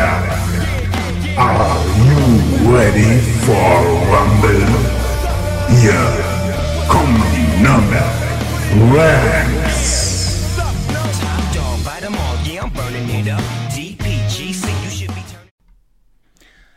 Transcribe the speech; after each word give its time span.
Are 0.00 1.76
you 2.06 2.72
ready 2.72 3.18
for 3.42 3.82
Rumble? 4.06 4.64
Hier 5.80 5.98
kommen 6.86 7.20
die 7.34 7.60
Nürnberg 7.60 8.04
Ranks. 8.94 9.98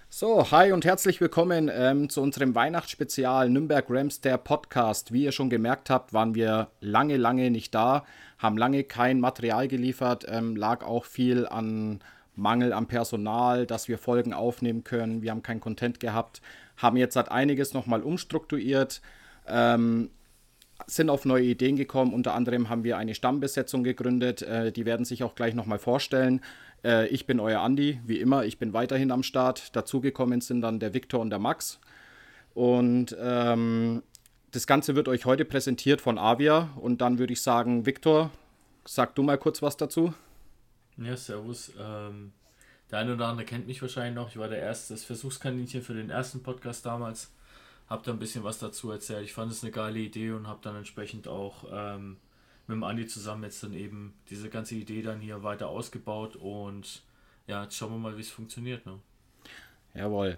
So, 0.09 0.49
hi 0.49 0.71
und 0.71 0.83
herzlich 0.85 1.21
willkommen 1.21 1.69
ähm, 1.71 2.09
zu 2.09 2.23
unserem 2.23 2.55
Weihnachtsspezial 2.55 3.51
Nürnberg 3.51 3.85
Rams, 3.87 4.21
der 4.21 4.37
Podcast. 4.37 5.13
Wie 5.13 5.25
ihr 5.25 5.31
schon 5.31 5.51
gemerkt 5.51 5.91
habt, 5.91 6.11
waren 6.13 6.33
wir 6.33 6.69
lange, 6.79 7.17
lange 7.17 7.51
nicht 7.51 7.75
da, 7.75 8.03
haben 8.39 8.57
lange 8.57 8.83
kein 8.83 9.19
Material 9.19 9.67
geliefert, 9.67 10.25
ähm, 10.27 10.55
lag 10.55 10.83
auch 10.83 11.05
viel 11.05 11.45
an 11.45 12.01
Mangel 12.35 12.73
am 12.73 12.87
Personal, 12.87 13.65
dass 13.65 13.87
wir 13.87 13.97
Folgen 13.97 14.33
aufnehmen 14.33 14.83
können. 14.83 15.21
Wir 15.21 15.31
haben 15.31 15.43
keinen 15.43 15.59
Content 15.59 15.99
gehabt, 15.99 16.41
haben 16.77 16.97
jetzt 16.97 17.13
seit 17.13 17.29
einiges 17.29 17.73
nochmal 17.73 18.01
umstrukturiert, 18.01 19.01
ähm, 19.47 20.09
sind 20.87 21.09
auf 21.09 21.25
neue 21.25 21.43
Ideen 21.43 21.75
gekommen. 21.75 22.13
Unter 22.13 22.33
anderem 22.33 22.69
haben 22.69 22.83
wir 22.83 22.97
eine 22.97 23.13
Stammbesetzung 23.13 23.83
gegründet. 23.83 24.41
Äh, 24.41 24.71
die 24.71 24.85
werden 24.85 25.05
sich 25.05 25.23
auch 25.23 25.35
gleich 25.35 25.53
nochmal 25.53 25.79
vorstellen. 25.79 26.41
Äh, 26.83 27.07
ich 27.07 27.27
bin 27.27 27.39
euer 27.39 27.61
Andi, 27.61 27.99
wie 28.05 28.19
immer. 28.19 28.45
Ich 28.45 28.57
bin 28.57 28.73
weiterhin 28.73 29.11
am 29.11 29.23
Start. 29.23 29.75
Dazugekommen 29.75 30.41
sind 30.41 30.61
dann 30.61 30.79
der 30.79 30.93
Viktor 30.93 31.19
und 31.19 31.29
der 31.29 31.39
Max. 31.39 31.79
Und 32.53 33.15
ähm, 33.19 34.03
das 34.51 34.67
Ganze 34.67 34.95
wird 34.95 35.07
euch 35.07 35.25
heute 35.25 35.45
präsentiert 35.45 36.01
von 36.01 36.17
Avia. 36.17 36.69
Und 36.77 37.01
dann 37.01 37.19
würde 37.19 37.33
ich 37.33 37.41
sagen, 37.41 37.85
Viktor, 37.85 38.31
sag 38.85 39.15
du 39.15 39.23
mal 39.23 39.37
kurz 39.37 39.61
was 39.61 39.77
dazu. 39.77 40.13
Ja, 41.03 41.17
servus. 41.17 41.71
Ähm, 41.79 42.31
der 42.89 42.99
eine 42.99 43.13
oder 43.13 43.27
andere 43.27 43.45
kennt 43.45 43.67
mich 43.67 43.81
wahrscheinlich 43.81 44.15
noch. 44.15 44.29
Ich 44.29 44.37
war 44.37 44.49
der 44.49 44.59
erste, 44.59 44.97
Versuchskaninchen 44.97 45.81
für 45.81 45.93
den 45.93 46.09
ersten 46.09 46.43
Podcast 46.43 46.85
damals. 46.85 47.31
Hab 47.89 48.03
da 48.03 48.11
ein 48.11 48.19
bisschen 48.19 48.43
was 48.43 48.59
dazu 48.59 48.91
erzählt. 48.91 49.23
Ich 49.23 49.33
fand 49.33 49.51
es 49.51 49.63
eine 49.63 49.71
geile 49.71 49.99
Idee 49.99 50.31
und 50.31 50.47
habe 50.47 50.59
dann 50.61 50.75
entsprechend 50.75 51.27
auch 51.27 51.65
ähm, 51.71 52.17
mit 52.67 52.75
dem 52.75 52.83
Andi 52.83 53.07
zusammen 53.07 53.43
jetzt 53.43 53.63
dann 53.63 53.73
eben 53.73 54.13
diese 54.29 54.49
ganze 54.49 54.75
Idee 54.75 55.01
dann 55.01 55.19
hier 55.19 55.43
weiter 55.43 55.67
ausgebaut 55.67 56.35
und 56.35 57.03
ja, 57.47 57.63
jetzt 57.63 57.75
schauen 57.75 57.91
wir 57.91 57.97
mal, 57.97 58.17
wie 58.17 58.21
es 58.21 58.29
funktioniert. 58.29 58.85
Ne? 58.85 58.99
Jawohl. 59.93 60.37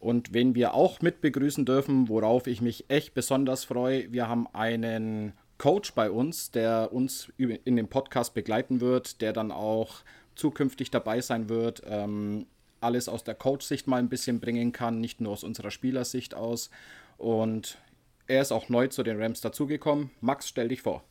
Und 0.00 0.34
wen 0.34 0.54
wir 0.54 0.74
auch 0.74 1.00
mit 1.00 1.20
begrüßen 1.20 1.64
dürfen, 1.64 2.08
worauf 2.08 2.46
ich 2.46 2.60
mich 2.60 2.86
echt 2.88 3.14
besonders 3.14 3.64
freue, 3.64 4.12
wir 4.12 4.28
haben 4.28 4.46
einen 4.52 5.32
Coach 5.62 5.94
bei 5.94 6.10
uns, 6.10 6.50
der 6.50 6.92
uns 6.92 7.32
in 7.38 7.76
dem 7.76 7.86
Podcast 7.86 8.34
begleiten 8.34 8.80
wird, 8.80 9.20
der 9.20 9.32
dann 9.32 9.52
auch 9.52 10.00
zukünftig 10.34 10.90
dabei 10.90 11.20
sein 11.20 11.48
wird, 11.48 11.84
ähm, 11.86 12.46
alles 12.80 13.08
aus 13.08 13.22
der 13.22 13.36
Coach-Sicht 13.36 13.86
mal 13.86 13.98
ein 13.98 14.08
bisschen 14.08 14.40
bringen 14.40 14.72
kann, 14.72 15.00
nicht 15.00 15.20
nur 15.20 15.30
aus 15.30 15.44
unserer 15.44 15.70
Spielersicht 15.70 16.34
aus. 16.34 16.68
Und 17.16 17.78
er 18.26 18.42
ist 18.42 18.50
auch 18.50 18.70
neu 18.70 18.88
zu 18.88 19.04
den 19.04 19.22
Rams 19.22 19.40
dazugekommen. 19.40 20.10
Max, 20.20 20.48
stell 20.48 20.66
dich 20.66 20.82
vor. 20.82 21.04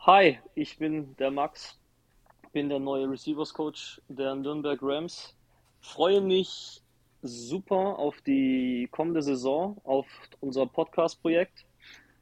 Hi, 0.00 0.40
ich 0.56 0.76
bin 0.78 1.14
der 1.18 1.30
Max, 1.30 1.78
bin 2.50 2.68
der 2.68 2.80
neue 2.80 3.08
Receivers 3.08 3.54
Coach 3.54 4.00
der 4.08 4.34
Nürnberg 4.34 4.80
Rams. 4.82 5.36
Freue 5.80 6.20
mich 6.20 6.82
super 7.22 8.00
auf 8.00 8.20
die 8.22 8.88
kommende 8.90 9.22
Saison, 9.22 9.80
auf 9.84 10.08
unser 10.40 10.66
Podcast-Projekt. 10.66 11.66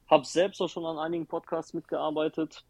Habe 0.09 0.25
selbst 0.25 0.61
auch 0.61 0.69
schon 0.69 0.87
an 0.87 0.99
einigen 0.99 1.27
Podcasts 1.27 1.75
mitgearbeitet. 1.75 2.65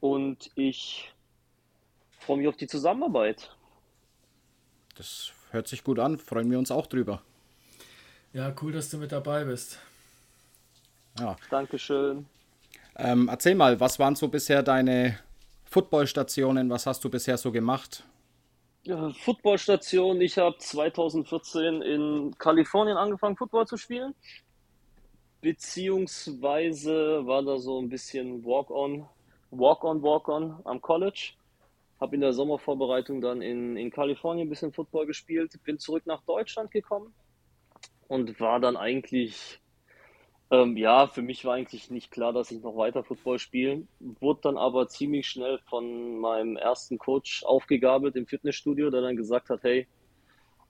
Und 0.00 0.50
ich 0.54 1.12
freue 2.20 2.36
mich 2.38 2.48
auf 2.48 2.56
die 2.56 2.66
Zusammenarbeit. 2.66 3.50
Das 4.96 5.32
hört 5.50 5.68
sich 5.68 5.84
gut 5.84 5.98
an, 5.98 6.18
freuen 6.18 6.50
wir 6.50 6.58
uns 6.58 6.70
auch 6.70 6.86
drüber. 6.86 7.22
Ja, 8.32 8.54
cool, 8.60 8.72
dass 8.72 8.90
du 8.90 8.98
mit 8.98 9.12
dabei 9.12 9.44
bist. 9.44 9.78
Ja. 11.18 11.36
Dankeschön. 11.50 12.26
Ähm, 12.96 13.28
erzähl 13.28 13.54
mal, 13.54 13.80
was 13.80 13.98
waren 13.98 14.16
so 14.16 14.28
bisher 14.28 14.62
deine 14.62 15.18
Footballstationen? 15.64 16.70
Was 16.70 16.86
hast 16.86 17.02
du 17.04 17.10
bisher 17.10 17.38
so 17.38 17.50
gemacht? 17.50 18.04
Footballstation. 18.86 20.20
Ich 20.20 20.38
habe 20.38 20.56
2014 20.58 21.82
in 21.82 22.34
Kalifornien 22.38 22.96
angefangen, 22.96 23.36
Football 23.36 23.66
zu 23.66 23.76
spielen. 23.76 24.14
Beziehungsweise 25.40 27.26
war 27.26 27.42
da 27.42 27.58
so 27.58 27.80
ein 27.80 27.88
bisschen 27.88 28.44
Walk-on, 28.44 29.06
Walk-on, 29.50 30.02
Walk-on 30.02 30.60
am 30.64 30.80
College. 30.80 31.32
Habe 32.00 32.14
in 32.14 32.20
der 32.20 32.32
Sommervorbereitung 32.32 33.20
dann 33.20 33.42
in, 33.42 33.76
in 33.76 33.90
Kalifornien 33.90 34.46
ein 34.46 34.50
bisschen 34.50 34.72
Football 34.72 35.06
gespielt. 35.06 35.52
Bin 35.64 35.78
zurück 35.78 36.04
nach 36.06 36.22
Deutschland 36.22 36.70
gekommen 36.70 37.12
und 38.08 38.38
war 38.40 38.60
dann 38.60 38.76
eigentlich, 38.76 39.60
ähm, 40.50 40.76
ja, 40.76 41.08
für 41.08 41.22
mich 41.22 41.44
war 41.44 41.54
eigentlich 41.54 41.90
nicht 41.90 42.10
klar, 42.10 42.32
dass 42.32 42.50
ich 42.50 42.62
noch 42.62 42.76
weiter 42.76 43.02
Football 43.02 43.38
spiele. 43.38 43.86
Wurde 43.98 44.40
dann 44.42 44.56
aber 44.56 44.88
ziemlich 44.88 45.28
schnell 45.28 45.58
von 45.66 46.18
meinem 46.18 46.56
ersten 46.56 46.98
Coach 46.98 47.42
aufgegabelt 47.44 48.16
im 48.16 48.26
Fitnessstudio, 48.26 48.90
der 48.90 49.00
dann 49.02 49.16
gesagt 49.16 49.50
hat, 49.50 49.62
hey, 49.62 49.88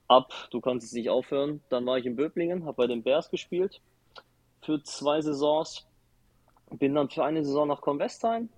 ab, 0.08 0.32
du 0.50 0.60
kannst 0.60 0.86
jetzt 0.86 0.94
nicht 0.94 1.10
aufhören. 1.10 1.62
Dann 1.68 1.84
war 1.84 1.98
ich 1.98 2.06
in 2.06 2.16
Böblingen, 2.16 2.64
habe 2.64 2.76
bei 2.76 2.86
den 2.86 3.02
Bears 3.02 3.30
gespielt 3.30 3.80
für 4.62 4.82
zwei 4.82 5.20
Saisons. 5.20 5.86
Bin 6.70 6.94
dann 6.94 7.10
für 7.10 7.24
eine 7.24 7.44
Saison 7.44 7.68
nach 7.68 7.80
Convestheim, 7.80 8.48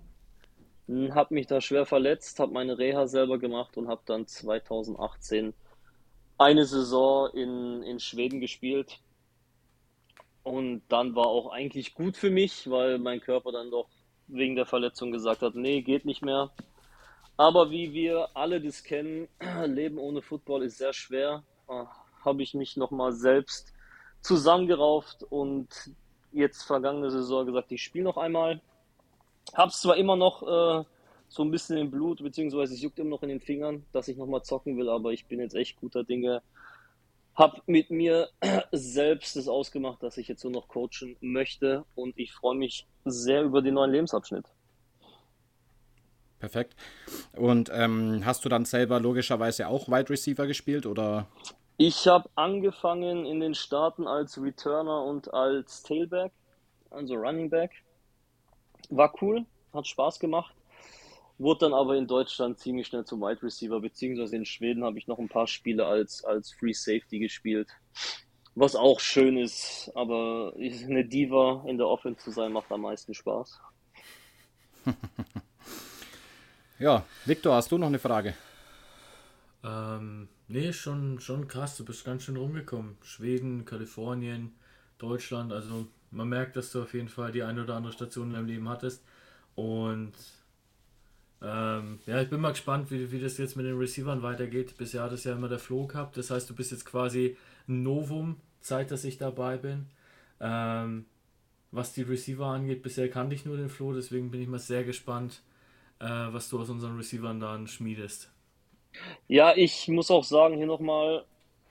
habe 1.10 1.34
mich 1.34 1.46
da 1.46 1.60
schwer 1.60 1.84
verletzt, 1.84 2.40
habe 2.40 2.52
meine 2.52 2.78
Reha 2.78 3.06
selber 3.06 3.38
gemacht 3.38 3.76
und 3.76 3.88
habe 3.88 4.00
dann 4.06 4.26
2018 4.26 5.52
eine 6.38 6.64
Saison 6.64 7.28
in, 7.34 7.82
in 7.82 8.00
Schweden 8.00 8.40
gespielt. 8.40 9.00
Und 10.48 10.80
dann 10.88 11.14
war 11.14 11.26
auch 11.26 11.52
eigentlich 11.52 11.92
gut 11.92 12.16
für 12.16 12.30
mich, 12.30 12.70
weil 12.70 12.98
mein 12.98 13.20
Körper 13.20 13.52
dann 13.52 13.70
doch 13.70 13.86
wegen 14.28 14.56
der 14.56 14.64
Verletzung 14.64 15.10
gesagt 15.12 15.42
hat, 15.42 15.54
nee, 15.54 15.82
geht 15.82 16.06
nicht 16.06 16.22
mehr. 16.22 16.50
Aber 17.36 17.70
wie 17.70 17.92
wir 17.92 18.30
alle 18.32 18.58
das 18.58 18.82
kennen, 18.82 19.28
Leben 19.66 19.98
ohne 19.98 20.22
Football 20.22 20.62
ist 20.62 20.78
sehr 20.78 20.94
schwer. 20.94 21.44
Äh, 21.68 21.84
Habe 22.24 22.42
ich 22.42 22.54
mich 22.54 22.78
nochmal 22.78 23.12
selbst 23.12 23.74
zusammengerauft 24.22 25.22
und 25.22 25.68
jetzt 26.32 26.62
vergangene 26.62 27.10
Saison 27.10 27.44
gesagt, 27.44 27.70
ich 27.70 27.82
spiele 27.82 28.04
noch 28.04 28.16
einmal. 28.16 28.62
Hab's 29.52 29.82
zwar 29.82 29.98
immer 29.98 30.16
noch 30.16 30.42
äh, 30.42 30.84
so 31.28 31.42
ein 31.42 31.50
bisschen 31.50 31.76
im 31.76 31.90
Blut, 31.90 32.22
beziehungsweise 32.22 32.72
es 32.72 32.80
juckt 32.80 32.98
immer 32.98 33.10
noch 33.10 33.22
in 33.22 33.28
den 33.28 33.40
Fingern, 33.40 33.84
dass 33.92 34.08
ich 34.08 34.16
nochmal 34.16 34.42
zocken 34.44 34.78
will, 34.78 34.88
aber 34.88 35.12
ich 35.12 35.26
bin 35.26 35.40
jetzt 35.40 35.54
echt 35.54 35.78
guter 35.78 36.04
Dinge. 36.04 36.40
Hab 37.38 37.66
mit 37.68 37.90
mir 37.90 38.28
selbst 38.72 39.36
es 39.36 39.46
ausgemacht, 39.46 40.02
dass 40.02 40.18
ich 40.18 40.26
jetzt 40.26 40.42
nur 40.42 40.52
noch 40.52 40.66
coachen 40.66 41.16
möchte 41.20 41.84
und 41.94 42.18
ich 42.18 42.32
freue 42.32 42.56
mich 42.56 42.86
sehr 43.04 43.44
über 43.44 43.62
den 43.62 43.74
neuen 43.74 43.92
Lebensabschnitt. 43.92 44.44
Perfekt. 46.40 46.74
Und 47.36 47.70
ähm, 47.72 48.22
hast 48.24 48.44
du 48.44 48.48
dann 48.48 48.64
selber 48.64 48.98
logischerweise 48.98 49.68
auch 49.68 49.88
Wide 49.88 50.10
Receiver 50.10 50.48
gespielt 50.48 50.84
oder? 50.84 51.28
Ich 51.76 52.08
habe 52.08 52.28
angefangen 52.34 53.24
in 53.24 53.38
den 53.38 53.54
Staaten 53.54 54.08
als 54.08 54.40
Returner 54.42 55.04
und 55.04 55.32
als 55.32 55.84
Tailback, 55.84 56.32
also 56.90 57.14
Running 57.14 57.50
Back. 57.50 57.70
War 58.90 59.14
cool, 59.22 59.46
hat 59.72 59.86
Spaß 59.86 60.18
gemacht. 60.18 60.57
Wurde 61.38 61.60
dann 61.66 61.74
aber 61.74 61.96
in 61.96 62.06
Deutschland 62.06 62.58
ziemlich 62.58 62.88
schnell 62.88 63.04
zum 63.04 63.20
Wide 63.20 63.42
Receiver, 63.42 63.80
beziehungsweise 63.80 64.36
in 64.36 64.44
Schweden 64.44 64.84
habe 64.84 64.98
ich 64.98 65.06
noch 65.06 65.18
ein 65.18 65.28
paar 65.28 65.46
Spiele 65.46 65.86
als, 65.86 66.24
als 66.24 66.52
Free 66.52 66.72
Safety 66.72 67.20
gespielt. 67.20 67.68
Was 68.54 68.74
auch 68.76 69.00
schön 69.00 69.38
ist, 69.38 69.90
aber 69.94 70.52
eine 70.56 71.04
Diva 71.06 71.64
in 71.66 71.78
der 71.78 71.86
Offense 71.88 72.20
zu 72.24 72.32
sein, 72.32 72.52
macht 72.52 72.70
am 72.72 72.82
meisten 72.82 73.14
Spaß. 73.14 73.60
Ja, 76.78 77.04
Victor, 77.24 77.54
hast 77.56 77.72
du 77.72 77.78
noch 77.78 77.88
eine 77.88 77.98
Frage? 77.98 78.34
Ähm, 79.64 80.28
nee, 80.48 80.72
schon, 80.72 81.20
schon 81.20 81.48
krass. 81.48 81.76
Du 81.76 81.84
bist 81.84 82.04
ganz 82.04 82.24
schön 82.24 82.36
rumgekommen. 82.36 82.96
Schweden, 83.02 83.64
Kalifornien, 83.64 84.54
Deutschland. 84.98 85.52
Also 85.52 85.88
Man 86.10 86.28
merkt, 86.28 86.56
dass 86.56 86.72
du 86.72 86.82
auf 86.82 86.94
jeden 86.94 87.08
Fall 87.08 87.32
die 87.32 87.42
eine 87.42 87.62
oder 87.64 87.76
andere 87.76 87.92
Station 87.92 88.28
in 88.28 88.34
deinem 88.34 88.46
Leben 88.46 88.68
hattest. 88.68 89.04
Und 89.54 90.12
ähm, 91.42 92.00
ja, 92.06 92.20
ich 92.20 92.30
bin 92.30 92.40
mal 92.40 92.50
gespannt, 92.50 92.90
wie, 92.90 93.12
wie 93.12 93.20
das 93.20 93.38
jetzt 93.38 93.56
mit 93.56 93.66
den 93.66 93.78
Receivern 93.78 94.22
weitergeht. 94.22 94.76
Bisher 94.76 95.02
hat 95.02 95.12
es 95.12 95.24
ja 95.24 95.32
immer 95.32 95.48
der 95.48 95.58
Flo 95.58 95.86
gehabt. 95.86 96.16
Das 96.16 96.30
heißt, 96.30 96.50
du 96.50 96.54
bist 96.54 96.72
jetzt 96.72 96.84
quasi 96.84 97.36
ein 97.68 97.82
Novum, 97.82 98.40
seit 98.60 98.90
dass 98.90 99.04
ich 99.04 99.18
dabei 99.18 99.56
bin. 99.56 99.86
Ähm, 100.40 101.06
was 101.70 101.92
die 101.92 102.02
Receiver 102.02 102.46
angeht, 102.46 102.82
bisher 102.82 103.08
kannte 103.10 103.34
ich 103.34 103.44
nur 103.44 103.56
den 103.56 103.68
Flo, 103.68 103.92
deswegen 103.92 104.30
bin 104.30 104.40
ich 104.40 104.48
mal 104.48 104.58
sehr 104.58 104.84
gespannt, 104.84 105.42
äh, 106.00 106.06
was 106.06 106.48
du 106.48 106.58
aus 106.58 106.70
unseren 106.70 106.96
Receivern 106.96 107.40
dann 107.40 107.66
schmiedest. 107.66 108.32
Ja, 109.26 109.54
ich 109.54 109.86
muss 109.88 110.10
auch 110.10 110.24
sagen, 110.24 110.56
hier 110.56 110.66
nochmal 110.66 111.24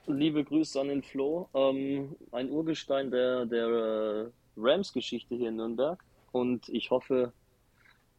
liebe 0.06 0.44
Grüße 0.44 0.80
an 0.80 0.88
den 0.88 1.02
Flo. 1.02 1.48
Ähm, 1.52 2.16
ein 2.32 2.50
Urgestein 2.50 3.10
der, 3.10 3.44
der 3.46 3.66
äh, 3.66 4.30
Rams-Geschichte 4.56 5.34
hier 5.34 5.48
in 5.48 5.56
Nürnberg. 5.56 6.02
Und 6.32 6.68
ich 6.68 6.90
hoffe, 6.90 7.32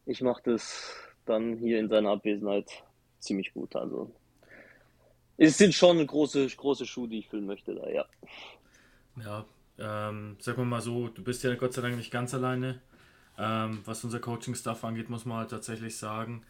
ich 0.05 0.21
mache 0.21 0.41
das 0.43 1.08
dann 1.29 1.57
hier 1.57 1.79
in 1.79 1.89
seiner 1.89 2.09
Abwesenheit 2.09 2.83
ziemlich 3.19 3.53
gut. 3.53 3.75
Also 3.75 4.11
es 5.37 5.57
sind 5.57 5.73
schon 5.73 6.05
große, 6.05 6.47
große 6.47 6.85
Schuhe, 6.85 7.07
die 7.07 7.19
ich 7.19 7.29
füllen 7.29 7.45
möchte 7.45 7.75
da, 7.75 7.89
ja. 7.89 8.05
Ja, 9.23 9.45
ähm, 9.77 10.35
sagen 10.39 10.57
wir 10.57 10.65
mal 10.65 10.81
so, 10.81 11.07
du 11.07 11.23
bist 11.23 11.43
ja 11.43 11.55
Gott 11.55 11.73
sei 11.73 11.81
Dank 11.81 11.95
nicht 11.95 12.11
ganz 12.11 12.33
alleine. 12.33 12.81
Ähm, 13.37 13.79
was 13.85 14.03
unser 14.03 14.19
Coaching-Stuff 14.19 14.83
angeht, 14.83 15.09
muss 15.09 15.25
man 15.25 15.37
halt 15.37 15.51
tatsächlich 15.51 15.95
sagen, 15.97 16.43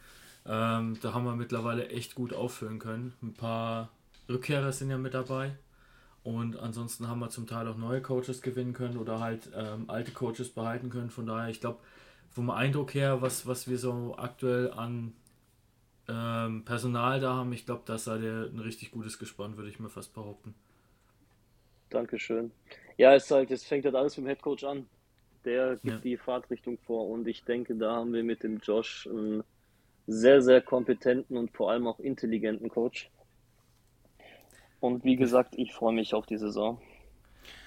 ähm, 0.48 0.98
da 1.02 1.14
haben 1.14 1.25
wir 1.25 1.36
mittlerweile 1.36 1.90
echt 1.90 2.16
gut 2.16 2.34
auffüllen 2.34 2.80
können. 2.80 3.14
Ein 3.22 3.36
paar 3.36 3.90
Rückkehrer 4.28 4.72
sind 4.72 4.90
ja 4.90 4.98
mit 4.98 5.14
dabei. 5.14 5.52
Und 6.24 6.58
ansonsten 6.58 7.08
haben 7.08 7.20
wir 7.20 7.30
zum 7.30 7.48
Teil 7.48 7.68
auch 7.68 7.78
neue 7.78 8.02
Coaches 8.02 8.42
gewinnen 8.42 8.74
können 8.74 8.98
oder 8.98 9.20
halt 9.20 9.50
ähm, 9.56 9.86
alte 9.88 10.12
Coaches 10.12 10.50
behalten 10.50 10.90
können. 10.90 11.12
Von 11.12 11.28
daher, 11.28 11.50
ich 11.50 11.62
glaube, 11.62 11.80
vom 12.31 12.50
Eindruck 12.50 12.94
her, 12.94 13.22
was, 13.22 13.48
was 13.48 13.68
wir 13.70 13.78
so 13.78 14.16
aktuell 14.18 14.72
an 14.72 15.14
ähm, 16.08 16.64
Personal 16.66 17.20
da 17.20 17.36
haben, 17.36 17.54
ich 17.54 17.66
glaube, 17.66 17.84
das 17.86 18.06
sei 18.06 18.18
der 18.18 18.50
ein 18.52 18.60
richtig 18.60 18.92
gutes 18.92 19.20
Gespann, 19.20 19.58
würde 19.58 19.70
ich 19.70 19.80
mir 19.80 19.90
fast 19.90 20.14
behaupten. 20.14 20.56
Dankeschön. 21.90 22.52
Ja, 22.98 23.16
es, 23.16 23.30
halt, 23.31 23.52
es 23.52 23.64
fängt 23.66 23.86
halt 23.86 23.96
alles 23.96 24.18
mit 24.18 24.26
dem 24.26 24.30
Headcoach 24.30 24.64
an. 24.66 24.86
Der 25.46 25.78
gibt 25.78 25.86
Ja. 25.86 25.98
die 26.00 26.18
Fahrtrichtung 26.18 26.78
vor 26.86 27.08
und 27.10 27.28
ich 27.28 27.44
denke, 27.44 27.76
da 27.76 27.96
haben 27.96 28.14
wir 28.14 28.24
mit 28.24 28.44
dem 28.44 28.58
Josh 28.60 29.08
einen 29.08 29.44
sehr, 30.08 30.42
sehr 30.42 30.62
kompetenten 30.62 31.38
und 31.38 31.52
vor 31.56 31.72
allem 31.72 31.88
auch 31.88 32.00
intelligenten 32.00 32.70
Coach. 32.70 33.10
Und 34.80 35.04
wie 35.04 35.16
gesagt, 35.16 35.56
ich 35.58 35.74
freue 35.74 35.94
mich 35.94 36.14
auf 36.14 36.25
die 36.25 36.38
Saison. 36.38 36.82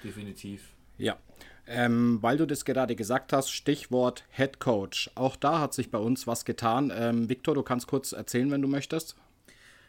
Definitiv. 0.03 0.73
Ja. 0.97 1.17
Ähm, 1.65 2.17
weil 2.21 2.37
du 2.37 2.45
das 2.45 2.65
gerade 2.65 2.95
gesagt 2.95 3.31
hast, 3.31 3.49
Stichwort 3.49 4.25
Head 4.31 4.59
Coach. 4.59 5.09
Auch 5.15 5.35
da 5.35 5.59
hat 5.59 5.73
sich 5.73 5.91
bei 5.91 5.97
uns 5.97 6.27
was 6.27 6.43
getan. 6.43 6.91
Ähm, 6.93 7.29
Victor, 7.29 7.55
du 7.55 7.63
kannst 7.63 7.87
kurz 7.87 8.11
erzählen, 8.11 8.51
wenn 8.51 8.61
du 8.61 8.67
möchtest. 8.67 9.15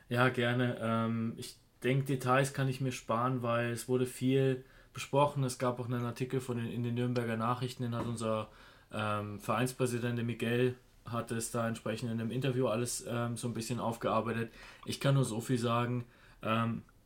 Ja, 0.09 0.29
gerne. 0.29 0.79
Ähm, 0.81 1.35
ich 1.37 1.56
denke, 1.82 2.05
Details 2.05 2.53
kann 2.53 2.69
ich 2.69 2.81
mir 2.81 2.93
sparen, 2.93 3.43
weil 3.43 3.71
es 3.71 3.88
wurde 3.88 4.06
viel 4.06 4.65
besprochen. 4.93 5.43
Es 5.43 5.59
gab 5.59 5.81
auch 5.81 5.87
einen 5.87 6.05
Artikel 6.05 6.41
von 6.41 6.59
den, 6.59 6.71
in 6.71 6.85
den 6.85 6.94
Nürnberger 6.94 7.37
Nachrichten, 7.37 7.82
den 7.82 7.94
hat 7.94 8.06
unser 8.06 8.49
ähm, 8.93 9.41
Vereinspräsident 9.41 10.23
Miguel 10.25 10.77
hat 11.06 11.31
es 11.32 11.50
da 11.50 11.69
entsprechend 11.69 12.11
in 12.11 12.20
einem 12.20 12.31
Interview 12.31 12.69
alles 12.69 13.05
ähm, 13.06 13.37
so 13.37 13.49
ein 13.49 13.55
bisschen 13.55 13.79
aufgearbeitet. 13.81 14.50
Ich 14.87 15.00
kann 15.00 15.15
nur 15.15 15.25
so 15.25 15.41
viel 15.41 15.59
sagen. 15.59 16.05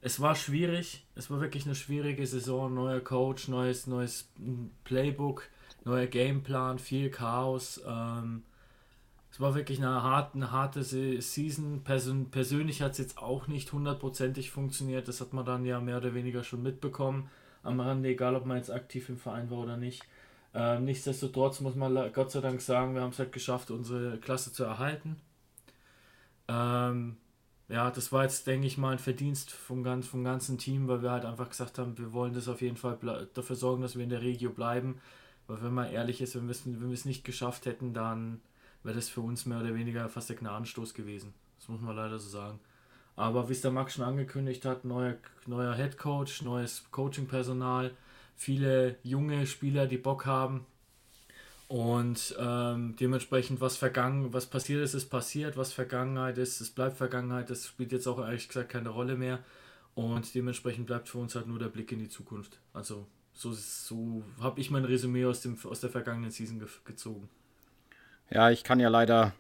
Es 0.01 0.21
war 0.21 0.35
schwierig, 0.37 1.05
es 1.17 1.31
war 1.31 1.41
wirklich 1.41 1.67
eine 1.67 1.75
schwierige 1.75 2.27
Saison, 2.27 2.73
neuer 2.75 3.01
Coach, 3.01 3.49
neues, 3.49 3.87
neues 3.87 4.31
mm, 4.39 4.67
Playbook, 4.85 5.49
neuer 5.85 6.07
Gameplan, 6.07 6.79
viel 6.79 7.11
Chaos. 7.11 7.81
Ähm, 7.87 8.43
es 9.33 9.41
war 9.41 9.55
wirklich 9.55 9.79
eine 9.79 10.03
harte, 10.03 10.37
eine 10.37 10.53
harte 10.53 10.85
Se- 10.85 11.21
Season. 11.23 11.83
Persön 11.85 12.31
persönlich 12.31 12.83
hat 12.83 12.93
es 12.93 12.99
jetzt 12.99 13.19
auch 13.19 13.49
nicht 13.49 13.73
hundertprozentig 13.73 14.51
funktioniert. 14.51 15.09
Das 15.09 15.21
hat 15.21 15.33
man 15.33 15.45
dann 15.47 15.65
ja 15.67 15.81
mehr 15.81 15.99
oder 15.99 16.15
weniger 16.15 16.45
schon 16.45 16.63
mitbekommen 16.63 17.31
am 17.65 17.81
Rande, 17.81 18.11
egal 18.11 18.37
ob 18.37 18.47
man 18.47 18.59
jetzt 18.59 18.71
aktiv 18.71 19.09
im 19.11 19.19
Verein 19.19 19.51
war 19.51 19.59
oder 19.59 19.77
nicht. 19.77 20.05
Ähm, 20.55 20.85
nichtsdestotrotz 20.85 21.61
muss 21.61 21.75
man 21.77 22.13
Gott 22.13 22.31
sei 22.33 22.41
Dank 22.41 22.61
sagen, 22.63 22.95
wir 22.95 23.03
haben 23.03 23.11
es 23.11 23.19
halt 23.19 23.33
geschafft, 23.33 23.71
unsere 23.71 24.19
Klasse 24.19 24.53
zu 24.53 24.65
erhalten. 24.65 25.17
Ähm, 26.49 27.17
ja, 27.69 27.91
das 27.91 28.13
war 28.13 28.23
jetzt, 28.23 28.47
denke 28.47 28.67
ich 28.67 28.79
mal, 28.79 28.93
ein 28.93 28.99
Verdienst 28.99 29.51
vom, 29.51 29.83
ganz, 29.83 30.07
vom 30.07 30.25
ganzen 30.25 30.57
Team, 30.57 30.89
weil 30.89 31.03
wir 31.03 31.11
halt 31.11 31.27
einfach 31.27 31.51
gesagt 31.51 31.79
haben, 31.79 31.99
wir 31.99 32.13
wollen 32.13 32.33
das 32.33 32.49
auf 32.49 32.63
jeden 32.63 32.77
Fall 32.77 33.29
dafür 33.35 33.57
sorgen, 33.57 33.83
dass 33.83 33.97
wir 33.97 34.05
in 34.05 34.11
der 34.11 34.23
Regio 34.23 34.51
bleiben. 34.51 35.01
Weil 35.47 35.63
wenn 35.63 35.75
man 35.75 35.91
ehrlich 35.91 36.21
ist, 36.23 36.35
wenn 36.35 36.47
wir 36.47 36.53
es 36.53 36.65
wenn 36.67 36.81
wir 36.81 36.93
es 36.93 37.05
nicht 37.05 37.25
geschafft 37.25 37.67
hätten, 37.67 37.93
dann 37.93 38.41
wäre 38.83 38.97
das 38.97 39.09
für 39.09 39.21
uns 39.21 39.45
mehr 39.45 39.61
oder 39.61 39.75
weniger 39.75 40.09
fast 40.09 40.31
der 40.31 40.37
Gnadenstoß 40.37 40.95
gewesen. 40.95 41.35
Das 41.59 41.69
muss 41.69 41.81
man 41.81 41.97
leider 41.97 42.19
so 42.19 42.29
sagen. 42.29 42.59
Aber 43.17 43.49
wie 43.49 43.53
es 43.53 43.63
der 43.63 43.71
Max 43.71 43.95
schon 43.95 44.05
angekündigt 44.05 44.65
hat, 44.65 44.85
neuer, 44.85 45.17
neuer 45.47 45.75
Head 45.75 45.99
Coach, 45.99 46.43
neues 46.43 46.85
Coaching-Personal, 46.91 47.91
viele 48.37 48.97
junge 49.03 49.47
Spieler, 49.47 49.87
die 49.87 49.99
Bock 49.99 50.25
haben. 50.25 50.65
Und 51.69 52.35
ähm, 52.41 52.97
dementsprechend, 52.99 53.61
was 53.61 53.77
vergangen, 53.77 54.33
was 54.33 54.47
passiert 54.47 54.83
ist, 54.83 54.95
ist 54.95 55.11
passiert, 55.11 55.59
was 55.59 55.75
Vergangenheit 55.75 56.39
ist, 56.39 56.63
es 56.63 56.71
bleibt 56.71 56.97
Vergangenheit, 56.97 57.51
das 57.51 57.67
spielt 57.67 57.93
jetzt 57.93 58.07
auch 58.07 58.19
ehrlich 58.19 58.49
gesagt 58.49 58.71
keine 58.71 58.89
Rolle 58.89 59.17
mehr. 59.17 59.41
Und 59.95 60.35
dementsprechend 60.35 60.87
bleibt 60.87 61.09
für 61.11 61.19
uns 61.19 61.35
halt 61.35 61.47
nur 61.47 61.59
der 61.59 61.69
Blick 61.69 61.93
in 61.93 61.99
die 61.99 62.09
Zukunft. 62.09 62.59
Also 62.73 63.07
so, 63.35 63.53
so 63.53 64.25
habe 64.41 64.61
ich 64.61 64.71
mein 64.71 64.85
Resümee 64.85 65.27
aus, 65.27 65.43
dem, 65.43 65.59
aus 65.65 65.81
der 65.81 65.91
vergangenen 65.91 66.31
Season 66.31 66.59
ge 66.59 66.69
gezogen. 66.85 67.29
Ja, 68.31 68.51
ich 68.51 68.65
kann 68.65 68.81
ja 68.81 68.89
leider 68.89 69.35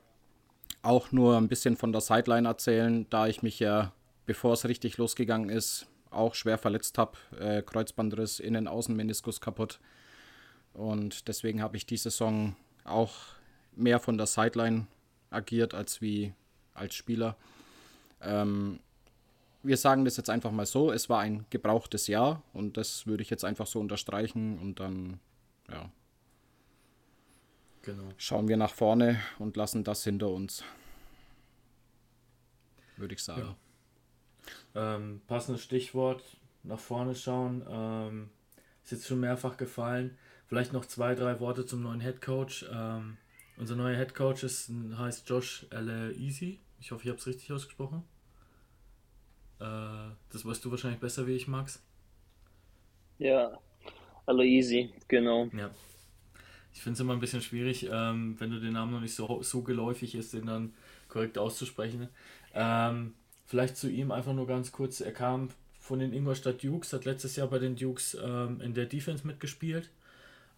auch 0.82 1.12
nur 1.12 1.36
ein 1.36 1.48
bisschen 1.48 1.76
von 1.76 1.92
der 1.92 2.00
Sideline 2.00 2.46
erzählen, 2.46 3.06
da 3.08 3.26
ich 3.26 3.42
mich 3.42 3.58
ja, 3.58 3.92
bevor 4.26 4.52
es 4.52 4.66
richtig 4.66 4.98
losgegangen 4.98 5.48
ist, 5.48 5.86
auch 6.10 6.34
schwer 6.34 6.58
verletzt 6.58 6.98
habe. 6.98 7.18
Äh, 7.38 7.62
Kreuzbandriss, 7.62 8.38
Innen-Außen-Meniskus 8.38 9.40
kaputt. 9.40 9.80
Und 10.72 11.28
deswegen 11.28 11.62
habe 11.62 11.76
ich 11.76 11.86
die 11.86 11.96
Saison 11.96 12.54
auch 12.84 13.14
mehr 13.74 13.98
von 14.00 14.16
der 14.16 14.26
Sideline 14.26 14.86
agiert 15.30 15.74
als 15.74 16.00
wie 16.00 16.32
als 16.74 16.94
Spieler. 16.94 17.36
Ähm, 18.20 18.80
wir 19.62 19.76
sagen 19.76 20.04
das 20.04 20.16
jetzt 20.16 20.30
einfach 20.30 20.52
mal 20.52 20.66
so, 20.66 20.92
es 20.92 21.08
war 21.08 21.20
ein 21.20 21.44
gebrauchtes 21.50 22.06
Jahr 22.06 22.42
und 22.52 22.76
das 22.76 23.06
würde 23.06 23.22
ich 23.22 23.30
jetzt 23.30 23.44
einfach 23.44 23.66
so 23.66 23.80
unterstreichen 23.80 24.58
und 24.58 24.80
dann 24.80 25.18
ja, 25.70 25.90
Genau. 27.82 28.08
schauen 28.16 28.48
wir 28.48 28.56
nach 28.56 28.72
vorne 28.74 29.20
und 29.38 29.56
lassen 29.56 29.84
das 29.84 30.04
hinter 30.04 30.28
uns. 30.28 30.62
Würde 32.96 33.14
ich 33.14 33.22
sagen. 33.22 33.54
Ähm, 34.74 35.20
passendes 35.26 35.62
Stichwort, 35.62 36.22
nach 36.62 36.78
vorne 36.78 37.14
schauen. 37.14 37.64
Ähm, 37.68 38.30
ist 38.84 38.92
jetzt 38.92 39.06
schon 39.06 39.20
mehrfach 39.20 39.56
gefallen. 39.56 40.16
Vielleicht 40.48 40.72
noch 40.72 40.86
zwei, 40.86 41.14
drei 41.14 41.40
Worte 41.40 41.66
zum 41.66 41.82
neuen 41.82 42.00
Head 42.00 42.22
Coach. 42.22 42.64
Ähm, 42.72 43.18
unser 43.58 43.76
neuer 43.76 43.96
Head 43.96 44.14
Coach 44.14 44.44
ist, 44.44 44.70
heißt 44.96 45.28
Josh 45.28 45.66
L. 45.70 46.14
Easy. 46.18 46.58
Ich 46.80 46.90
hoffe, 46.90 47.02
ich 47.04 47.08
habe 47.10 47.18
es 47.18 47.26
richtig 47.26 47.52
ausgesprochen. 47.52 48.02
Äh, 49.60 49.64
das 50.30 50.44
weißt 50.44 50.64
du 50.64 50.70
wahrscheinlich 50.70 51.00
besser 51.00 51.26
wie 51.26 51.32
ich, 51.32 51.48
Max. 51.48 51.82
Ja, 53.18 53.58
easy, 54.28 54.90
genau. 55.08 55.50
Ja. 55.52 55.70
Ich 56.72 56.80
finde 56.80 56.94
es 56.94 57.00
immer 57.00 57.12
ein 57.12 57.20
bisschen 57.20 57.42
schwierig, 57.42 57.88
ähm, 57.90 58.36
wenn 58.38 58.50
du 58.50 58.60
den 58.60 58.74
Namen 58.74 58.92
noch 58.92 59.00
nicht 59.00 59.14
so, 59.14 59.42
so 59.42 59.62
geläufig 59.62 60.14
ist, 60.14 60.32
den 60.32 60.46
dann 60.46 60.72
korrekt 61.08 61.36
auszusprechen. 61.36 62.08
Ähm, 62.54 63.14
vielleicht 63.46 63.76
zu 63.76 63.90
ihm 63.90 64.12
einfach 64.12 64.32
nur 64.32 64.46
ganz 64.46 64.70
kurz. 64.70 65.00
Er 65.00 65.12
kam 65.12 65.48
von 65.80 65.98
den 65.98 66.12
Ingolstadt 66.12 66.62
Dukes, 66.62 66.92
hat 66.92 67.04
letztes 67.04 67.36
Jahr 67.36 67.48
bei 67.48 67.58
den 67.58 67.74
Dukes 67.74 68.16
ähm, 68.22 68.60
in 68.60 68.74
der 68.74 68.86
Defense 68.86 69.26
mitgespielt. 69.26 69.90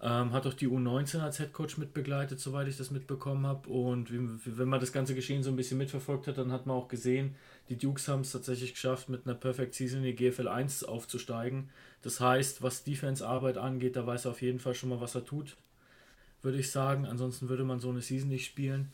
Ähm, 0.03 0.33
hat 0.33 0.47
auch 0.47 0.55
die 0.55 0.67
U19 0.67 1.19
als 1.21 1.39
Headcoach 1.39 1.77
mitbegleitet, 1.77 2.41
soweit 2.41 2.69
ich 2.69 2.79
das 2.79 2.91
mitbekommen 2.91 3.47
habe. 3.47 3.69
Und 3.69 4.09
wenn 4.11 4.69
man 4.69 4.81
das 4.81 4.93
ganze 4.93 5.15
Geschehen 5.15 5.43
so 5.43 5.51
ein 5.51 5.57
bisschen 5.57 5.77
mitverfolgt 5.77 6.27
hat, 6.27 6.39
dann 6.39 6.53
hat 6.53 6.65
man 6.65 6.77
auch 6.77 6.89
gesehen, 6.89 7.35
die 7.69 7.77
Dukes 7.77 8.09
haben 8.09 8.23
es 8.23 8.33
tatsächlich 8.33 8.73
geschafft, 8.73 9.11
mit 9.11 9.27
einer 9.27 9.35
Perfect 9.35 9.75
Season 9.75 10.03
in 10.03 10.07
die 10.07 10.17
GFL 10.17 10.49
1 10.49 10.85
aufzusteigen. 10.85 11.69
Das 12.01 12.19
heißt, 12.19 12.63
was 12.63 12.83
Defense-Arbeit 12.83 13.59
angeht, 13.59 13.95
da 13.97 14.07
weiß 14.07 14.25
er 14.25 14.31
auf 14.31 14.41
jeden 14.41 14.59
Fall 14.59 14.75
schon 14.75 14.89
mal, 14.89 15.03
was 15.03 15.15
er 15.15 15.25
tut, 15.27 15.57
würde 16.41 16.59
ich 16.59 16.71
sagen. 16.71 17.05
Ansonsten 17.05 17.51
würde 17.51 17.65
man 17.65 17.79
so 17.79 17.91
eine 17.91 18.01
Season 18.01 18.31
nicht 18.31 18.47
spielen. 18.47 18.93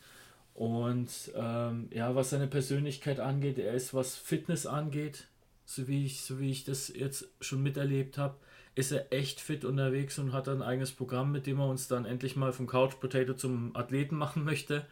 Und 0.53 1.31
ähm, 1.35 1.87
ja, 1.93 2.15
was 2.15 2.31
seine 2.31 2.47
Persönlichkeit 2.47 3.21
angeht, 3.21 3.59
er 3.59 3.73
ist, 3.73 3.93
was 3.93 4.15
Fitness 4.17 4.65
angeht, 4.65 5.27
so 5.65 5.87
wie 5.87 6.05
ich, 6.05 6.21
so 6.21 6.39
wie 6.39 6.51
ich 6.51 6.65
das 6.65 6.89
jetzt 6.89 7.29
schon 7.39 7.63
miterlebt 7.63 8.17
habe, 8.17 8.35
ist 8.77 8.91
er 8.91 9.11
echt 9.11 9.41
fit 9.41 9.65
unterwegs 9.65 10.19
und 10.19 10.33
hat 10.33 10.47
ein 10.47 10.61
eigenes 10.61 10.91
Programm, 10.91 11.31
mit 11.31 11.47
dem 11.47 11.59
er 11.59 11.67
uns 11.67 11.87
dann 11.87 12.05
endlich 12.05 12.35
mal 12.35 12.53
vom 12.53 12.67
Couch 12.67 12.99
Potato 12.99 13.33
zum 13.33 13.75
Athleten 13.75 14.15
machen 14.15 14.45
möchte. 14.45 14.85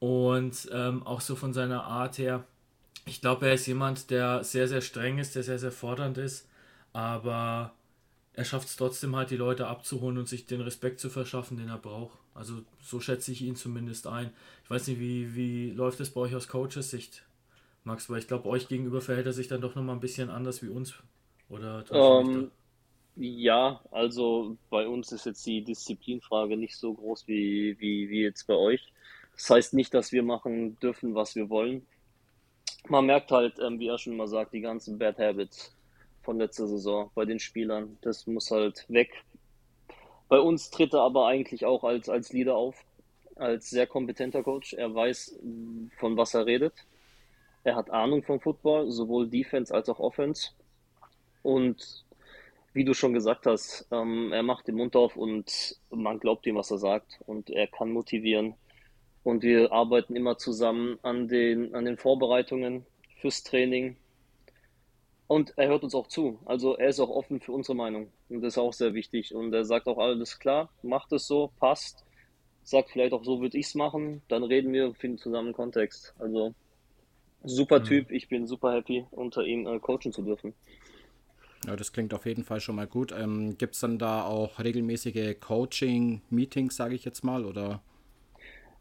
Und 0.00 0.68
ähm, 0.72 1.04
auch 1.04 1.20
so 1.20 1.36
von 1.36 1.52
seiner 1.52 1.84
Art 1.84 2.18
her, 2.18 2.44
ich 3.06 3.20
glaube, 3.20 3.46
er 3.46 3.54
ist 3.54 3.66
jemand, 3.66 4.10
der 4.10 4.42
sehr, 4.42 4.66
sehr 4.66 4.80
streng 4.80 5.18
ist, 5.18 5.36
der 5.36 5.44
sehr, 5.44 5.60
sehr 5.60 5.70
fordernd 5.70 6.18
ist, 6.18 6.48
aber 6.92 7.72
er 8.32 8.44
schafft 8.44 8.66
es 8.66 8.76
trotzdem 8.76 9.14
halt, 9.14 9.30
die 9.30 9.36
Leute 9.36 9.68
abzuholen 9.68 10.18
und 10.18 10.28
sich 10.28 10.46
den 10.46 10.60
Respekt 10.60 10.98
zu 10.98 11.08
verschaffen, 11.08 11.56
den 11.56 11.68
er 11.68 11.78
braucht. 11.78 12.18
Also 12.34 12.64
so 12.82 12.98
schätze 12.98 13.30
ich 13.30 13.42
ihn 13.42 13.54
zumindest 13.54 14.08
ein. 14.08 14.32
Ich 14.64 14.70
weiß 14.70 14.88
nicht, 14.88 14.98
wie, 14.98 15.36
wie 15.36 15.70
läuft 15.70 16.00
es 16.00 16.10
bei 16.10 16.22
euch 16.22 16.34
aus 16.34 16.48
Coaches 16.48 16.90
Sicht, 16.90 17.22
Max? 17.84 18.10
Weil 18.10 18.18
ich 18.18 18.26
glaube, 18.26 18.48
euch 18.48 18.66
gegenüber 18.66 19.00
verhält 19.00 19.26
er 19.26 19.32
sich 19.32 19.46
dann 19.46 19.60
doch 19.60 19.76
nochmal 19.76 19.94
ein 19.94 20.00
bisschen 20.00 20.30
anders 20.30 20.64
wie 20.64 20.68
uns. 20.68 20.94
Oder 21.48 21.84
Ähm, 21.92 22.50
ja, 23.16 23.80
also 23.90 24.56
bei 24.70 24.88
uns 24.88 25.12
ist 25.12 25.26
jetzt 25.26 25.46
die 25.46 25.62
Disziplinfrage 25.62 26.56
nicht 26.56 26.76
so 26.76 26.94
groß 26.94 27.28
wie, 27.28 27.76
wie, 27.78 28.08
wie 28.10 28.22
jetzt 28.22 28.46
bei 28.46 28.54
euch. 28.54 28.92
Das 29.34 29.50
heißt 29.50 29.74
nicht, 29.74 29.94
dass 29.94 30.12
wir 30.12 30.22
machen 30.22 30.78
dürfen, 30.80 31.14
was 31.14 31.34
wir 31.34 31.48
wollen. 31.48 31.86
Man 32.88 33.06
merkt 33.06 33.30
halt, 33.30 33.58
ähm, 33.60 33.78
wie 33.78 33.88
er 33.88 33.98
schon 33.98 34.14
immer 34.14 34.28
sagt, 34.28 34.52
die 34.52 34.60
ganzen 34.60 34.98
Bad 34.98 35.18
Habits 35.18 35.74
von 36.22 36.38
letzter 36.38 36.66
Saison 36.66 37.10
bei 37.14 37.24
den 37.24 37.38
Spielern. 37.38 37.98
Das 38.02 38.26
muss 38.26 38.50
halt 38.50 38.84
weg. 38.88 39.24
Bei 40.28 40.40
uns 40.40 40.70
tritt 40.70 40.94
er 40.94 41.00
aber 41.00 41.26
eigentlich 41.26 41.64
auch 41.64 41.84
als, 41.84 42.08
als 42.08 42.32
Leader 42.32 42.56
auf, 42.56 42.84
als 43.36 43.70
sehr 43.70 43.86
kompetenter 43.86 44.42
Coach. 44.42 44.74
Er 44.74 44.94
weiß, 44.94 45.38
von 45.98 46.16
was 46.16 46.34
er 46.34 46.46
redet. 46.46 46.74
Er 47.62 47.76
hat 47.76 47.90
Ahnung 47.90 48.22
vom 48.22 48.40
Football, 48.40 48.90
sowohl 48.90 49.28
Defense 49.28 49.72
als 49.72 49.88
auch 49.88 50.00
Offense. 50.00 50.50
Und 51.42 52.03
wie 52.74 52.84
du 52.84 52.92
schon 52.92 53.14
gesagt 53.14 53.46
hast, 53.46 53.86
ähm, 53.92 54.32
er 54.32 54.42
macht 54.42 54.66
den 54.66 54.74
Mund 54.74 54.96
auf 54.96 55.16
und 55.16 55.76
man 55.90 56.18
glaubt 56.18 56.44
ihm, 56.44 56.56
was 56.56 56.72
er 56.72 56.78
sagt. 56.78 57.20
Und 57.24 57.48
er 57.48 57.68
kann 57.68 57.92
motivieren. 57.92 58.54
Und 59.22 59.44
wir 59.44 59.72
arbeiten 59.72 60.16
immer 60.16 60.36
zusammen 60.36 60.98
an 61.02 61.28
den, 61.28 61.74
an 61.74 61.84
den 61.84 61.96
Vorbereitungen 61.96 62.84
fürs 63.20 63.44
Training. 63.44 63.96
Und 65.28 65.56
er 65.56 65.68
hört 65.68 65.84
uns 65.84 65.94
auch 65.94 66.08
zu. 66.08 66.40
Also 66.44 66.76
er 66.76 66.88
ist 66.88 66.98
auch 66.98 67.08
offen 67.08 67.40
für 67.40 67.52
unsere 67.52 67.76
Meinung. 67.76 68.10
Und 68.28 68.42
das 68.42 68.54
ist 68.54 68.58
auch 68.58 68.72
sehr 68.72 68.92
wichtig. 68.92 69.34
Und 69.34 69.54
er 69.54 69.64
sagt 69.64 69.86
auch 69.86 69.98
alles 69.98 70.40
klar, 70.40 70.68
macht 70.82 71.12
es 71.12 71.28
so, 71.28 71.52
passt. 71.60 72.04
Sagt 72.64 72.90
vielleicht 72.90 73.12
auch 73.12 73.24
so 73.24 73.40
würde 73.40 73.56
ich 73.56 73.66
es 73.66 73.74
machen. 73.76 74.20
Dann 74.26 74.42
reden 74.42 74.72
wir, 74.72 74.94
finden 74.94 75.18
zusammen 75.18 75.48
einen 75.48 75.54
Kontext. 75.54 76.12
Also 76.18 76.54
super 77.44 77.84
Typ. 77.84 78.10
Ich 78.10 78.28
bin 78.28 78.48
super 78.48 78.72
happy, 78.72 79.06
unter 79.12 79.44
ihm 79.44 79.64
äh, 79.66 79.78
coachen 79.78 80.12
zu 80.12 80.22
dürfen. 80.22 80.54
Ja, 81.66 81.76
das 81.76 81.92
klingt 81.92 82.12
auf 82.12 82.26
jeden 82.26 82.44
Fall 82.44 82.60
schon 82.60 82.76
mal 82.76 82.86
gut. 82.86 83.12
Ähm, 83.12 83.56
Gibt 83.56 83.74
es 83.74 83.80
dann 83.80 83.98
da 83.98 84.24
auch 84.24 84.58
regelmäßige 84.58 85.40
Coaching-Meetings, 85.40 86.76
sage 86.76 86.94
ich 86.94 87.04
jetzt 87.04 87.24
mal, 87.24 87.44
oder? 87.44 87.80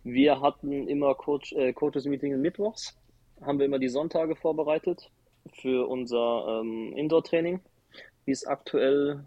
Wir 0.03 0.41
hatten 0.41 0.87
immer 0.89 1.15
Coach, 1.15 1.53
äh, 1.53 1.71
Coaches-Meeting 1.71 2.41
mittwochs. 2.41 2.97
Haben 3.41 3.59
wir 3.59 3.65
immer 3.65 3.79
die 3.79 3.87
Sonntage 3.87 4.35
vorbereitet 4.35 5.09
für 5.53 5.87
unser 5.87 6.61
ähm, 6.61 6.93
Indoor-Training, 6.95 7.61
wie 8.25 8.31
es 8.31 8.45
aktuell 8.45 9.23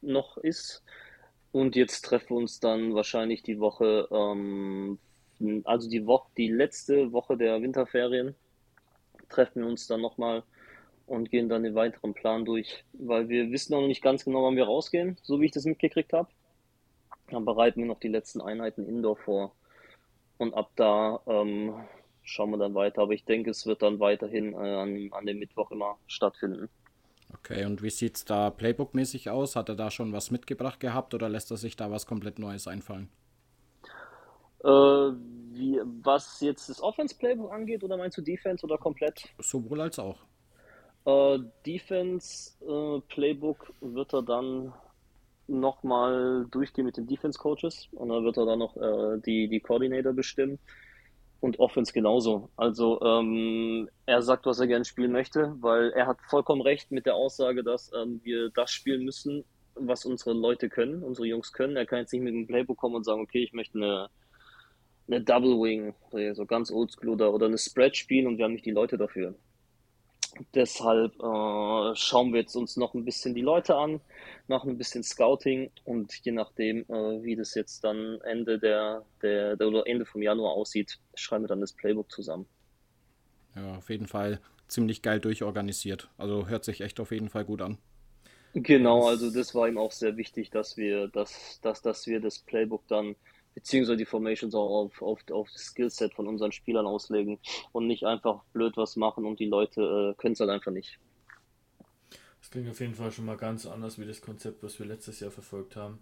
noch 0.00 0.38
ist. 0.38 0.82
Und 1.52 1.76
jetzt 1.76 2.02
treffen 2.02 2.30
wir 2.30 2.36
uns 2.36 2.60
dann 2.60 2.94
wahrscheinlich 2.94 3.42
die 3.42 3.58
Woche, 3.58 4.08
ähm, 4.10 4.98
also 5.64 5.90
die 5.90 6.06
Woche, 6.06 6.30
die 6.36 6.48
letzte 6.48 7.12
Woche 7.12 7.36
der 7.36 7.60
Winterferien, 7.60 8.34
treffen 9.28 9.62
wir 9.62 9.68
uns 9.68 9.86
dann 9.86 10.00
nochmal 10.00 10.42
und 11.08 11.30
gehen 11.30 11.48
dann 11.48 11.62
den 11.62 11.74
weiteren 11.74 12.14
Plan 12.14 12.44
durch, 12.44 12.84
weil 12.92 13.28
wir 13.28 13.50
wissen 13.50 13.74
auch 13.74 13.80
noch 13.80 13.88
nicht 13.88 14.02
ganz 14.02 14.24
genau, 14.24 14.44
wann 14.44 14.56
wir 14.56 14.64
rausgehen, 14.64 15.16
so 15.22 15.40
wie 15.40 15.46
ich 15.46 15.52
das 15.52 15.64
mitgekriegt 15.64 16.12
habe. 16.12 16.28
Dann 17.30 17.44
bereiten 17.44 17.80
wir 17.80 17.86
noch 17.86 18.00
die 18.00 18.08
letzten 18.08 18.40
Einheiten 18.40 18.86
Indoor 18.86 19.16
vor 19.16 19.52
und 20.38 20.54
ab 20.54 20.70
da 20.76 21.20
ähm, 21.26 21.74
schauen 22.22 22.50
wir 22.50 22.58
dann 22.58 22.74
weiter. 22.74 23.02
Aber 23.02 23.12
ich 23.12 23.24
denke, 23.24 23.50
es 23.50 23.66
wird 23.66 23.82
dann 23.82 24.00
weiterhin 24.00 24.52
äh, 24.52 24.56
an, 24.56 25.08
an 25.12 25.26
dem 25.26 25.38
Mittwoch 25.38 25.70
immer 25.70 25.98
stattfinden. 26.06 26.68
Okay, 27.34 27.66
und 27.66 27.82
wie 27.82 27.90
sieht 27.90 28.16
es 28.16 28.24
da 28.24 28.48
Playbook-mäßig 28.48 29.30
aus? 29.30 29.56
Hat 29.56 29.68
er 29.68 29.74
da 29.74 29.90
schon 29.90 30.12
was 30.12 30.30
mitgebracht 30.30 30.80
gehabt 30.80 31.12
oder 31.12 31.28
lässt 31.28 31.50
er 31.50 31.58
sich 31.58 31.76
da 31.76 31.90
was 31.90 32.06
komplett 32.06 32.38
Neues 32.38 32.66
einfallen? 32.66 33.10
Äh, 34.64 34.68
wie, 34.68 35.80
was 36.02 36.40
jetzt 36.40 36.68
das 36.68 36.82
Offense-Playbook 36.82 37.52
angeht, 37.52 37.84
oder 37.84 37.96
meinst 37.96 38.16
du 38.16 38.22
Defense 38.22 38.64
oder 38.64 38.78
komplett? 38.78 39.28
Sowohl 39.38 39.82
als 39.82 39.98
auch. 39.98 40.18
Äh, 41.08 41.38
Defense-Playbook 41.64 43.72
wird 43.80 44.12
er 44.12 44.22
dann 44.22 44.74
nochmal 45.46 46.46
durchgehen 46.50 46.84
mit 46.84 46.98
den 46.98 47.06
Defense-Coaches 47.06 47.88
und 47.92 48.10
dann 48.10 48.24
wird 48.24 48.36
er 48.36 48.44
dann 48.44 48.58
noch 48.58 48.76
äh, 48.76 49.18
die, 49.24 49.48
die 49.48 49.60
Coordinator 49.60 50.12
bestimmen. 50.12 50.58
Und 51.40 51.60
Offense 51.60 51.92
genauso. 51.92 52.50
Also 52.56 53.00
ähm, 53.00 53.88
er 54.06 54.22
sagt, 54.22 54.44
was 54.44 54.58
er 54.58 54.66
gerne 54.66 54.84
spielen 54.84 55.12
möchte, 55.12 55.54
weil 55.60 55.92
er 55.92 56.08
hat 56.08 56.18
vollkommen 56.28 56.62
recht 56.62 56.90
mit 56.90 57.06
der 57.06 57.14
Aussage, 57.14 57.62
dass 57.62 57.92
ähm, 57.94 58.20
wir 58.24 58.50
das 58.50 58.72
spielen 58.72 59.04
müssen, 59.04 59.44
was 59.76 60.04
unsere 60.04 60.32
Leute 60.34 60.68
können, 60.68 61.04
unsere 61.04 61.28
Jungs 61.28 61.52
können. 61.52 61.76
Er 61.76 61.86
kann 61.86 62.00
jetzt 62.00 62.12
nicht 62.12 62.22
mit 62.22 62.34
dem 62.34 62.48
Playbook 62.48 62.76
kommen 62.76 62.96
und 62.96 63.04
sagen, 63.04 63.22
okay, 63.22 63.44
ich 63.44 63.52
möchte 63.52 63.78
eine, 63.78 64.08
eine 65.06 65.20
Double 65.22 65.60
Wing, 65.60 65.94
so 66.34 66.44
ganz 66.44 66.72
oldschool 66.72 67.10
oder, 67.10 67.32
oder 67.32 67.46
eine 67.46 67.56
Spread 67.56 67.96
spielen 67.96 68.26
und 68.26 68.38
wir 68.38 68.44
haben 68.44 68.54
nicht 68.54 68.66
die 68.66 68.72
Leute 68.72 68.98
dafür. 68.98 69.36
Deshalb 70.54 71.14
äh, 71.16 71.96
schauen 71.96 72.32
wir 72.32 72.40
jetzt 72.40 72.54
uns 72.54 72.76
noch 72.76 72.94
ein 72.94 73.04
bisschen 73.04 73.34
die 73.34 73.42
Leute 73.42 73.76
an, 73.76 74.00
machen 74.46 74.70
ein 74.70 74.78
bisschen 74.78 75.02
Scouting 75.02 75.70
und 75.84 76.12
je 76.24 76.32
nachdem, 76.32 76.82
äh, 76.88 77.22
wie 77.22 77.36
das 77.36 77.54
jetzt 77.54 77.84
dann 77.84 78.20
Ende 78.22 78.58
der, 78.58 79.04
der, 79.22 79.56
der 79.56 79.68
oder 79.68 79.86
Ende 79.86 80.04
vom 80.04 80.22
Januar 80.22 80.52
aussieht, 80.52 80.98
schreiben 81.14 81.44
wir 81.44 81.48
dann 81.48 81.60
das 81.60 81.72
Playbook 81.72 82.10
zusammen. 82.10 82.46
Ja, 83.56 83.76
auf 83.76 83.90
jeden 83.90 84.06
Fall 84.06 84.40
ziemlich 84.68 85.02
geil 85.02 85.20
durchorganisiert. 85.20 86.08
Also 86.18 86.48
hört 86.48 86.64
sich 86.64 86.80
echt 86.80 87.00
auf 87.00 87.10
jeden 87.10 87.28
Fall 87.28 87.44
gut 87.44 87.62
an. 87.62 87.78
Genau, 88.54 89.06
also 89.06 89.30
das 89.30 89.54
war 89.54 89.68
ihm 89.68 89.78
auch 89.78 89.92
sehr 89.92 90.16
wichtig, 90.16 90.50
dass 90.50 90.76
wir, 90.76 91.08
dass, 91.08 91.60
dass, 91.62 91.82
dass 91.82 92.06
wir 92.06 92.20
das 92.20 92.38
Playbook 92.38 92.86
dann 92.88 93.14
beziehungsweise 93.58 93.96
die 93.96 94.04
Formations 94.04 94.54
auch 94.54 94.84
auf, 94.84 95.02
auf, 95.02 95.20
auf 95.32 95.50
das 95.50 95.62
Skillset 95.62 96.14
von 96.14 96.28
unseren 96.28 96.52
Spielern 96.52 96.86
auslegen 96.86 97.40
und 97.72 97.88
nicht 97.88 98.04
einfach 98.04 98.44
blöd 98.52 98.76
was 98.76 98.94
machen 98.94 99.26
und 99.26 99.40
die 99.40 99.46
Leute 99.46 100.14
äh, 100.16 100.20
können 100.20 100.34
es 100.34 100.40
halt 100.40 100.50
einfach 100.50 100.70
nicht. 100.70 101.00
Das 102.40 102.50
klingt 102.50 102.70
auf 102.70 102.78
jeden 102.78 102.94
Fall 102.94 103.10
schon 103.10 103.24
mal 103.24 103.36
ganz 103.36 103.66
anders 103.66 103.98
wie 103.98 104.06
das 104.06 104.20
Konzept, 104.20 104.62
was 104.62 104.78
wir 104.78 104.86
letztes 104.86 105.18
Jahr 105.18 105.32
verfolgt 105.32 105.74
haben. 105.74 105.98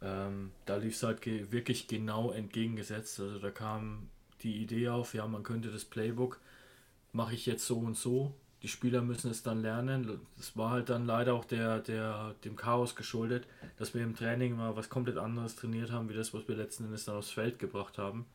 Ähm, 0.00 0.52
da 0.64 0.76
lief 0.76 0.94
es 0.94 1.02
halt 1.02 1.22
ge 1.22 1.50
wirklich 1.50 1.88
genau 1.88 2.30
entgegengesetzt. 2.30 3.18
Also 3.18 3.40
da 3.40 3.50
kam 3.50 4.08
die 4.42 4.62
Idee 4.62 4.88
auf, 4.90 5.12
ja, 5.12 5.26
man 5.26 5.42
könnte 5.42 5.72
das 5.72 5.84
Playbook, 5.84 6.40
mache 7.12 7.34
ich 7.34 7.46
jetzt 7.46 7.66
so 7.66 7.78
und 7.78 7.96
so. 7.96 8.32
Die 8.66 8.72
Spieler 8.72 9.00
müssen 9.00 9.30
es 9.30 9.44
dann 9.44 9.62
lernen. 9.62 10.18
Das 10.36 10.56
war 10.56 10.70
halt 10.70 10.88
dann 10.88 11.06
leider 11.06 11.34
auch 11.34 11.44
der, 11.44 11.78
der, 11.78 12.34
dem 12.42 12.56
Chaos 12.56 12.96
geschuldet, 12.96 13.46
dass 13.78 13.94
wir 13.94 14.02
im 14.02 14.16
Training 14.16 14.56
mal 14.56 14.74
was 14.74 14.88
komplett 14.88 15.18
anderes 15.18 15.54
trainiert 15.54 15.92
haben, 15.92 16.08
wie 16.08 16.14
das, 16.14 16.34
was 16.34 16.48
wir 16.48 16.56
letzten 16.56 16.86
Endes 16.86 17.04
dann 17.04 17.14
aufs 17.14 17.30
Feld 17.30 17.60
gebracht 17.60 17.96
haben 17.96 18.26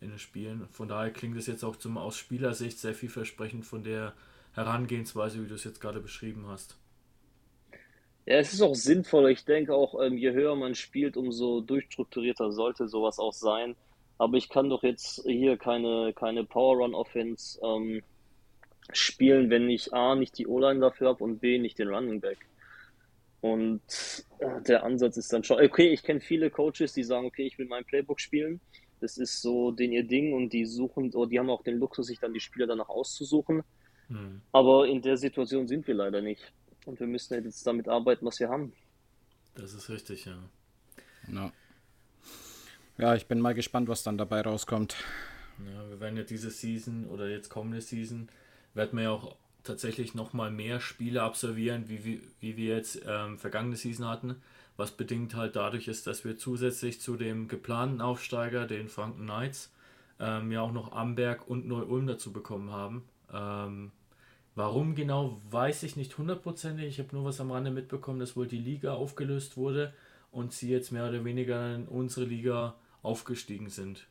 in 0.00 0.08
den 0.08 0.18
Spielen. 0.18 0.66
Von 0.72 0.88
daher 0.88 1.12
klingt 1.12 1.36
es 1.36 1.46
jetzt 1.46 1.62
auch 1.62 1.76
zum, 1.76 1.98
aus 1.98 2.16
Spielersicht 2.16 2.80
sehr 2.80 2.94
vielversprechend 2.94 3.64
von 3.64 3.84
der 3.84 4.12
Herangehensweise, 4.54 5.40
wie 5.40 5.46
du 5.46 5.54
es 5.54 5.62
jetzt 5.62 5.80
gerade 5.80 6.00
beschrieben 6.00 6.46
hast. 6.48 6.76
Ja, 8.24 8.38
es 8.38 8.52
ist 8.54 8.62
auch 8.62 8.74
sinnvoll. 8.74 9.30
Ich 9.30 9.44
denke 9.44 9.72
auch, 9.72 10.02
ähm, 10.02 10.18
je 10.18 10.32
höher 10.32 10.56
man 10.56 10.74
spielt, 10.74 11.16
umso 11.16 11.60
durchstrukturierter 11.60 12.50
sollte 12.50 12.88
sowas 12.88 13.20
auch 13.20 13.32
sein. 13.32 13.76
Aber 14.18 14.36
ich 14.36 14.48
kann 14.48 14.68
doch 14.68 14.82
jetzt 14.82 15.22
hier 15.22 15.56
keine, 15.56 16.12
keine 16.12 16.42
Power-Run-Offense 16.42 17.60
ähm, 17.62 18.02
spielen, 18.92 19.50
wenn 19.50 19.68
ich 19.68 19.92
A, 19.92 20.14
nicht 20.14 20.38
die 20.38 20.46
O-Line 20.46 20.80
dafür 20.80 21.08
habe 21.08 21.24
und 21.24 21.40
B, 21.40 21.58
nicht 21.58 21.78
den 21.78 21.88
Running 21.88 22.20
Back. 22.20 22.38
Und 23.40 23.80
äh, 24.38 24.62
der 24.62 24.84
Ansatz 24.84 25.16
ist 25.16 25.32
dann 25.32 25.44
schon, 25.44 25.60
okay, 25.60 25.88
ich 25.88 26.02
kenne 26.02 26.20
viele 26.20 26.50
Coaches, 26.50 26.94
die 26.94 27.04
sagen, 27.04 27.26
okay, 27.26 27.46
ich 27.46 27.58
will 27.58 27.66
mein 27.66 27.84
Playbook 27.84 28.20
spielen. 28.20 28.60
Das 29.00 29.18
ist 29.18 29.42
so 29.42 29.72
den 29.72 29.92
ihr 29.92 30.04
Ding 30.04 30.32
und 30.32 30.52
die 30.52 30.64
suchen, 30.64 31.12
oder 31.12 31.28
die 31.28 31.38
haben 31.38 31.50
auch 31.50 31.62
den 31.62 31.78
Luxus, 31.78 32.06
sich 32.06 32.18
dann 32.18 32.32
die 32.32 32.40
Spieler 32.40 32.66
danach 32.66 32.88
auszusuchen. 32.88 33.62
Hm. 34.08 34.40
Aber 34.52 34.86
in 34.86 35.02
der 35.02 35.16
Situation 35.16 35.68
sind 35.68 35.86
wir 35.86 35.94
leider 35.94 36.22
nicht. 36.22 36.52
Und 36.86 36.98
wir 36.98 37.06
müssen 37.06 37.34
jetzt 37.34 37.66
damit 37.66 37.88
arbeiten, 37.88 38.24
was 38.24 38.40
wir 38.40 38.48
haben. 38.48 38.72
Das 39.54 39.74
ist 39.74 39.88
richtig, 39.88 40.24
ja. 40.24 40.38
Ja. 41.32 41.52
ja, 42.98 43.14
ich 43.14 43.26
bin 43.26 43.40
mal 43.40 43.54
gespannt, 43.54 43.88
was 43.88 44.02
dann 44.02 44.16
dabei 44.16 44.42
rauskommt. 44.42 44.96
Ja, 45.58 45.88
wir 45.88 46.00
werden 46.00 46.16
ja 46.16 46.22
diese 46.22 46.50
Season 46.50 47.06
oder 47.06 47.28
jetzt 47.28 47.48
kommende 47.48 47.80
Season, 47.80 48.28
werden 48.76 48.98
wir 48.98 49.04
ja 49.04 49.10
auch 49.10 49.36
tatsächlich 49.64 50.14
nochmal 50.14 50.50
mehr 50.50 50.80
Spiele 50.80 51.22
absolvieren, 51.22 51.88
wie, 51.88 52.04
wie, 52.04 52.20
wie 52.40 52.56
wir 52.56 52.76
jetzt 52.76 53.02
ähm, 53.06 53.38
vergangene 53.38 53.76
Season 53.76 54.06
hatten. 54.06 54.36
Was 54.76 54.92
bedingt 54.92 55.34
halt 55.34 55.56
dadurch 55.56 55.88
ist, 55.88 56.06
dass 56.06 56.24
wir 56.24 56.36
zusätzlich 56.36 57.00
zu 57.00 57.16
dem 57.16 57.48
geplanten 57.48 58.00
Aufsteiger, 58.00 58.66
den 58.66 58.88
Franken 58.88 59.24
Knights, 59.24 59.72
ähm, 60.20 60.52
ja 60.52 60.60
auch 60.60 60.72
noch 60.72 60.92
Amberg 60.92 61.48
und 61.48 61.66
Neu-Ulm 61.66 62.06
dazu 62.06 62.32
bekommen 62.32 62.70
haben. 62.70 63.04
Ähm, 63.32 63.90
warum 64.54 64.94
genau, 64.94 65.40
weiß 65.50 65.82
ich 65.82 65.96
nicht 65.96 66.16
hundertprozentig. 66.18 66.86
Ich 66.86 66.98
habe 66.98 67.16
nur 67.16 67.24
was 67.24 67.40
am 67.40 67.50
Rande 67.50 67.70
mitbekommen, 67.70 68.20
dass 68.20 68.36
wohl 68.36 68.46
die 68.46 68.58
Liga 68.58 68.94
aufgelöst 68.94 69.56
wurde 69.56 69.92
und 70.30 70.52
sie 70.52 70.70
jetzt 70.70 70.92
mehr 70.92 71.08
oder 71.08 71.24
weniger 71.24 71.74
in 71.74 71.88
unsere 71.88 72.26
Liga 72.26 72.74
aufgestiegen 73.02 73.70
sind. 73.70 74.06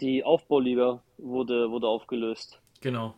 Die 0.00 0.24
Aufbauliga 0.24 1.02
wurde, 1.16 1.70
wurde 1.70 1.86
aufgelöst. 1.86 2.60
Genau. 2.80 3.14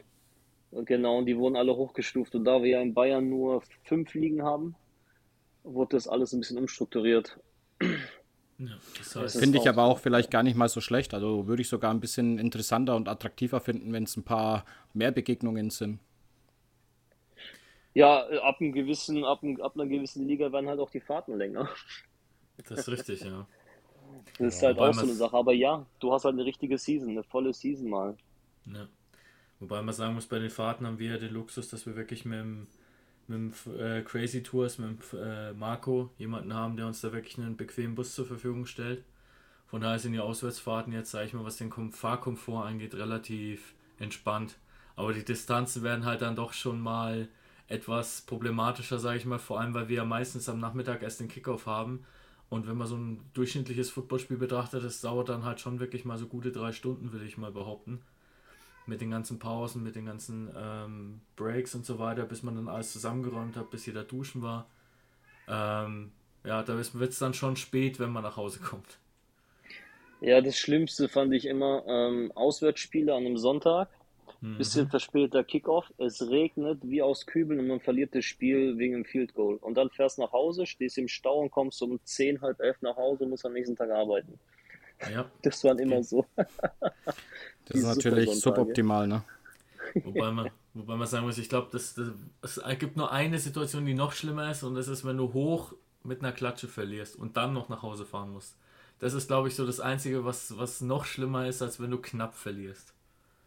Und 0.70 0.86
Genau, 0.86 1.18
und 1.18 1.26
die 1.26 1.36
wurden 1.36 1.56
alle 1.56 1.74
hochgestuft. 1.74 2.34
Und 2.34 2.44
da 2.44 2.62
wir 2.62 2.70
ja 2.70 2.82
in 2.82 2.94
Bayern 2.94 3.28
nur 3.28 3.62
fünf 3.84 4.14
Ligen 4.14 4.42
haben, 4.42 4.74
wurde 5.62 5.96
das 5.96 6.08
alles 6.08 6.32
ein 6.32 6.40
bisschen 6.40 6.58
umstrukturiert. 6.58 7.38
Ja, 8.58 8.76
das 8.98 9.14
heißt, 9.14 9.38
Finde 9.38 9.58
ich 9.58 9.68
aber 9.68 9.84
auch 9.84 10.00
vielleicht 10.00 10.30
gar 10.30 10.42
nicht 10.42 10.56
mal 10.56 10.68
so 10.68 10.80
schlecht. 10.80 11.14
Also 11.14 11.46
würde 11.46 11.62
ich 11.62 11.68
sogar 11.68 11.92
ein 11.92 12.00
bisschen 12.00 12.38
interessanter 12.38 12.96
und 12.96 13.08
attraktiver 13.08 13.60
finden, 13.60 13.92
wenn 13.92 14.02
es 14.02 14.16
ein 14.16 14.24
paar 14.24 14.64
mehr 14.92 15.12
Begegnungen 15.12 15.70
sind. 15.70 16.00
Ja, 17.94 18.26
ab 18.42 18.60
einem 18.60 18.72
gewissen, 18.72 19.24
ab, 19.24 19.42
einem, 19.42 19.60
ab 19.60 19.74
einer 19.74 19.86
gewissen 19.86 20.26
Liga 20.26 20.52
werden 20.52 20.68
halt 20.68 20.80
auch 20.80 20.90
die 20.90 21.00
Fahrten 21.00 21.36
länger. 21.36 21.68
das 22.68 22.80
ist 22.80 22.88
richtig, 22.88 23.22
ja. 23.22 23.46
Das 24.38 24.56
ist 24.56 24.62
halt 24.62 24.76
wobei 24.76 24.90
auch 24.90 24.94
so 24.94 25.02
eine 25.02 25.14
Sache. 25.14 25.36
Aber 25.36 25.52
ja, 25.52 25.86
du 26.00 26.12
hast 26.12 26.24
halt 26.24 26.34
eine 26.34 26.44
richtige 26.44 26.78
Season, 26.78 27.10
eine 27.10 27.22
volle 27.22 27.52
Season 27.52 27.88
mal. 27.88 28.16
Ja. 28.66 28.88
Wobei 29.60 29.82
man 29.82 29.94
sagen 29.94 30.14
muss, 30.14 30.26
bei 30.26 30.38
den 30.38 30.50
Fahrten 30.50 30.86
haben 30.86 30.98
wir 30.98 31.12
ja 31.12 31.18
den 31.18 31.32
Luxus, 31.34 31.68
dass 31.68 31.84
wir 31.86 31.96
wirklich 31.96 32.24
mit 32.24 32.38
dem, 32.38 32.66
mit 33.26 33.38
dem 33.38 33.78
äh, 33.78 34.02
Crazy 34.02 34.42
Tours, 34.42 34.78
mit 34.78 34.90
dem 35.12 35.18
äh, 35.18 35.52
Marco, 35.52 36.10
jemanden 36.16 36.54
haben, 36.54 36.76
der 36.76 36.86
uns 36.86 37.00
da 37.00 37.12
wirklich 37.12 37.38
einen 37.38 37.56
bequemen 37.56 37.94
Bus 37.94 38.14
zur 38.14 38.26
Verfügung 38.26 38.66
stellt. 38.66 39.02
Von 39.66 39.80
daher 39.80 39.98
sind 39.98 40.12
die 40.12 40.20
Auswärtsfahrten 40.20 40.92
jetzt, 40.92 41.10
sage 41.10 41.26
ich 41.26 41.34
mal, 41.34 41.44
was 41.44 41.56
den 41.56 41.70
Kom 41.70 41.92
Fahrkomfort 41.92 42.66
angeht, 42.66 42.94
relativ 42.94 43.74
entspannt. 43.98 44.56
Aber 44.96 45.12
die 45.12 45.24
Distanzen 45.24 45.82
werden 45.82 46.06
halt 46.06 46.22
dann 46.22 46.36
doch 46.36 46.52
schon 46.52 46.80
mal 46.80 47.28
etwas 47.66 48.22
problematischer, 48.22 48.98
sage 48.98 49.18
ich 49.18 49.26
mal, 49.26 49.38
vor 49.38 49.60
allem, 49.60 49.74
weil 49.74 49.88
wir 49.88 49.96
ja 49.96 50.04
meistens 50.04 50.48
am 50.48 50.58
Nachmittag 50.60 51.02
erst 51.02 51.20
den 51.20 51.28
Kickoff 51.28 51.66
haben. 51.66 52.04
Und 52.48 52.66
wenn 52.66 52.78
man 52.78 52.86
so 52.86 52.96
ein 52.96 53.20
durchschnittliches 53.34 53.90
Footballspiel 53.90 54.38
betrachtet, 54.38 54.82
das 54.84 55.02
dauert 55.02 55.28
dann 55.28 55.44
halt 55.44 55.60
schon 55.60 55.80
wirklich 55.80 56.06
mal 56.06 56.16
so 56.16 56.26
gute 56.26 56.50
drei 56.50 56.72
Stunden, 56.72 57.12
würde 57.12 57.26
ich 57.26 57.36
mal 57.36 57.52
behaupten 57.52 58.00
mit 58.88 59.00
den 59.00 59.10
ganzen 59.10 59.38
Pausen, 59.38 59.82
mit 59.82 59.94
den 59.94 60.06
ganzen 60.06 60.50
ähm, 60.56 61.20
Breaks 61.36 61.74
und 61.74 61.84
so 61.84 61.98
weiter, 61.98 62.24
bis 62.24 62.42
man 62.42 62.56
dann 62.56 62.68
alles 62.68 62.92
zusammengeräumt 62.92 63.56
hat, 63.56 63.70
bis 63.70 63.86
jeder 63.86 64.04
duschen 64.04 64.42
war. 64.42 64.66
Ähm, 65.48 66.12
ja, 66.44 66.62
da 66.62 66.74
wird 66.76 67.10
es 67.10 67.18
dann 67.18 67.34
schon 67.34 67.56
spät, 67.56 68.00
wenn 68.00 68.10
man 68.10 68.22
nach 68.22 68.36
Hause 68.36 68.60
kommt. 68.60 68.98
Ja, 70.20 70.40
das 70.40 70.58
Schlimmste 70.58 71.08
fand 71.08 71.32
ich 71.32 71.46
immer 71.46 71.84
ähm, 71.86 72.32
Auswärtsspiele 72.34 73.14
an 73.14 73.24
einem 73.24 73.38
Sonntag. 73.38 73.88
Bisschen 74.40 74.88
verspäteter 74.88 75.42
Kickoff. 75.42 75.92
Es 75.98 76.22
regnet 76.30 76.78
wie 76.82 77.02
aus 77.02 77.26
Kübeln 77.26 77.58
und 77.58 77.66
man 77.66 77.80
verliert 77.80 78.14
das 78.14 78.24
Spiel 78.24 78.78
wegen 78.78 78.94
einem 78.94 79.04
Field 79.04 79.34
Goal. 79.34 79.56
Und 79.56 79.74
dann 79.74 79.90
fährst 79.90 80.18
nach 80.18 80.30
Hause, 80.30 80.64
stehst 80.64 80.96
im 80.96 81.08
Stau 81.08 81.40
und 81.40 81.50
kommst 81.50 81.82
um 81.82 81.98
10, 82.04 82.40
halb 82.40 82.60
elf 82.60 82.80
nach 82.80 82.96
Hause 82.96 83.24
und 83.24 83.30
musst 83.30 83.44
am 83.44 83.52
nächsten 83.52 83.74
Tag 83.74 83.90
arbeiten. 83.90 84.38
Ja, 85.10 85.30
Das 85.42 85.62
war 85.64 85.78
immer 85.78 86.02
so. 86.02 86.24
Das 87.66 87.80
ist 87.80 87.84
natürlich 87.84 88.30
suboptimal, 88.40 89.06
ne? 89.06 89.24
wobei 90.02 90.30
man, 90.30 90.50
wobei 90.72 90.96
man 90.96 91.06
sagen 91.06 91.26
muss, 91.26 91.36
ich 91.36 91.50
glaube, 91.50 91.68
das, 91.70 91.94
das, 92.40 92.56
es 92.56 92.78
gibt 92.78 92.96
nur 92.96 93.12
eine 93.12 93.38
Situation, 93.38 93.84
die 93.84 93.92
noch 93.92 94.12
schlimmer 94.12 94.50
ist 94.50 94.62
und 94.62 94.74
das 94.74 94.88
ist, 94.88 95.04
wenn 95.04 95.18
du 95.18 95.34
hoch 95.34 95.74
mit 96.02 96.20
einer 96.20 96.32
Klatsche 96.32 96.66
verlierst 96.66 97.16
und 97.16 97.36
dann 97.36 97.52
noch 97.52 97.68
nach 97.68 97.82
Hause 97.82 98.06
fahren 98.06 98.32
musst. 98.32 98.56
Das 99.00 99.12
ist, 99.12 99.28
glaube 99.28 99.48
ich, 99.48 99.54
so 99.54 99.66
das 99.66 99.80
Einzige, 99.80 100.24
was, 100.24 100.56
was 100.56 100.80
noch 100.80 101.04
schlimmer 101.04 101.46
ist, 101.46 101.60
als 101.62 101.78
wenn 101.78 101.90
du 101.90 101.98
knapp 101.98 102.34
verlierst. 102.34 102.94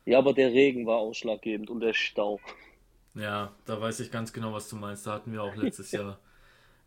Ja, 0.06 0.20
aber 0.20 0.34
der 0.34 0.52
Regen 0.52 0.86
war 0.86 0.98
ausschlaggebend 0.98 1.70
und 1.70 1.82
der 1.82 1.94
Stau. 1.94 2.40
Ja, 3.16 3.52
da 3.66 3.80
weiß 3.80 4.00
ich 4.00 4.12
ganz 4.12 4.32
genau, 4.32 4.54
was 4.54 4.70
du 4.70 4.76
meinst. 4.76 5.06
Da 5.06 5.14
hatten 5.14 5.34
wir 5.34 5.44
auch 5.44 5.56
letztes 5.56 5.92
Jahr 5.94 6.20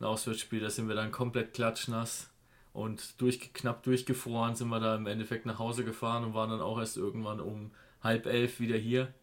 ein 0.00 0.04
Auswärtsspiel, 0.04 0.60
da 0.60 0.70
sind 0.70 0.88
wir 0.88 0.94
dann 0.94 1.12
komplett 1.12 1.54
klatschnass 1.54 2.30
und 2.74 3.18
durch, 3.22 3.52
knapp 3.54 3.82
durchgefroren 3.84 4.54
sind 4.56 4.68
wir 4.68 4.80
da 4.80 4.96
im 4.96 5.06
Endeffekt 5.06 5.46
nach 5.46 5.58
Hause 5.58 5.84
gefahren 5.84 6.24
und 6.24 6.34
waren 6.34 6.50
dann 6.50 6.60
auch 6.60 6.78
erst 6.78 6.98
irgendwann 6.98 7.40
um 7.40 7.70
halb 8.02 8.26
elf 8.26 8.60
wieder 8.60 8.76
hier. 8.76 9.14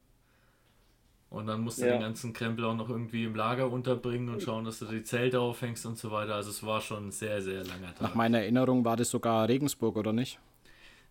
Und 1.30 1.48
dann 1.48 1.62
musst 1.62 1.80
du 1.82 1.86
Ja. 1.86 1.94
den 1.94 2.02
ganzen 2.02 2.34
Krempel 2.34 2.66
auch 2.66 2.76
noch 2.76 2.90
irgendwie 2.90 3.24
im 3.24 3.36
Lager 3.36 3.70
unterbringen 3.72 4.28
und 4.30 4.42
schauen, 4.42 4.66
dass 4.66 4.80
du 4.80 4.86
die 4.86 5.04
Zelte 5.04 5.40
aufhängst 5.40 5.86
und 5.86 5.98
so 5.98 6.12
weiter. 6.12 6.36
Also 6.36 6.50
es 6.50 6.66
war 6.66 6.82
schon 6.82 7.08
ein 7.08 7.12
sehr, 7.12 7.42
sehr 7.42 7.64
langer 7.64 7.88
Nach 7.88 8.08
Tag. 8.10 8.16
meiner 8.16 8.40
Erinnerung 8.40 8.84
war 8.84 8.98
das 8.98 9.10
sogar 9.10 9.48
Regensburg, 9.48 9.96
oder 9.96 10.12
nicht? 10.12 10.40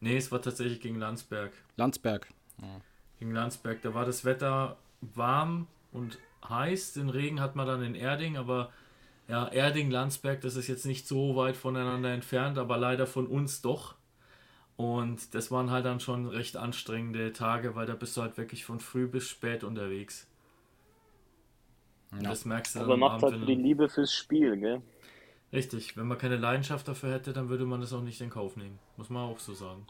Nee, 0.00 0.16
es 0.18 0.30
war 0.32 0.42
tatsächlich 0.42 0.80
gegen 0.80 0.98
Landsberg. 0.98 1.52
Landsberg. 1.76 2.26
gegen 3.18 3.32
Landsberg. 3.32 3.80
Da 3.82 3.94
war 3.94 4.04
das 4.06 4.24
Wetter 4.26 4.76
warm 5.00 5.66
und 5.92 6.18
heiß. 6.48 6.94
Den 6.94 7.08
Regen 7.10 7.40
hat 7.40 7.54
man 7.56 7.66
dann 7.66 7.82
in 7.82 7.94
Erding, 7.94 8.36
aber 8.38 8.70
ja, 9.30 9.46
Erding, 9.46 9.92
Landsberg, 9.92 10.40
das 10.40 10.56
ist 10.56 10.66
jetzt 10.66 10.86
nicht 10.86 11.06
so 11.06 11.36
weit 11.36 11.56
voneinander 11.56 12.12
entfernt, 12.12 12.58
aber 12.58 12.76
leider 12.76 13.06
von 13.06 13.28
uns 13.28 13.62
doch. 13.62 13.94
Und 14.76 15.36
das 15.36 15.52
waren 15.52 15.70
halt 15.70 15.84
dann 15.84 16.00
schon 16.00 16.26
recht 16.26 16.56
anstrengende 16.56 17.32
Tage, 17.32 17.76
weil 17.76 17.86
da 17.86 17.94
bist 17.94 18.16
du 18.16 18.22
halt 18.22 18.36
wirklich 18.38 18.64
von 18.64 18.80
früh 18.80 19.06
bis 19.06 19.28
spät 19.28 19.62
unterwegs. 19.62 20.26
Ja. 22.12 22.30
das 22.30 22.44
merkst 22.44 22.74
du 22.74 22.80
dann 22.80 22.88
Aber 22.88 22.96
macht 22.96 23.22
Abend, 23.22 23.38
halt 23.38 23.48
die 23.48 23.54
Liebe 23.54 23.88
fürs 23.88 24.12
Spiel, 24.12 24.56
gell? 24.56 24.82
Richtig, 25.52 25.96
wenn 25.96 26.08
man 26.08 26.18
keine 26.18 26.36
Leidenschaft 26.36 26.88
dafür 26.88 27.12
hätte, 27.12 27.32
dann 27.32 27.48
würde 27.48 27.66
man 27.66 27.80
das 27.80 27.92
auch 27.92 28.02
nicht 28.02 28.20
in 28.20 28.30
Kauf 28.30 28.56
nehmen. 28.56 28.80
Muss 28.96 29.10
man 29.10 29.30
auch 29.30 29.38
so 29.38 29.54
sagen. 29.54 29.86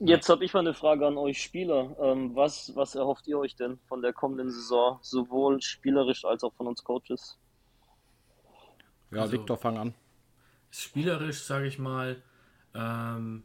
Jetzt 0.00 0.28
habe 0.28 0.44
ich 0.44 0.52
mal 0.52 0.60
eine 0.60 0.74
Frage 0.74 1.06
an 1.06 1.16
euch 1.16 1.40
Spieler. 1.40 1.96
Ähm, 2.00 2.34
was, 2.34 2.74
was 2.74 2.96
erhofft 2.96 3.28
ihr 3.28 3.38
euch 3.38 3.54
denn 3.54 3.78
von 3.86 4.02
der 4.02 4.12
kommenden 4.12 4.50
Saison, 4.50 4.98
sowohl 5.00 5.62
spielerisch 5.62 6.24
als 6.24 6.42
auch 6.42 6.52
von 6.54 6.66
uns 6.66 6.82
Coaches? 6.82 7.38
Ja, 9.16 9.22
Also- 9.22 9.32
Viktor, 9.32 9.56
fang 9.56 9.78
an. 9.78 9.94
Spielerisch, 10.70 11.42
sage 11.42 11.66
ich 11.66 11.78
mal, 11.78 12.16
ähm, 12.74 13.42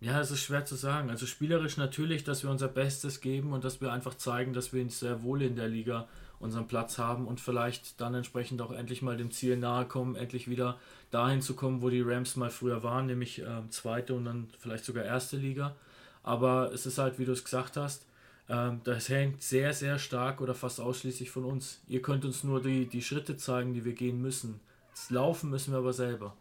ja, 0.00 0.20
es 0.20 0.30
ist 0.30 0.40
schwer 0.42 0.64
zu 0.64 0.76
sagen. 0.76 1.10
Also 1.10 1.26
spielerisch 1.26 1.76
natürlich, 1.78 2.24
dass 2.24 2.42
wir 2.42 2.50
unser 2.50 2.68
Bestes 2.68 3.20
geben 3.20 3.52
und 3.52 3.64
dass 3.64 3.80
wir 3.80 3.92
einfach 3.92 4.14
zeigen, 4.14 4.52
dass 4.52 4.72
wir 4.72 4.82
uns 4.82 5.00
sehr 5.00 5.22
wohl 5.22 5.42
in 5.42 5.56
der 5.56 5.68
Liga 5.68 6.06
unseren 6.38 6.68
Platz 6.68 6.98
haben 6.98 7.26
und 7.26 7.40
vielleicht 7.40 8.00
dann 8.00 8.14
entsprechend 8.14 8.60
auch 8.60 8.70
endlich 8.72 9.00
mal 9.02 9.16
dem 9.16 9.30
Ziel 9.30 9.56
nahe 9.56 9.86
kommen, 9.86 10.14
endlich 10.14 10.48
wieder 10.48 10.78
dahin 11.10 11.40
zu 11.40 11.54
kommen, 11.56 11.80
wo 11.80 11.88
die 11.88 12.02
Rams 12.02 12.36
mal 12.36 12.50
früher 12.50 12.82
waren, 12.82 13.06
nämlich 13.06 13.38
ähm, 13.40 13.70
zweite 13.70 14.14
und 14.14 14.26
dann 14.26 14.48
vielleicht 14.58 14.84
sogar 14.84 15.04
erste 15.04 15.36
Liga. 15.38 15.74
Aber 16.22 16.70
es 16.72 16.86
ist 16.86 16.98
halt, 16.98 17.18
wie 17.18 17.24
du 17.24 17.32
es 17.32 17.44
gesagt 17.44 17.76
hast, 17.76 18.04
das 18.46 19.08
hängt 19.08 19.42
sehr, 19.42 19.72
sehr 19.72 19.98
stark 19.98 20.40
oder 20.40 20.54
fast 20.54 20.80
ausschließlich 20.80 21.30
von 21.30 21.44
uns. 21.44 21.80
Ihr 21.88 22.02
könnt 22.02 22.24
uns 22.24 22.44
nur 22.44 22.60
die, 22.60 22.86
die 22.86 23.02
Schritte 23.02 23.36
zeigen, 23.36 23.72
die 23.72 23.84
wir 23.84 23.94
gehen 23.94 24.20
müssen. 24.20 24.60
Das 24.92 25.10
Laufen 25.10 25.50
müssen 25.50 25.72
wir 25.72 25.78
aber 25.78 25.92
selber. 25.92 26.36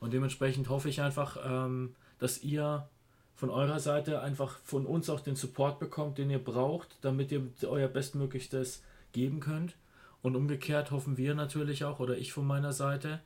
Und 0.00 0.12
dementsprechend 0.12 0.68
hoffe 0.68 0.88
ich 0.88 1.00
einfach, 1.00 1.36
ähm, 1.44 1.94
dass 2.18 2.42
ihr 2.42 2.88
von 3.36 3.50
eurer 3.50 3.78
Seite 3.78 4.20
einfach 4.20 4.58
von 4.64 4.84
uns 4.84 5.08
auch 5.08 5.20
den 5.20 5.36
Support 5.36 5.78
bekommt, 5.78 6.18
den 6.18 6.30
ihr 6.30 6.42
braucht, 6.42 6.96
damit 7.02 7.30
ihr 7.30 7.48
euer 7.62 7.88
Bestmöglichstes 7.88 8.82
geben 9.12 9.40
könnt. 9.40 9.76
Und 10.22 10.36
umgekehrt 10.36 10.90
hoffen 10.90 11.16
wir 11.16 11.34
natürlich 11.34 11.84
auch, 11.84 12.00
oder 12.00 12.16
ich 12.16 12.32
von 12.32 12.46
meiner 12.46 12.72
Seite, 12.72 13.20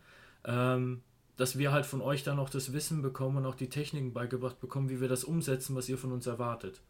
ähm, 0.44 1.02
dass 1.36 1.58
wir 1.58 1.72
halt 1.72 1.86
von 1.86 2.00
euch 2.00 2.24
dann 2.24 2.38
auch 2.38 2.50
das 2.50 2.72
Wissen 2.72 3.02
bekommen 3.02 3.38
und 3.38 3.46
auch 3.46 3.54
die 3.54 3.68
Techniken 3.68 4.12
beigebracht 4.12 4.60
bekommen, 4.60 4.88
wie 4.88 5.00
wir 5.00 5.08
das 5.08 5.24
umsetzen, 5.24 5.76
was 5.76 5.88
ihr 5.88 5.98
von 5.98 6.12
uns 6.12 6.26
erwartet. 6.26 6.80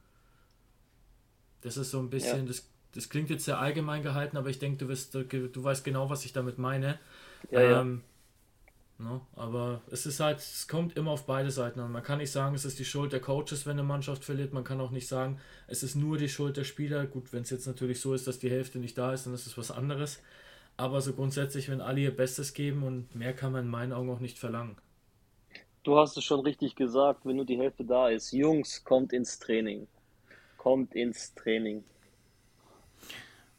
Das 1.66 1.76
ist 1.76 1.90
so 1.90 1.98
ein 2.00 2.11
bisschen, 2.11 2.42
Ja. 2.42 2.46
das, 2.46 2.68
das 2.94 3.09
klingt 3.11 3.31
jetzt 3.31 3.44
sehr 3.44 3.59
allgemein 3.59 4.02
gehalten, 4.02 4.37
aber 4.37 4.50
ich 4.50 4.59
denke, 4.59 4.79
du, 4.79 4.88
wirst, 4.88 5.14
du 5.14 5.64
weißt 5.64 5.85
genau, 5.85 6.11
was 6.11 6.24
ich 6.24 6.33
damit 6.33 6.59
meine. 6.59 6.98
Ja, 7.50 7.61
ja. 7.62 7.81
Ähm, 7.83 8.02
ne, 8.98 9.20
aber 9.35 9.83
es 9.90 10.07
ist 10.07 10.20
halt, 10.20 10.38
es 10.38 10.68
kommt 10.68 10.96
immer 10.96 11.11
auf 11.12 11.26
beide 11.26 11.50
Seiten 11.50 11.81
an. 11.81 11.92
Man 11.92 12.02
kann 12.02 12.18
nicht 12.18 12.31
sagen, 12.33 12.55
es 12.55 12.64
ist 12.64 12.79
die 12.79 12.85
Schuld 12.85 13.12
der 13.12 13.20
Coaches, 13.20 13.66
wenn 13.66 13.72
eine 13.72 13.83
Mannschaft 13.83 14.24
verliert. 14.24 14.52
Man 14.52 14.64
kann 14.64 14.81
auch 14.81 14.90
nicht 14.90 15.09
sagen, 15.09 15.40
es 15.66 15.83
ist 15.83 15.96
nur 15.96 16.18
die 16.18 16.29
Schuld 16.29 16.57
der 16.57 16.64
Spieler. 16.64 17.07
Gut, 17.07 17.33
wenn 17.33 17.42
es 17.42 17.50
jetzt 17.50 17.66
natürlich 17.66 18.00
so 18.00 18.14
ist, 18.14 18.26
dass 18.26 18.38
die 18.38 18.50
Hälfte 18.50 18.79
nicht 18.79 18.96
da 18.98 19.12
ist, 19.12 19.26
dann 19.26 19.35
ist 19.35 19.46
es 19.46 19.59
was 19.59 19.70
anderes. 19.70 20.22
Aber 20.76 21.00
so 21.00 21.12
grundsätzlich, 21.14 21.68
wenn 21.70 21.81
alle 21.81 22.00
ihr 22.00 22.16
Bestes 22.16 22.55
geben 22.55 22.83
und 22.85 23.14
mehr 23.14 23.35
kann 23.35 23.52
man 23.52 23.64
in 23.66 23.70
meinen 23.70 23.92
Augen 23.92 24.11
auch 24.11 24.20
nicht 24.20 24.38
verlangen. 24.38 24.76
Du 25.85 25.96
hast 25.96 26.16
es 26.18 26.24
schon 26.24 26.40
richtig 26.40 26.74
gesagt, 26.76 27.24
wenn 27.24 27.37
nur 27.37 27.46
die 27.46 27.57
Hälfte 27.59 27.85
da 27.85 28.09
ist. 28.11 28.33
Jungs, 28.33 28.85
kommt 28.85 29.12
ins 29.14 29.38
Training. 29.38 29.87
Kommt 30.66 30.96
ins 30.96 31.33
Training. 31.37 31.85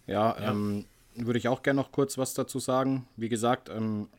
Ja, 0.07 0.37
ähm, 0.39 0.83
würde 1.15 1.39
ich 1.39 1.47
auch 1.47 1.63
gerne 1.63 1.79
noch 1.79 1.93
kurz 1.93 2.17
was 2.17 2.33
dazu 2.33 2.59
sagen. 2.59 3.07
Wie 3.15 3.29
gesagt, 3.29 3.69
ähm, 3.69 4.09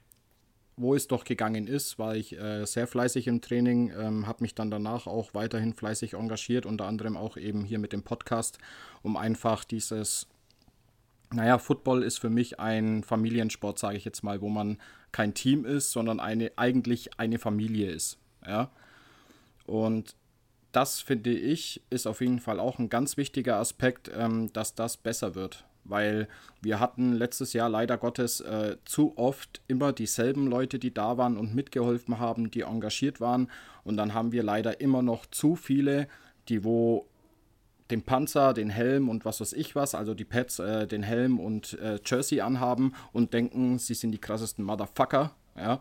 wo 0.79 0.95
es 0.95 1.07
doch 1.07 1.25
gegangen 1.25 1.67
ist, 1.67 1.99
war 1.99 2.17
ich 2.17 2.39
äh, 2.41 2.65
sehr 2.65 2.87
fleißig 2.87 3.27
im 3.27 3.43
Training, 3.43 3.93
ähm, 3.95 4.27
habe 4.27 4.43
mich 4.43 4.55
dann 4.55 4.71
danach 4.71 5.07
auch 5.07 5.35
weiterhin 5.35 5.75
fleißig 5.75 6.15
engagiert, 6.15 6.65
unter 6.65 6.87
anderem 6.87 7.19
auch 7.19 7.37
eben 7.37 7.63
hier 7.63 7.79
mit 7.79 7.93
dem 7.93 8.05
Podcast, 8.05 8.57
um 9.03 9.19
einfach 9.19 9.65
dieses, 9.65 10.27
naja, 11.31 11.59
Football 11.59 12.03
ist 12.03 12.19
für 12.19 12.31
mich 12.31 12.59
ein 12.59 13.05
Familiensport, 13.05 13.79
sage 13.79 13.99
ich 13.99 14.07
jetzt 14.07 14.23
mal, 14.23 14.41
wo 14.41 14.49
man 14.49 14.79
kein 15.13 15.35
Team 15.35 15.67
ist, 15.67 15.93
sondern 15.93 16.21
eine, 16.21 16.53
eigentlich 16.57 17.21
eine 17.21 17.39
Familie 17.39 17.91
ist. 17.91 18.17
Ja. 18.47 18.71
Und 19.67 20.17
das 20.73 21.01
finde 21.01 21.31
ich, 21.31 21.83
ist 21.91 22.07
auf 22.07 22.21
jeden 22.21 22.41
Fall 22.41 22.61
auch 22.61 22.79
ein 22.79 22.89
ganz 22.89 23.17
wichtiger 23.17 23.57
Aspekt, 23.57 24.11
ähm, 24.15 24.53
dass 24.53 24.75
das 24.75 24.97
besser 24.97 25.35
wird. 25.35 25.65
Weil 25.85 26.29
wir 26.61 26.81
hatten 26.81 27.15
letztes 27.15 27.55
Jahr 27.55 27.71
leider 27.71 27.97
Gottes 27.97 28.41
äh, 28.41 28.77
zu 28.85 29.17
oft 29.17 29.63
immer 29.69 29.93
dieselben 29.93 30.47
Leute, 30.47 30.79
die 30.79 30.93
da 30.93 31.17
waren 31.17 31.39
und 31.39 31.55
mitgeholfen 31.55 32.19
haben, 32.19 32.51
die 32.51 32.63
engagiert 32.63 33.21
waren. 33.21 33.51
Und 33.85 33.97
dann 33.97 34.13
haben 34.13 34.33
wir 34.33 34.43
leider 34.43 34.81
immer 34.81 35.01
noch 35.01 35.25
zu 35.27 35.57
viele, 35.57 36.09
die 36.49 36.65
wo 36.65 37.07
den 37.91 38.03
Panzer, 38.03 38.53
den 38.53 38.69
Helm 38.69 39.09
und 39.09 39.25
was 39.25 39.41
weiß 39.41 39.55
ich 39.55 39.75
was, 39.75 39.95
also 39.95 40.13
die 40.13 40.27
Pets 40.27 40.59
äh, 40.59 40.87
den 40.87 41.03
Helm 41.03 41.41
und 41.41 41.79
äh, 41.79 41.99
Jersey 42.05 42.41
anhaben 42.41 42.95
und 43.13 43.33
denken, 43.33 43.79
sie 43.79 43.95
sind 43.95 44.13
die 44.13 44.19
krassesten 44.19 44.65
Motherfucker, 44.65 45.33
ja. 45.57 45.81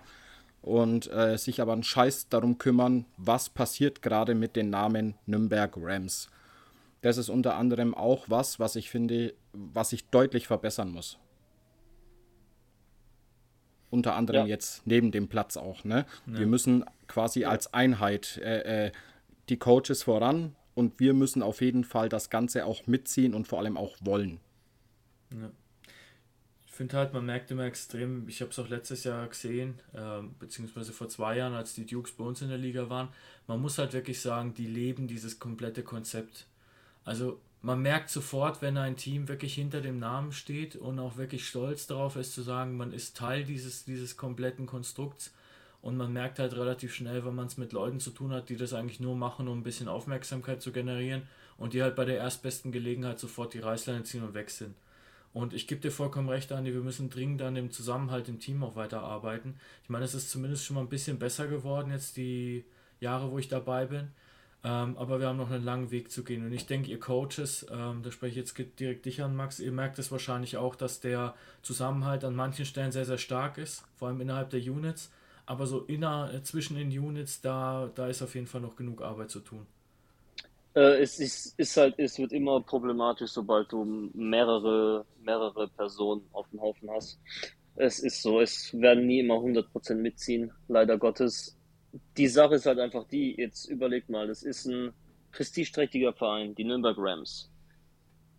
Und 0.67 1.09
äh, 1.13 1.37
sich 1.37 1.61
aber 1.61 1.71
einen 1.71 1.83
Scheiß 1.83 2.27
darum 2.27 2.57
kümmern, 2.57 3.05
was 3.15 3.47
passiert 3.49 4.01
gerade 4.01 4.35
mit 4.35 4.57
den 4.57 4.69
Namen 4.69 5.15
Nürnberg 5.25 5.73
Rams. 5.77 6.29
Das 7.01 7.15
ist 7.15 7.29
unter 7.29 7.55
anderem 7.55 7.95
auch 7.95 8.25
was, 8.29 8.59
was 8.59 8.75
ich 8.75 8.89
finde, 8.89 9.33
was 9.53 9.91
sich 9.91 10.09
deutlich 10.09 10.45
verbessern 10.45 10.91
muss. 10.91 11.19
Unter 13.89 14.15
anderem 14.15 14.41
Ja. 14.41 14.47
jetzt 14.47 14.85
neben 14.85 15.11
dem 15.11 15.29
Platz 15.29 15.55
auch. 15.55 15.85
Ne? 15.85 16.05
Ja. 16.25 16.39
Wir 16.39 16.47
müssen 16.47 16.83
quasi 17.07 17.45
als 17.45 17.73
Einheit 17.73 18.37
äh, 18.43 18.87
äh, 18.87 18.91
die 19.47 19.57
Coaches 19.57 20.03
voran 20.03 20.53
und 20.75 20.99
wir 20.99 21.13
müssen 21.13 21.43
auf 21.43 21.61
jeden 21.61 21.85
Fall 21.85 22.09
das 22.09 22.29
Ganze 22.29 22.65
auch 22.65 22.85
mitziehen 22.87 23.33
und 23.33 23.47
vor 23.47 23.59
allem 23.59 23.77
auch 23.77 23.95
wollen. 24.01 24.41
Ich 25.31 25.37
finde 26.77 26.95
halt, 26.95 27.11
man 27.13 27.25
merkt 27.25 27.49
immer 27.49 27.65
extrem, 27.65 28.29
ich 28.29 28.41
habe 28.41 28.51
es 28.51 28.59
auch 28.59 28.69
letztes 28.69 29.03
Jahr 29.03 29.27
gesehen, 29.27 29.79
ähm, 29.95 30.35
beziehungsweise 30.39 30.93
vor 30.93 31.09
zwei 31.09 31.37
Jahren, 31.37 31.53
als 31.53 31.73
die 31.73 31.85
Dukes 31.85 32.11
bei 32.11 32.23
uns 32.23 32.41
in 32.41 32.49
der 32.49 32.57
Liga 32.57 32.89
waren, 32.89 33.09
man 33.47 33.59
muss 33.59 33.79
halt 33.79 33.93
wirklich 33.93 34.21
sagen, 34.21 34.53
die 34.53 34.67
leben 34.67 35.07
dieses 35.07 35.39
komplette 35.39 35.81
Konzept. 35.83 36.45
Also 37.03 37.39
man 37.63 37.81
merkt 37.81 38.11
sofort, 38.11 38.61
wenn 38.61 38.77
ein 38.77 38.95
Team 38.95 39.27
wirklich 39.27 39.55
hinter 39.55 39.81
dem 39.81 39.97
Namen 39.97 40.31
steht 40.31 40.75
und 40.75 40.99
auch 40.99 41.17
wirklich 41.17 41.47
stolz 41.47 41.87
darauf 41.87 42.15
ist 42.15 42.33
zu 42.33 42.43
sagen, 42.43 42.77
man 42.77 42.93
ist 42.93 43.17
Teil 43.17 43.43
dieses, 43.43 43.83
dieses 43.83 44.15
kompletten 44.15 44.67
Konstrukts 44.67 45.33
und 45.81 45.97
man 45.97 46.13
merkt 46.13 46.37
halt 46.37 46.53
relativ 46.53 46.93
schnell, 46.93 47.25
wenn 47.25 47.35
man 47.35 47.47
es 47.47 47.57
mit 47.57 47.73
Leuten 47.73 47.99
zu 47.99 48.11
tun 48.11 48.31
hat, 48.31 48.49
die 48.49 48.55
das 48.55 48.73
eigentlich 48.73 48.99
nur 48.99 49.15
machen, 49.15 49.47
um 49.47 49.59
ein 49.59 49.63
bisschen 49.63 49.87
Aufmerksamkeit 49.87 50.61
zu 50.61 50.71
generieren 50.71 51.23
und 51.57 51.73
die 51.73 51.81
halt 51.81 51.95
bei 51.95 52.05
der 52.05 52.17
erstbesten 52.17 52.71
Gelegenheit 52.71 53.19
sofort 53.19 53.53
die 53.55 53.59
Reißleine 53.59 54.03
ziehen 54.03 54.23
und 54.23 54.35
weg 54.35 54.51
sind. 54.51 54.75
Und 55.33 55.53
ich 55.53 55.67
gebe 55.67 55.81
dir 55.81 55.91
vollkommen 55.91 56.29
recht, 56.29 56.51
Andi, 56.51 56.73
wir 56.73 56.81
müssen 56.81 57.09
dringend 57.09 57.41
an 57.41 57.55
dem 57.55 57.71
Zusammenhalt 57.71 58.27
im 58.27 58.39
Team 58.39 58.63
auch 58.63 58.75
weiterarbeiten. 58.75 59.55
Ich 59.83 59.89
meine, 59.89 60.05
es 60.05 60.15
ist 60.15 60.31
zumindest 60.31 60.65
schon 60.65 60.75
mal 60.75 60.81
ein 60.81 60.89
bisschen 60.89 61.19
besser 61.19 61.47
geworden 61.47 61.91
jetzt 61.91 62.17
die 62.17 62.65
Jahre, 62.99 63.31
wo 63.31 63.37
ich 63.37 63.47
dabei 63.47 63.85
bin. 63.85 64.09
Ähm, 64.63 64.97
aber 64.97 65.19
wir 65.19 65.27
haben 65.27 65.37
noch 65.37 65.51
einen 65.51 65.63
langen 65.63 65.91
Weg 65.91 66.11
zu 66.11 66.23
gehen. 66.23 66.45
Und 66.45 66.51
ich 66.51 66.65
denke, 66.65 66.89
ihr 66.89 66.99
Coaches, 66.99 67.67
ähm, 67.71 68.01
da 68.03 68.11
spreche 68.11 68.31
ich 68.31 68.47
jetzt 68.47 68.79
direkt 68.79 69.05
dich 69.05 69.21
an, 69.21 69.35
Max, 69.35 69.59
ihr 69.59 69.71
merkt 69.71 69.99
es 69.99 70.11
wahrscheinlich 70.11 70.57
auch, 70.57 70.75
dass 70.75 70.99
der 70.99 71.35
Zusammenhalt 71.61 72.23
an 72.23 72.35
manchen 72.35 72.65
Stellen 72.65 72.91
sehr, 72.91 73.05
sehr 73.05 73.19
stark 73.19 73.57
ist, 73.57 73.83
vor 73.95 74.07
allem 74.07 74.19
innerhalb 74.21 74.49
der 74.49 74.59
Units. 74.59 75.11
Aber 75.45 75.67
so 75.67 75.81
inner, 75.81 76.43
zwischen 76.43 76.75
den 76.75 76.89
Units, 76.89 77.41
da, 77.41 77.89
da 77.95 78.07
ist 78.07 78.21
auf 78.21 78.35
jeden 78.35 78.47
Fall 78.47 78.61
noch 78.61 78.75
genug 78.75 79.01
Arbeit 79.01 79.29
zu 79.29 79.39
tun. 79.39 79.65
Äh, 80.77 81.01
es 81.01 81.19
ist, 81.19 81.57
ist 81.57 81.75
halt, 81.75 81.95
es 81.97 82.19
wird 82.19 82.31
immer 82.31 82.61
problematisch, 82.61 83.31
sobald 83.31 83.71
du 83.71 83.83
mehrere, 84.13 85.07
mehrere 85.19 85.67
Personen 85.69 86.21
auf 86.33 86.47
dem 86.51 86.61
Haufen 86.61 86.87
hast. 86.91 87.19
Es 87.75 87.97
ist 87.99 88.21
so, 88.21 88.39
es 88.41 88.79
werden 88.79 89.07
nie 89.07 89.21
immer 89.21 89.37
100% 89.37 89.95
mitziehen, 89.95 90.51
leider 90.67 90.99
Gottes. 90.99 91.57
Die 92.15 92.27
Sache 92.27 92.55
ist 92.55 92.67
halt 92.67 92.77
einfach 92.77 93.07
die, 93.07 93.35
jetzt 93.37 93.65
überlegt 93.65 94.09
mal, 94.09 94.27
das 94.27 94.43
ist 94.43 94.65
ein 94.65 94.93
prestigeträchtiger 95.31 96.13
Verein, 96.13 96.53
die 96.53 96.63
Nürnberg 96.63 96.97
Rams. 96.99 97.51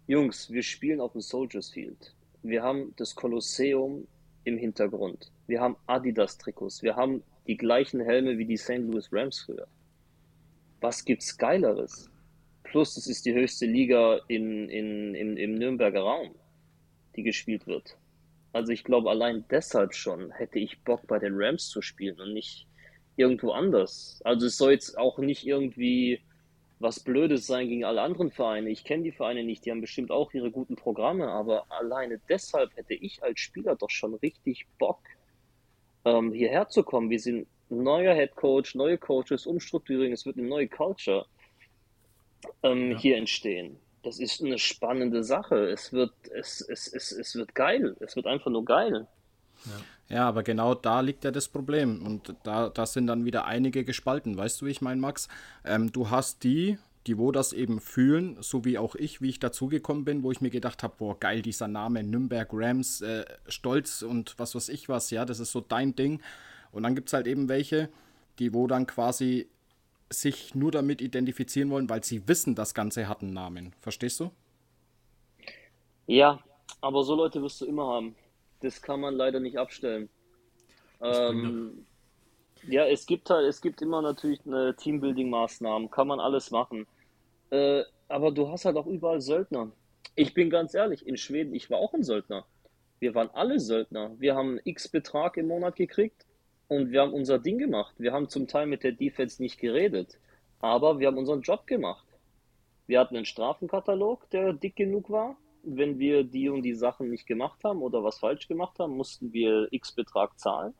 Jungs, 0.06 0.48
wir 0.48 0.62
spielen 0.62 1.00
auf 1.00 1.12
dem 1.12 1.20
Soldiers 1.22 1.70
Field. 1.70 2.14
Wir 2.44 2.62
haben 2.62 2.94
das 2.98 3.16
Kolosseum 3.16 4.06
im 4.44 4.58
Hintergrund. 4.58 5.32
Wir 5.48 5.60
haben 5.60 5.76
Adidas-Trikots. 5.86 6.84
Wir 6.84 6.94
haben 6.94 7.24
die 7.48 7.56
gleichen 7.56 8.00
Helme 8.00 8.38
wie 8.38 8.46
die 8.46 8.56
St. 8.56 8.78
Louis 8.78 9.08
Rams 9.10 9.40
früher. 9.40 9.66
Was 10.80 11.04
gibt's 11.04 11.36
Geileres? 11.36 12.07
Plus, 12.70 12.98
es 12.98 13.06
ist 13.06 13.24
die 13.24 13.32
höchste 13.32 13.64
Liga 13.64 14.20
in, 14.28 14.68
in, 14.68 15.14
im, 15.14 15.36
im 15.38 15.54
Nürnberger 15.54 16.02
Raum, 16.02 16.34
die 17.16 17.22
gespielt 17.22 17.66
wird. 17.66 17.96
Also 18.52 18.72
ich 18.72 18.84
glaube, 18.84 19.08
allein 19.08 19.44
deshalb 19.50 19.94
schon 19.94 20.30
hätte 20.32 20.58
ich 20.58 20.78
Bock, 20.80 21.06
bei 21.06 21.18
den 21.18 21.32
Rams 21.34 21.68
zu 21.68 21.80
spielen 21.80 22.20
und 22.20 22.34
nicht 22.34 22.66
irgendwo 23.16 23.52
anders. 23.52 24.20
Also 24.24 24.46
es 24.46 24.58
soll 24.58 24.72
jetzt 24.72 24.98
auch 24.98 25.18
nicht 25.18 25.46
irgendwie 25.46 26.20
was 26.78 27.00
Blödes 27.00 27.46
sein 27.46 27.68
gegen 27.68 27.84
alle 27.84 28.02
anderen 28.02 28.30
Vereine. 28.30 28.68
Ich 28.68 28.84
kenne 28.84 29.02
die 29.02 29.12
Vereine 29.12 29.44
nicht, 29.44 29.64
die 29.64 29.70
haben 29.70 29.80
bestimmt 29.80 30.10
auch 30.10 30.32
ihre 30.34 30.50
guten 30.50 30.76
Programme, 30.76 31.28
aber 31.28 31.64
alleine 31.70 32.20
deshalb 32.28 32.76
hätte 32.76 32.94
ich 32.94 33.22
als 33.22 33.40
Spieler 33.40 33.76
doch 33.76 33.90
schon 33.90 34.14
richtig 34.14 34.66
Bock, 34.78 35.00
ähm, 36.04 36.32
hierher 36.32 36.68
zu 36.68 36.82
kommen. 36.82 37.08
Wir 37.08 37.18
sind 37.18 37.48
neuer 37.70 38.14
Head 38.14 38.36
Coach, 38.36 38.74
neue 38.74 38.98
Coaches, 38.98 39.46
Umstrukturierung, 39.46 40.12
es 40.12 40.26
wird 40.26 40.36
eine 40.36 40.46
neue 40.46 40.68
Culture 40.68 41.26
ähm, 42.62 42.92
Ja. 42.92 42.98
hier 42.98 43.16
entstehen. 43.16 43.76
Das 44.02 44.18
ist 44.20 44.42
eine 44.42 44.58
spannende 44.58 45.24
Sache. 45.24 45.56
Es 45.70 45.92
wird, 45.92 46.12
es, 46.34 46.60
es, 46.60 46.86
es, 46.92 47.12
es 47.12 47.34
wird 47.34 47.54
geil. 47.54 47.96
Es 48.00 48.16
wird 48.16 48.26
einfach 48.26 48.50
nur 48.50 48.64
geil. 48.64 49.06
Ja, 50.08 50.28
aber 50.28 50.42
genau 50.44 50.74
da 50.74 51.00
liegt 51.00 51.24
ja 51.24 51.30
das 51.30 51.48
Problem. 51.48 52.00
Und 52.06 52.34
da, 52.44 52.68
da 52.70 52.86
sind 52.86 53.08
dann 53.08 53.24
wieder 53.24 53.44
einige 53.44 53.84
gespalten. 53.84 54.36
Weißt 54.36 54.60
du, 54.60 54.66
wie 54.66 54.70
ich 54.70 54.80
meine, 54.80 55.00
Max? 55.00 55.28
Ähm, 55.64 55.92
du 55.92 56.10
hast 56.10 56.44
die, 56.44 56.78
die 57.06 57.18
wo 57.18 57.32
das 57.32 57.52
eben 57.52 57.80
fühlen, 57.80 58.36
so 58.40 58.64
wie 58.64 58.78
auch 58.78 58.94
ich, 58.94 59.20
wie 59.20 59.28
ich 59.30 59.40
dazugekommen 59.40 60.04
bin, 60.04 60.22
wo 60.22 60.30
ich 60.30 60.40
mir 60.40 60.50
gedacht 60.50 60.82
habe, 60.82 60.94
boah, 60.96 61.18
geil, 61.18 61.42
dieser 61.42 61.66
Name 61.68 62.02
Nürnberg 62.04 62.48
Rams, 62.52 63.00
äh, 63.00 63.24
Stolz 63.48 64.02
und 64.02 64.38
was 64.38 64.54
weiß 64.54 64.68
ich 64.68 64.88
was, 64.88 65.10
ja, 65.10 65.24
das 65.24 65.40
ist 65.40 65.52
so 65.52 65.60
dein 65.60 65.96
Ding. 65.96 66.22
Und 66.70 66.84
dann 66.84 66.94
gibt 66.94 67.08
es 67.08 67.12
halt 67.14 67.26
eben 67.26 67.48
welche, 67.48 67.88
die 68.38 68.54
wo 68.54 68.66
dann 68.66 68.86
quasi 68.86 69.48
sich 70.10 70.54
nur 70.54 70.70
damit 70.70 71.00
identifizieren 71.00 71.70
wollen, 71.70 71.88
weil 71.88 72.02
sie 72.02 72.26
wissen, 72.28 72.54
das 72.54 72.74
Ganze 72.74 73.08
hat 73.08 73.22
einen 73.22 73.32
Namen. 73.32 73.74
Verstehst 73.80 74.20
du? 74.20 74.30
Ja, 76.06 76.40
aber 76.80 77.04
so 77.04 77.14
Leute 77.14 77.42
wirst 77.42 77.60
du 77.60 77.66
immer 77.66 77.86
haben. 77.86 78.16
Das 78.60 78.80
kann 78.80 79.00
man 79.00 79.14
leider 79.14 79.40
nicht 79.40 79.58
abstellen. 79.58 80.08
Ähm, 81.00 81.86
ja, 82.66 82.86
es 82.86 83.06
gibt 83.06 83.30
halt, 83.30 83.46
es 83.46 83.60
gibt 83.60 83.82
immer 83.82 84.02
natürlich 84.02 84.40
eine 84.46 84.74
Teambuilding-Maßnahmen, 84.74 85.90
kann 85.90 86.08
man 86.08 86.20
alles 86.20 86.50
machen. 86.50 86.86
Äh, 87.50 87.82
aber 88.08 88.32
du 88.32 88.50
hast 88.50 88.64
halt 88.64 88.76
auch 88.76 88.86
überall 88.86 89.20
Söldner. 89.20 89.70
Ich 90.14 90.34
bin 90.34 90.50
ganz 90.50 90.74
ehrlich, 90.74 91.06
in 91.06 91.16
Schweden, 91.16 91.54
ich 91.54 91.70
war 91.70 91.78
auch 91.78 91.94
ein 91.94 92.02
Söldner. 92.02 92.46
Wir 92.98 93.14
waren 93.14 93.30
alle 93.30 93.60
Söldner. 93.60 94.12
Wir 94.18 94.34
haben 94.34 94.58
X 94.64 94.88
Betrag 94.88 95.36
im 95.36 95.46
Monat 95.46 95.76
gekriegt 95.76 96.26
und 96.68 96.92
wir 96.92 97.00
haben 97.00 97.12
unser 97.12 97.38
Ding 97.38 97.58
gemacht. 97.58 97.94
Wir 97.98 98.12
haben 98.12 98.28
zum 98.28 98.46
Teil 98.46 98.66
mit 98.66 98.84
der 98.84 98.92
Defense 98.92 99.42
nicht 99.42 99.58
geredet, 99.58 100.18
aber 100.60 100.98
wir 100.98 101.08
haben 101.08 101.18
unseren 101.18 101.42
Job 101.42 101.66
gemacht. 101.66 102.06
Wir 102.86 103.00
hatten 103.00 103.16
einen 103.16 103.24
Strafenkatalog, 103.24 104.30
der 104.30 104.52
dick 104.52 104.76
genug 104.76 105.10
war. 105.10 105.36
Wenn 105.62 105.98
wir 105.98 106.24
die 106.24 106.48
und 106.48 106.62
die 106.62 106.74
Sachen 106.74 107.10
nicht 107.10 107.26
gemacht 107.26 107.64
haben 107.64 107.82
oder 107.82 108.04
was 108.04 108.18
falsch 108.18 108.48
gemacht 108.48 108.78
haben, 108.78 108.96
mussten 108.96 109.32
wir 109.32 109.68
X 109.70 109.92
Betrag 109.92 110.38
zahlen. 110.38 110.74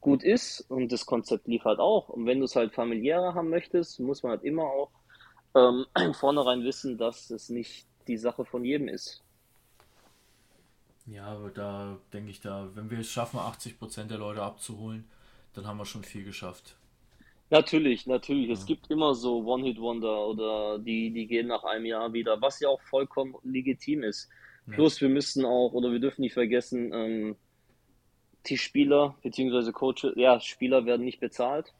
Gut 0.00 0.22
ist 0.22 0.60
und 0.68 0.92
das 0.92 1.06
Konzept 1.06 1.48
lief 1.48 1.64
halt 1.64 1.80
auch. 1.80 2.08
Und 2.08 2.26
wenn 2.26 2.38
du 2.38 2.44
es 2.44 2.54
halt 2.54 2.74
familiärer 2.74 3.34
haben 3.34 3.50
möchtest, 3.50 3.98
muss 3.98 4.22
man 4.22 4.30
halt 4.30 4.44
immer 4.44 4.64
auch 4.64 4.90
ähm, 5.54 5.86
Vornherein 6.14 6.62
wissen, 6.62 6.98
dass 6.98 7.30
es 7.30 7.48
nicht 7.48 7.86
die 8.06 8.18
Sache 8.18 8.44
von 8.44 8.64
jedem 8.64 8.88
ist. 8.88 9.25
Ja, 11.06 11.26
aber 11.26 11.50
da 11.50 11.98
denke 12.12 12.30
ich, 12.30 12.40
da, 12.40 12.68
wenn 12.74 12.90
wir 12.90 12.98
es 12.98 13.10
schaffen, 13.10 13.38
80% 13.38 14.04
der 14.04 14.18
Leute 14.18 14.42
abzuholen, 14.42 15.04
dann 15.54 15.66
haben 15.66 15.78
wir 15.78 15.86
schon 15.86 16.02
viel 16.02 16.24
geschafft. 16.24 16.76
Natürlich, 17.50 18.06
natürlich. 18.06 18.50
Es 18.50 18.66
gibt 18.66 18.90
immer 18.90 19.14
so 19.14 19.44
One-Hit-Wonder 19.44 20.26
oder 20.26 20.78
die, 20.80 21.12
die 21.12 21.26
gehen 21.26 21.46
nach 21.46 21.62
einem 21.62 21.86
Jahr 21.86 22.12
wieder, 22.12 22.40
was 22.40 22.58
ja 22.58 22.68
auch 22.68 22.80
vollkommen 22.82 23.36
legitim 23.44 24.02
ist. 24.02 24.28
Plus, 24.68 25.00
wir 25.00 25.08
müssen 25.08 25.44
auch, 25.44 25.72
oder 25.72 25.92
wir 25.92 26.00
dürfen 26.00 26.22
nicht 26.22 26.34
vergessen, 26.34 26.92
ähm, 26.92 27.36
die 28.46 28.58
Spieler 28.58 29.16
beziehungsweise 29.22 29.72
Coaches, 29.72 30.12
ja, 30.16 30.40
Spieler 30.40 30.86
werden 30.86 31.04
nicht 31.04 31.20
bezahlt, 31.20 31.72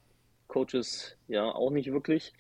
Coaches 0.46 1.16
ja 1.26 1.52
auch 1.52 1.70
nicht 1.70 1.92
wirklich. 1.92 2.32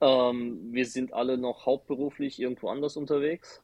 Ähm, 0.00 0.72
wir 0.72 0.86
sind 0.86 1.12
alle 1.12 1.36
noch 1.36 1.66
hauptberuflich 1.66 2.40
irgendwo 2.40 2.68
anders 2.68 2.96
unterwegs. 2.96 3.62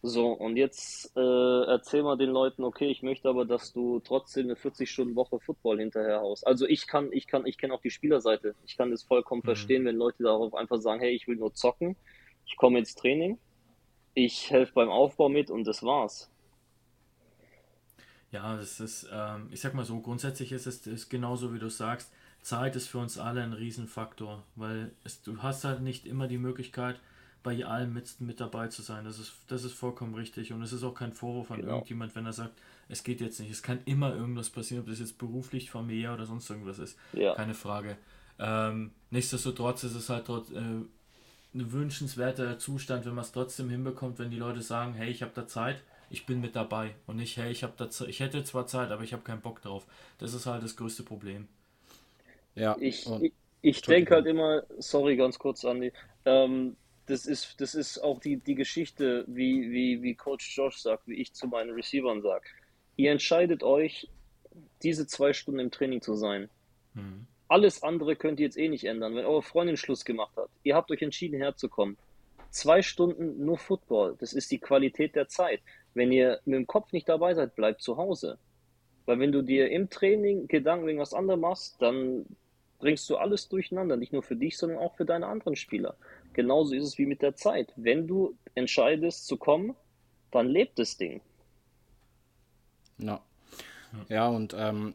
So, 0.00 0.30
und 0.30 0.56
jetzt 0.56 1.10
äh, 1.16 1.64
erzähl 1.64 2.04
mal 2.04 2.16
den 2.16 2.30
Leuten, 2.30 2.62
okay, 2.62 2.88
ich 2.88 3.02
möchte 3.02 3.28
aber, 3.28 3.44
dass 3.44 3.72
du 3.72 3.98
trotzdem 4.00 4.44
eine 4.44 4.54
40-Stunden-Woche 4.54 5.40
Football 5.40 5.80
hinterher 5.80 6.20
haust. 6.20 6.46
Also 6.46 6.66
ich 6.66 6.86
kann, 6.86 7.12
ich 7.12 7.26
kann, 7.26 7.46
ich 7.46 7.58
kenne 7.58 7.74
auch 7.74 7.80
die 7.80 7.90
Spielerseite. 7.90 8.54
Ich 8.64 8.76
kann 8.76 8.92
das 8.92 9.02
vollkommen 9.02 9.42
verstehen, 9.42 9.84
wenn 9.84 9.96
Leute 9.96 10.22
darauf 10.22 10.54
einfach 10.54 10.78
sagen, 10.80 11.00
hey, 11.00 11.10
ich 11.10 11.26
will 11.26 11.36
nur 11.36 11.52
zocken, 11.52 11.96
ich 12.46 12.56
komme 12.56 12.78
ins 12.78 12.94
Training, 12.94 13.38
ich 14.14 14.50
helfe 14.52 14.72
beim 14.74 14.88
Aufbau 14.88 15.28
mit 15.28 15.50
und 15.50 15.64
das 15.64 15.82
war's. 15.82 16.30
Ja, 18.30 18.56
das 18.56 18.78
ist, 18.78 19.08
ähm, 19.12 19.48
ich 19.50 19.60
sag 19.60 19.74
mal 19.74 19.84
so, 19.84 20.00
grundsätzlich 20.00 20.52
ist 20.52 20.66
es 20.66 20.86
ist 20.86 21.08
genauso, 21.08 21.54
wie 21.54 21.58
du 21.58 21.70
sagst. 21.70 22.12
Zeit 22.40 22.76
ist 22.76 22.86
für 22.86 22.98
uns 22.98 23.18
alle 23.18 23.42
ein 23.42 23.52
Riesenfaktor, 23.52 24.44
weil 24.54 24.92
es, 25.02 25.22
du 25.22 25.42
hast 25.42 25.64
halt 25.64 25.80
nicht 25.80 26.06
immer 26.06 26.28
die 26.28 26.38
Möglichkeit, 26.38 27.00
bei 27.48 27.64
allem 27.64 27.92
mit, 27.94 28.20
mit 28.20 28.40
dabei 28.40 28.68
zu 28.68 28.82
sein. 28.82 29.04
Das 29.04 29.18
ist, 29.18 29.32
das 29.48 29.64
ist 29.64 29.72
vollkommen 29.72 30.14
richtig 30.14 30.52
und 30.52 30.62
es 30.62 30.72
ist 30.72 30.82
auch 30.84 30.94
kein 30.94 31.12
Vorwurf 31.12 31.50
an 31.50 31.60
Genau. 31.60 31.72
irgendjemand, 31.72 32.14
wenn 32.14 32.26
er 32.26 32.32
sagt, 32.32 32.52
es 32.88 33.02
geht 33.04 33.20
jetzt 33.20 33.40
nicht. 33.40 33.50
Es 33.50 33.62
kann 33.62 33.80
immer 33.86 34.14
irgendwas 34.14 34.50
passieren, 34.50 34.82
ob 34.82 34.88
das 34.88 34.98
jetzt 35.00 35.18
beruflich, 35.18 35.70
familiär 35.70 36.14
oder 36.14 36.26
sonst 36.26 36.48
irgendwas 36.50 36.78
ist. 36.78 36.98
Ja. 37.12 37.34
Keine 37.34 37.54
Frage. 37.54 37.96
Ähm, 38.38 38.92
nichtsdestotrotz 39.10 39.84
ist 39.84 39.94
es 39.94 40.08
halt 40.10 40.26
trotz, 40.26 40.50
äh, 40.50 40.56
ein 41.54 41.72
wünschenswerter 41.72 42.58
Zustand, 42.58 43.06
wenn 43.06 43.14
man 43.14 43.24
es 43.24 43.32
trotzdem 43.32 43.70
hinbekommt, 43.70 44.18
wenn 44.18 44.30
die 44.30 44.38
Leute 44.38 44.62
sagen, 44.62 44.94
hey, 44.94 45.10
ich 45.10 45.22
habe 45.22 45.32
da 45.34 45.46
Zeit, 45.46 45.82
ich 46.10 46.26
bin 46.26 46.40
mit 46.40 46.54
dabei 46.56 46.94
und 47.06 47.16
nicht, 47.16 47.36
hey, 47.36 47.50
ich 47.50 47.62
habe 47.62 47.74
da 47.76 47.88
ich 48.06 48.20
hätte 48.20 48.44
zwar 48.44 48.66
Zeit, 48.66 48.90
aber 48.90 49.02
ich 49.04 49.12
habe 49.12 49.22
keinen 49.22 49.40
Bock 49.42 49.62
drauf. 49.62 49.86
Das 50.18 50.34
ist 50.34 50.46
halt 50.46 50.62
das 50.62 50.76
größte 50.76 51.02
Problem. 51.02 51.48
Ja, 52.54 52.76
Ich, 52.80 53.06
ich, 53.20 53.32
ich 53.62 53.82
denke 53.82 54.14
halt 54.14 54.26
immer, 54.26 54.62
sorry, 54.78 55.16
ganz 55.16 55.38
kurz, 55.38 55.64
Andi, 55.64 55.92
ähm, 56.24 56.76
das 57.08 57.26
ist, 57.26 57.60
das 57.60 57.74
ist 57.74 57.98
auch 57.98 58.20
die, 58.20 58.36
die 58.36 58.54
Geschichte, 58.54 59.24
wie, 59.26 59.70
wie, 59.70 60.02
wie 60.02 60.14
Coach 60.14 60.56
Josh 60.56 60.78
sagt, 60.78 61.08
wie 61.08 61.14
ich 61.14 61.32
zu 61.32 61.46
meinen 61.46 61.70
Receivern 61.70 62.22
sage. 62.22 62.44
Ihr 62.96 63.12
entscheidet 63.12 63.62
euch, 63.62 64.08
diese 64.82 65.06
zwei 65.06 65.32
Stunden 65.32 65.60
im 65.60 65.70
Training 65.70 66.02
zu 66.02 66.14
sein. 66.14 66.50
Alles 67.48 67.82
andere 67.82 68.14
könnt 68.16 68.40
ihr 68.40 68.46
jetzt 68.46 68.58
eh 68.58 68.68
nicht 68.68 68.84
ändern, 68.84 69.14
wenn 69.14 69.24
eure 69.24 69.42
Freundin 69.42 69.76
Schluss 69.76 70.04
gemacht 70.04 70.36
hat. 70.36 70.50
Ihr 70.64 70.74
habt 70.74 70.90
euch 70.90 71.00
entschieden, 71.00 71.38
herzukommen. 71.38 71.96
Zwei 72.50 72.82
Stunden 72.82 73.44
nur 73.44 73.58
Football, 73.58 74.16
das 74.18 74.32
ist 74.32 74.50
die 74.50 74.58
Qualität 74.58 75.14
der 75.14 75.28
Zeit. 75.28 75.60
Wenn 75.94 76.12
ihr 76.12 76.40
mit 76.44 76.56
dem 76.56 76.66
Kopf 76.66 76.92
nicht 76.92 77.08
dabei 77.08 77.34
seid, 77.34 77.54
bleibt 77.56 77.82
zu 77.82 77.96
Hause. 77.96 78.38
Weil 79.06 79.18
wenn 79.18 79.32
du 79.32 79.42
dir 79.42 79.70
im 79.70 79.88
Training 79.88 80.48
Gedanken 80.48 80.86
wegen 80.86 80.98
was 80.98 81.14
anderem 81.14 81.40
machst, 81.40 81.80
dann 81.80 82.26
bringst 82.78 83.08
du 83.10 83.16
alles 83.16 83.48
durcheinander, 83.48 83.96
nicht 83.96 84.12
nur 84.12 84.22
für 84.22 84.36
dich, 84.36 84.56
sondern 84.56 84.78
auch 84.78 84.96
für 84.96 85.04
deine 85.04 85.26
anderen 85.26 85.56
Spieler. 85.56 85.96
Genauso 86.38 86.72
ist 86.72 86.84
es 86.84 86.98
wie 86.98 87.06
mit 87.06 87.20
der 87.20 87.34
Zeit. 87.34 87.72
Wenn 87.74 88.06
du 88.06 88.32
entscheidest 88.54 89.26
zu 89.26 89.36
kommen, 89.36 89.74
dann 90.30 90.46
lebt 90.46 90.78
das 90.78 90.96
Ding. 90.96 91.20
Ja. 92.98 93.20
Ja, 94.08 94.28
und 94.28 94.54
ähm, 94.56 94.94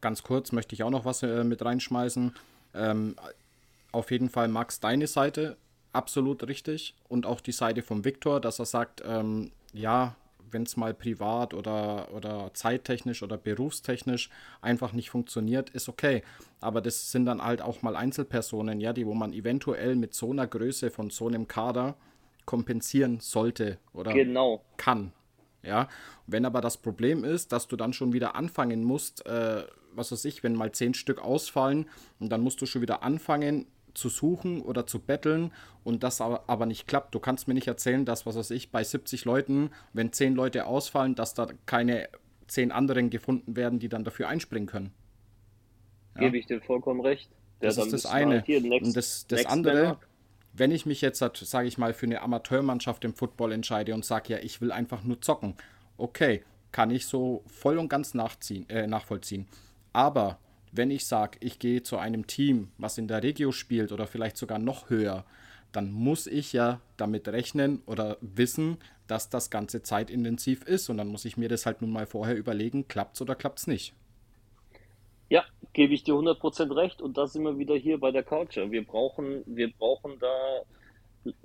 ganz 0.00 0.22
kurz 0.22 0.52
möchte 0.52 0.76
ich 0.76 0.84
auch 0.84 0.90
noch 0.90 1.04
was 1.04 1.24
äh, 1.24 1.42
mit 1.42 1.64
reinschmeißen. 1.64 2.36
Ähm, 2.74 3.16
auf 3.90 4.12
jeden 4.12 4.30
Fall 4.30 4.46
Max 4.46 4.78
deine 4.78 5.08
Seite 5.08 5.56
absolut 5.92 6.46
richtig 6.46 6.94
und 7.08 7.26
auch 7.26 7.40
die 7.40 7.50
Seite 7.50 7.82
von 7.82 8.04
Viktor, 8.04 8.40
dass 8.40 8.60
er 8.60 8.66
sagt, 8.66 9.02
ähm, 9.04 9.50
ja, 9.72 10.14
wenn 10.52 10.64
es 10.64 10.76
mal 10.76 10.94
privat 10.94 11.54
oder, 11.54 12.12
oder 12.14 12.50
zeittechnisch 12.54 13.22
oder 13.22 13.36
berufstechnisch 13.36 14.30
einfach 14.60 14.92
nicht 14.92 15.10
funktioniert, 15.10 15.70
ist 15.70 15.88
okay. 15.88 16.22
Aber 16.60 16.80
das 16.80 17.10
sind 17.12 17.26
dann 17.26 17.42
halt 17.42 17.62
auch 17.62 17.82
mal 17.82 17.96
Einzelpersonen, 17.96 18.80
ja, 18.80 18.92
die, 18.92 19.06
wo 19.06 19.14
man 19.14 19.32
eventuell 19.32 19.96
mit 19.96 20.14
so 20.14 20.30
einer 20.30 20.46
Größe 20.46 20.90
von 20.90 21.10
so 21.10 21.28
einem 21.28 21.48
Kader 21.48 21.96
kompensieren 22.46 23.20
sollte 23.20 23.78
oder 23.92 24.12
Genau. 24.12 24.64
kann. 24.76 25.12
Ja, 25.62 25.88
wenn 26.26 26.46
aber 26.46 26.60
das 26.60 26.78
Problem 26.78 27.22
ist, 27.22 27.52
dass 27.52 27.68
du 27.68 27.76
dann 27.76 27.92
schon 27.92 28.12
wieder 28.12 28.34
anfangen 28.34 28.82
musst, 28.82 29.26
äh, 29.26 29.64
was 29.92 30.10
weiß 30.10 30.24
ich, 30.24 30.42
wenn 30.42 30.54
mal 30.54 30.72
zehn 30.72 30.94
Stück 30.94 31.20
ausfallen 31.20 31.86
und 32.18 32.30
dann 32.30 32.40
musst 32.40 32.62
du 32.62 32.66
schon 32.66 32.80
wieder 32.82 33.02
anfangen 33.02 33.66
zu 33.94 34.08
suchen 34.08 34.60
oder 34.60 34.86
zu 34.86 34.98
betteln 34.98 35.52
und 35.84 36.02
das 36.02 36.20
aber, 36.20 36.44
aber 36.46 36.66
nicht 36.66 36.86
klappt. 36.86 37.14
Du 37.14 37.20
kannst 37.20 37.48
mir 37.48 37.54
nicht 37.54 37.68
erzählen, 37.68 38.04
dass, 38.04 38.26
was 38.26 38.36
weiß 38.36 38.50
ich, 38.50 38.70
bei 38.70 38.82
70 38.84 39.24
Leuten, 39.24 39.70
wenn 39.92 40.12
zehn 40.12 40.34
Leute 40.34 40.66
ausfallen, 40.66 41.14
dass 41.14 41.34
da 41.34 41.48
keine 41.66 42.08
zehn 42.46 42.72
anderen 42.72 43.10
gefunden 43.10 43.56
werden, 43.56 43.78
die 43.78 43.88
dann 43.88 44.04
dafür 44.04 44.28
einspringen 44.28 44.66
können. 44.66 44.92
Gebe 46.16 46.38
ich 46.38 46.46
dir 46.46 46.60
vollkommen 46.60 47.00
recht. 47.00 47.30
Ja, 47.60 47.68
Das 47.68 47.78
ist 47.78 47.92
das 47.92 48.06
eine. 48.06 48.36
halt 48.36 48.46
hier 48.46 48.60
next- 48.60 48.86
und 48.86 48.96
das, 48.96 49.26
das 49.28 49.46
andere, 49.46 49.98
wenn 50.52 50.72
ich 50.72 50.86
mich 50.86 51.00
jetzt, 51.00 51.18
sage 51.18 51.68
ich 51.68 51.78
mal, 51.78 51.94
für 51.94 52.06
eine 52.06 52.22
Amateurmannschaft 52.22 53.04
im 53.04 53.14
Football 53.14 53.52
entscheide 53.52 53.94
und 53.94 54.04
sage, 54.04 54.32
ja, 54.34 54.38
ich 54.40 54.60
will 54.60 54.72
einfach 54.72 55.04
nur 55.04 55.20
zocken, 55.20 55.54
okay, 55.96 56.42
kann 56.72 56.90
ich 56.90 57.06
so 57.06 57.44
voll 57.46 57.78
und 57.78 57.88
ganz 57.88 58.14
nachziehen, 58.14 58.68
äh, 58.68 58.86
nachvollziehen. 58.86 59.46
Aber 59.92 60.38
wenn 60.72 60.90
ich 60.90 61.06
sage, 61.06 61.38
ich 61.40 61.58
gehe 61.58 61.82
zu 61.82 61.98
einem 61.98 62.26
Team, 62.26 62.70
was 62.78 62.98
in 62.98 63.08
der 63.08 63.22
Regio 63.22 63.52
spielt 63.52 63.92
oder 63.92 64.06
vielleicht 64.06 64.36
sogar 64.36 64.58
noch 64.58 64.90
höher, 64.90 65.24
dann 65.72 65.90
muss 65.90 66.26
ich 66.26 66.52
ja 66.52 66.80
damit 66.96 67.28
rechnen 67.28 67.82
oder 67.86 68.18
wissen, 68.20 68.78
dass 69.06 69.30
das 69.30 69.50
Ganze 69.50 69.82
zeitintensiv 69.82 70.64
ist. 70.64 70.88
Und 70.88 70.98
dann 70.98 71.08
muss 71.08 71.24
ich 71.24 71.36
mir 71.36 71.48
das 71.48 71.66
halt 71.66 71.80
nun 71.80 71.90
mal 71.90 72.06
vorher 72.06 72.36
überlegen, 72.36 72.88
klappt's 72.88 73.20
oder 73.22 73.34
klappt's 73.34 73.66
nicht. 73.66 73.94
Ja, 75.28 75.44
gebe 75.72 75.94
ich 75.94 76.02
dir 76.02 76.14
100% 76.14 76.74
recht. 76.74 77.00
Und 77.00 77.16
da 77.16 77.26
sind 77.26 77.44
wir 77.44 77.58
wieder 77.58 77.76
hier 77.76 77.98
bei 77.98 78.10
der 78.10 78.24
Culture. 78.24 78.70
Wir 78.70 78.84
brauchen, 78.84 79.42
wir 79.46 79.72
brauchen 79.72 80.18
da, 80.18 80.62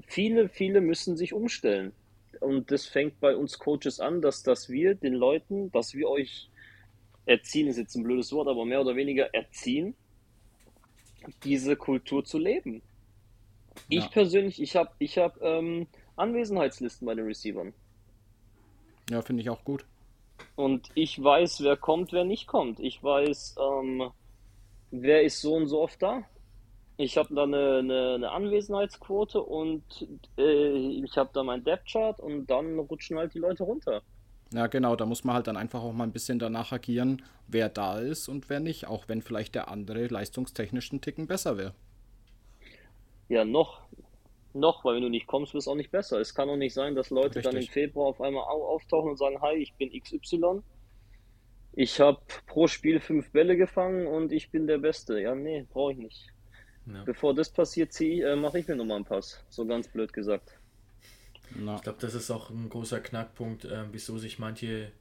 viele, 0.07 0.49
viele 0.49 0.81
müssen 0.81 1.17
sich 1.17 1.33
umstellen. 1.33 1.93
Und 2.41 2.71
das 2.71 2.85
fängt 2.85 3.19
bei 3.19 3.35
uns 3.35 3.59
Coaches 3.59 3.99
an, 3.99 4.21
dass, 4.21 4.43
dass 4.43 4.69
wir 4.69 4.95
den 4.95 5.13
Leuten, 5.13 5.71
dass 5.71 5.93
wir 5.93 6.09
euch 6.09 6.49
erziehen, 7.25 7.67
ist 7.67 7.77
jetzt 7.77 7.95
ein 7.95 8.03
blödes 8.03 8.31
Wort, 8.31 8.47
aber 8.47 8.65
mehr 8.65 8.81
oder 8.81 8.95
weniger 8.95 9.33
erziehen, 9.33 9.95
diese 11.43 11.75
Kultur 11.75 12.23
zu 12.23 12.37
leben. 12.37 12.83
Ich 13.89 14.05
Ja. 14.05 14.09
persönlich, 14.09 14.61
ich 14.61 14.75
habe 14.75 14.91
ich 14.99 15.17
hab, 15.17 15.41
ähm, 15.41 15.87
Anwesenheitslisten 16.15 17.05
bei 17.05 17.15
den 17.15 17.25
Receivern. 17.25 17.73
Ja, 19.09 19.21
finde 19.21 19.41
ich 19.41 19.49
auch 19.49 19.63
gut. 19.63 19.85
Und 20.55 20.89
ich 20.95 21.21
weiß, 21.21 21.61
wer 21.61 21.77
kommt, 21.77 22.13
wer 22.13 22.23
nicht 22.23 22.47
kommt. 22.47 22.79
Ich 22.79 23.03
weiß, 23.03 23.55
ähm, 23.59 24.11
wer 24.91 25.23
ist 25.23 25.41
so 25.41 25.55
und 25.55 25.67
so 25.67 25.81
oft 25.81 26.01
da. 26.01 26.23
Ich 26.97 27.17
habe 27.17 27.35
da 27.35 27.43
eine, 27.43 27.79
eine, 27.79 28.13
eine 28.15 28.31
Anwesenheitsquote 28.31 29.41
und 29.43 29.83
äh, 30.37 31.03
ich 31.03 31.17
habe 31.17 31.29
da 31.33 31.43
mein 31.43 31.63
Depth-Chart 31.63 32.19
und 32.19 32.47
dann 32.47 32.79
rutschen 32.79 33.17
halt 33.17 33.33
die 33.33 33.39
Leute 33.39 33.63
runter. 33.63 34.01
Ja, 34.55 34.65
genau, 34.65 34.95
da 34.95 35.05
muss 35.05 35.23
man 35.23 35.35
halt 35.35 35.45
dann 35.45 35.55
einfach 35.57 35.83
auch 35.83 35.93
mal 35.93 36.03
ein 36.05 36.11
bisschen 36.11 36.39
danach 36.39 36.71
agieren, 36.71 37.21
wer 37.47 37.69
da 37.69 37.99
ist 37.99 38.27
und 38.27 38.49
wer 38.49 38.59
nicht, 38.59 38.87
auch 38.87 39.07
wenn 39.07 39.21
vielleicht 39.21 39.53
der 39.53 39.67
andere 39.69 40.07
leistungstechnisch 40.07 40.91
einen 40.91 41.01
Ticken 41.01 41.27
besser 41.27 41.57
wäre. 41.57 41.75
Ja, 43.27 43.45
noch, 43.45 43.87
noch, 44.53 44.85
weil 44.85 44.95
wenn 44.95 45.03
du 45.03 45.09
nicht 45.09 45.27
kommst, 45.27 45.53
wird 45.53 45.61
es 45.63 45.67
auch 45.67 45.75
nicht 45.75 45.91
besser. 45.91 46.19
Es 46.19 46.33
kann 46.35 46.49
auch 46.49 46.57
nicht 46.57 46.73
sein, 46.73 46.95
dass 46.95 47.09
Leute 47.11 47.41
dann 47.41 47.57
im 47.57 47.67
Richtig. 47.67 47.69
Februar 47.69 48.07
auf 48.09 48.21
einmal 48.21 48.43
au- 48.45 48.67
auftauchen 48.67 49.11
und 49.11 49.17
sagen, 49.17 49.41
hi, 49.41 49.55
ich 49.55 49.75
bin 49.75 49.91
XY. 49.93 50.63
Ich 51.73 51.99
habe 51.99 52.21
pro 52.47 52.67
Spiel 52.67 52.99
fünf 52.99 53.31
Bälle 53.31 53.57
gefangen 53.57 54.07
und 54.07 54.31
ich 54.31 54.51
bin 54.51 54.67
der 54.67 54.79
Beste. 54.79 55.19
Ja, 55.21 55.35
nee, 55.35 55.65
brauche 55.69 55.93
ich 55.93 55.99
nicht. 55.99 56.33
Ja. 56.85 57.07
Bevor 57.07 57.35
das 57.35 57.51
passiert, 57.53 57.99
äh, 58.01 58.35
mache 58.37 58.59
ich 58.59 58.67
mir 58.67 58.75
nochmal 58.77 58.97
einen 58.97 59.05
Pass. 59.05 59.45
So 59.49 59.65
ganz 59.67 59.89
blöd 59.89 60.13
gesagt. 60.13 60.59
Na, 61.51 61.75
Ich 61.75 61.81
glaube, 61.83 61.99
das 62.01 62.13
ist 62.13 62.31
auch 62.31 62.49
ein 62.49 62.69
großer 62.69 62.99
Knackpunkt, 62.99 63.65
äh, 63.65 63.85
wieso 63.91 64.17
sich 64.17 64.39
manche 64.39 64.91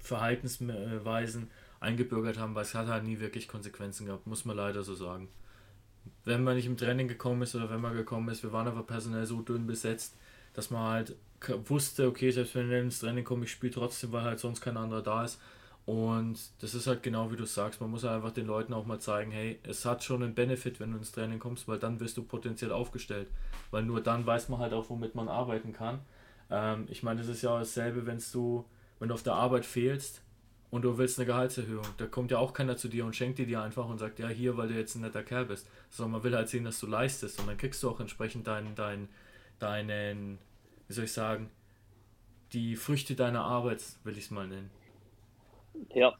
Verhaltensweisen 0.00 1.50
eingebürgert 1.80 2.38
haben, 2.38 2.54
weil 2.54 2.62
es 2.62 2.74
hat 2.74 2.88
halt 2.88 3.04
nie 3.04 3.20
wirklich 3.20 3.48
Konsequenzen 3.48 4.06
gehabt, 4.06 4.26
muss 4.26 4.44
man 4.44 4.56
leider 4.56 4.82
so 4.82 4.94
sagen. 4.94 5.28
Wenn 6.24 6.44
man 6.44 6.56
nicht 6.56 6.66
im 6.66 6.76
Training 6.76 7.08
gekommen 7.08 7.42
ist 7.42 7.54
oder 7.54 7.70
wenn 7.70 7.80
man 7.80 7.94
gekommen 7.94 8.28
ist, 8.28 8.42
wir 8.42 8.52
waren 8.52 8.66
aber 8.68 8.82
personell 8.82 9.26
so 9.26 9.42
dünn 9.42 9.66
besetzt, 9.66 10.16
dass 10.54 10.70
man 10.70 10.82
halt 10.90 11.16
wusste, 11.66 12.06
okay, 12.08 12.30
selbst 12.30 12.54
wenn 12.54 12.70
ich 12.70 12.78
ins 12.78 13.00
Training 13.00 13.24
komme, 13.24 13.44
ich 13.44 13.50
spiele 13.52 13.72
trotzdem, 13.72 14.12
weil 14.12 14.22
halt 14.22 14.38
sonst 14.40 14.60
kein 14.60 14.76
anderer 14.76 15.02
da 15.02 15.24
ist. 15.24 15.40
Und 15.84 16.38
das 16.60 16.74
ist 16.74 16.86
halt 16.86 17.02
genau 17.02 17.32
wie 17.32 17.36
du 17.36 17.44
sagst, 17.44 17.80
man 17.80 17.90
muss 17.90 18.04
halt 18.04 18.14
einfach 18.14 18.30
den 18.30 18.46
Leuten 18.46 18.72
auch 18.72 18.86
mal 18.86 19.00
zeigen, 19.00 19.32
hey, 19.32 19.58
es 19.64 19.84
hat 19.84 20.04
schon 20.04 20.22
einen 20.22 20.34
Benefit, 20.34 20.78
wenn 20.78 20.92
du 20.92 20.98
ins 20.98 21.10
Training 21.10 21.40
kommst, 21.40 21.66
weil 21.66 21.78
dann 21.78 21.98
wirst 21.98 22.16
du 22.16 22.22
potenziell 22.22 22.70
aufgestellt. 22.70 23.28
Weil 23.72 23.82
nur 23.82 24.00
dann 24.00 24.24
weiß 24.24 24.48
man 24.48 24.60
halt 24.60 24.74
auch, 24.74 24.90
womit 24.90 25.14
man 25.14 25.28
arbeiten 25.28 25.72
kann. 25.72 26.00
Ähm, 26.50 26.86
ich 26.88 27.02
meine, 27.02 27.20
das 27.20 27.28
ist 27.28 27.42
ja 27.42 27.50
auch 27.50 27.58
dasselbe, 27.58 28.06
wenn 28.06 28.22
du, 28.32 28.64
wenn 29.00 29.08
du 29.08 29.14
auf 29.14 29.24
der 29.24 29.34
Arbeit 29.34 29.66
fehlst 29.66 30.22
und 30.70 30.82
du 30.82 30.98
willst 30.98 31.18
eine 31.18 31.26
Gehaltserhöhung. 31.26 31.86
Da 31.96 32.06
kommt 32.06 32.30
ja 32.30 32.38
auch 32.38 32.52
keiner 32.52 32.76
zu 32.76 32.86
dir 32.86 33.04
und 33.04 33.16
schenkt 33.16 33.38
die 33.40 33.46
dir 33.46 33.60
einfach 33.60 33.88
und 33.88 33.98
sagt, 33.98 34.20
ja, 34.20 34.28
hier, 34.28 34.56
weil 34.56 34.68
du 34.68 34.74
jetzt 34.74 34.94
ein 34.94 35.00
netter 35.00 35.24
Kerl 35.24 35.46
bist. 35.46 35.66
Sondern 35.90 36.12
man 36.12 36.22
will 36.22 36.36
halt 36.36 36.48
sehen, 36.48 36.64
dass 36.64 36.78
du 36.78 36.86
leistest 36.86 37.40
und 37.40 37.48
dann 37.48 37.56
kriegst 37.56 37.82
du 37.82 37.90
auch 37.90 37.98
entsprechend 37.98 38.46
deinen, 38.46 38.76
deinen, 38.76 39.08
deinen, 39.58 40.38
wie 40.86 40.92
soll 40.92 41.04
ich 41.04 41.12
sagen, 41.12 41.50
die 42.52 42.76
Früchte 42.76 43.16
deiner 43.16 43.42
Arbeit, 43.42 43.82
will 44.04 44.16
ich 44.16 44.24
es 44.24 44.30
mal 44.30 44.46
nennen. 44.46 44.70
Ja, 45.94 46.14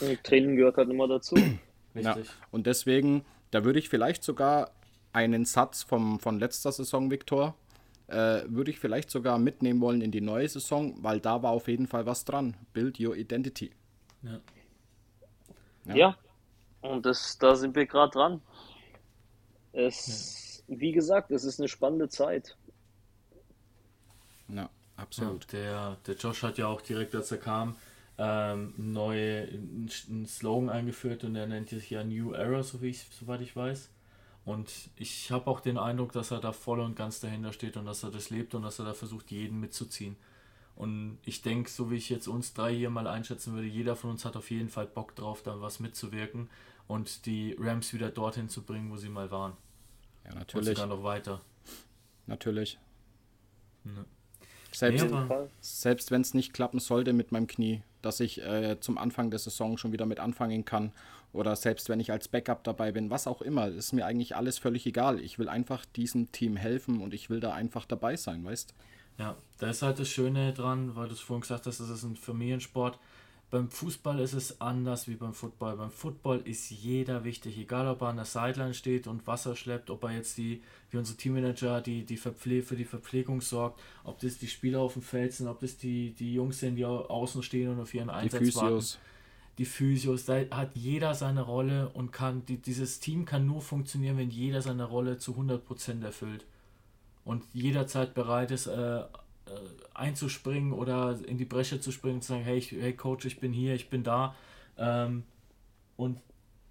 und 0.00 0.24
Training 0.24 0.56
gehört 0.56 0.76
halt 0.76 0.90
immer 0.90 1.08
dazu. 1.08 1.36
ja. 1.94 2.12
Richtig. 2.12 2.34
Und 2.50 2.66
deswegen, 2.66 3.24
da 3.50 3.64
würde 3.64 3.78
ich 3.78 3.88
vielleicht 3.88 4.22
sogar 4.24 4.70
einen 5.12 5.44
Satz 5.44 5.82
vom, 5.82 6.18
von 6.20 6.38
letzter 6.38 6.72
Saison, 6.72 7.10
Viktor, 7.10 7.54
äh, 8.08 8.42
würde 8.46 8.70
ich 8.70 8.78
vielleicht 8.78 9.10
sogar 9.10 9.38
mitnehmen 9.38 9.80
wollen 9.80 10.00
in 10.00 10.10
die 10.10 10.20
neue 10.20 10.48
Saison, 10.48 10.94
weil 11.02 11.20
da 11.20 11.42
war 11.42 11.52
auf 11.52 11.68
jeden 11.68 11.86
Fall 11.86 12.06
was 12.06 12.24
dran. 12.24 12.56
Build 12.72 12.98
your 13.00 13.16
identity. 13.16 13.70
Ja. 14.22 14.40
Ja. 15.84 15.94
Ja, 15.94 16.16
und 16.80 17.06
das, 17.06 17.38
da 17.38 17.56
sind 17.56 17.74
wir 17.74 17.86
gerade 17.86 18.12
dran. 18.12 18.42
Es, 19.72 20.62
wie 20.68 20.92
gesagt, 20.92 21.30
es 21.30 21.44
ist 21.44 21.58
eine 21.58 21.68
spannende 21.68 22.08
Zeit. 22.08 22.56
Ja, 24.48 24.68
absolut. 24.96 25.50
Ja, 25.52 25.58
der, 25.58 25.96
der 26.06 26.14
Josh 26.16 26.42
hat 26.42 26.58
ja 26.58 26.66
auch 26.66 26.80
direkt, 26.82 27.14
als 27.14 27.32
er 27.32 27.38
kam, 27.38 27.76
ähm, 28.18 28.74
neue 28.76 29.48
einen 29.48 30.26
Slogan 30.26 30.68
eingeführt 30.68 31.24
und 31.24 31.34
er 31.34 31.46
nennt 31.46 31.70
sich 31.70 31.90
ja 31.90 32.04
New 32.04 32.32
Era, 32.32 32.62
so 32.62 32.82
wie 32.82 32.88
ich, 32.88 33.06
soweit 33.10 33.40
ich 33.40 33.56
weiß. 33.56 33.90
Und 34.44 34.70
ich 34.96 35.30
habe 35.30 35.46
auch 35.46 35.60
den 35.60 35.78
Eindruck, 35.78 36.12
dass 36.12 36.30
er 36.30 36.40
da 36.40 36.52
voll 36.52 36.80
und 36.80 36.96
ganz 36.96 37.20
dahinter 37.20 37.52
steht 37.52 37.76
und 37.76 37.86
dass 37.86 38.02
er 38.02 38.10
das 38.10 38.30
lebt 38.30 38.54
und 38.54 38.62
dass 38.62 38.78
er 38.78 38.84
da 38.84 38.94
versucht, 38.94 39.30
jeden 39.30 39.60
mitzuziehen. 39.60 40.16
Und 40.74 41.18
ich 41.24 41.42
denke, 41.42 41.70
so 41.70 41.90
wie 41.90 41.96
ich 41.96 42.08
jetzt 42.08 42.26
uns 42.26 42.54
drei 42.54 42.74
hier 42.74 42.90
mal 42.90 43.06
einschätzen 43.06 43.54
würde, 43.54 43.68
jeder 43.68 43.94
von 43.94 44.10
uns 44.10 44.24
hat 44.24 44.36
auf 44.36 44.50
jeden 44.50 44.68
Fall 44.68 44.86
Bock 44.86 45.14
drauf, 45.14 45.42
da 45.42 45.60
was 45.60 45.80
mitzuwirken 45.80 46.48
und 46.88 47.26
die 47.26 47.56
Rams 47.58 47.92
wieder 47.92 48.10
dorthin 48.10 48.48
zu 48.48 48.62
bringen, 48.62 48.90
wo 48.90 48.96
sie 48.96 49.08
mal 49.08 49.30
waren. 49.30 49.52
Ja, 50.24 50.32
Und 50.32 50.38
natürlich. 50.38 50.68
sogar 50.70 50.86
noch 50.86 51.04
weiter. 51.04 51.40
Natürlich. 52.26 52.78
Ne. 53.84 54.04
Selbst, 54.72 55.04
Nee, 55.04 55.48
selbst 55.60 56.10
wenn 56.10 56.22
es 56.22 56.34
nicht 56.34 56.52
klappen 56.54 56.80
sollte 56.80 57.12
mit 57.12 57.30
meinem 57.30 57.46
Knie, 57.46 57.82
dass 58.02 58.20
ich 58.20 58.42
äh, 58.42 58.78
zum 58.80 58.98
Anfang 58.98 59.30
der 59.30 59.38
Saison 59.38 59.78
schon 59.78 59.92
wieder 59.92 60.06
mit 60.06 60.20
anfangen 60.20 60.64
kann 60.64 60.92
oder 61.32 61.56
selbst 61.56 61.88
wenn 61.88 62.00
ich 62.00 62.12
als 62.12 62.28
Backup 62.28 62.62
dabei 62.64 62.92
bin, 62.92 63.10
was 63.10 63.26
auch 63.26 63.40
immer, 63.40 63.68
ist 63.68 63.92
mir 63.92 64.04
eigentlich 64.04 64.36
alles 64.36 64.58
völlig 64.58 64.86
egal. 64.86 65.18
Ich 65.20 65.38
will 65.38 65.48
einfach 65.48 65.84
diesem 65.86 66.30
Team 66.30 66.56
helfen 66.56 67.00
und 67.00 67.14
ich 67.14 67.30
will 67.30 67.40
da 67.40 67.52
einfach 67.52 67.86
dabei 67.86 68.16
sein, 68.16 68.44
weißt? 68.44 68.74
Ja, 69.18 69.36
da 69.58 69.70
ist 69.70 69.82
halt 69.82 69.98
das 69.98 70.08
Schöne 70.08 70.52
dran, 70.52 70.94
weil 70.96 71.08
du 71.08 71.14
es 71.14 71.20
vorhin 71.20 71.42
gesagt 71.42 71.66
hast, 71.66 71.80
das 71.80 71.88
ist 71.88 72.02
ein 72.02 72.16
Familiensport. 72.16 72.98
Beim 73.52 73.68
Fußball 73.70 74.18
ist 74.20 74.32
es 74.32 74.60
anders 74.62 75.08
wie 75.08 75.14
beim 75.14 75.34
Football. 75.34 75.76
Beim 75.76 75.90
Football 75.90 76.40
ist 76.46 76.70
jeder 76.70 77.22
wichtig, 77.22 77.58
egal 77.58 77.86
ob 77.86 78.00
er 78.00 78.08
an 78.08 78.16
der 78.16 78.24
Sideline 78.24 78.72
steht 78.72 79.06
und 79.06 79.26
Wasser 79.26 79.54
schleppt, 79.56 79.90
ob 79.90 80.02
er 80.04 80.12
jetzt 80.12 80.38
die, 80.38 80.62
wie 80.90 80.96
unsere 80.96 81.18
Teammanager, 81.18 81.82
die, 81.82 82.04
die 82.06 82.16
Verpfle 82.16 82.62
für 82.62 82.76
die 82.76 82.86
Verpflegung 82.86 83.42
sorgt, 83.42 83.78
ob 84.04 84.18
das 84.20 84.38
die 84.38 84.48
Spieler 84.48 84.80
auf 84.80 84.94
dem 84.94 85.02
Feld 85.02 85.34
sind, 85.34 85.48
ob 85.48 85.60
das 85.60 85.76
die, 85.76 86.14
die 86.14 86.32
Jungs 86.32 86.60
sind, 86.60 86.76
die 86.76 86.86
au- 86.86 87.04
außen 87.04 87.42
stehen 87.42 87.68
und 87.68 87.78
auf 87.80 87.92
ihren 87.92 88.08
Die 88.08 88.14
Einsatz 88.14 88.38
Physios. 88.40 88.94
warten. 88.94 89.06
Die 89.58 89.66
Physios, 89.66 90.24
da 90.24 90.40
hat 90.50 90.70
jeder 90.74 91.14
seine 91.14 91.42
Rolle 91.42 91.90
und 91.90 92.10
kann, 92.10 92.46
die, 92.46 92.56
dieses 92.56 93.00
Team 93.00 93.26
kann 93.26 93.44
nur 93.46 93.60
funktionieren, 93.60 94.16
wenn 94.16 94.30
jeder 94.30 94.62
seine 94.62 94.84
Rolle 94.84 95.18
zu 95.18 95.34
100% 95.34 96.02
erfüllt 96.02 96.46
und 97.26 97.44
jederzeit 97.52 98.14
bereit 98.14 98.50
ist, 98.50 98.66
äh, 98.66 99.02
einzuspringen 99.94 100.72
oder 100.72 101.18
in 101.26 101.38
die 101.38 101.44
Bresche 101.44 101.80
zu 101.80 101.92
springen 101.92 102.16
und 102.16 102.22
zu 102.22 102.32
sagen, 102.32 102.44
hey, 102.44 102.58
ich, 102.58 102.72
hey 102.72 102.94
Coach, 102.94 103.24
ich 103.24 103.40
bin 103.40 103.52
hier, 103.52 103.74
ich 103.74 103.90
bin 103.90 104.02
da. 104.02 104.34
Ähm, 104.78 105.24
und 105.96 106.18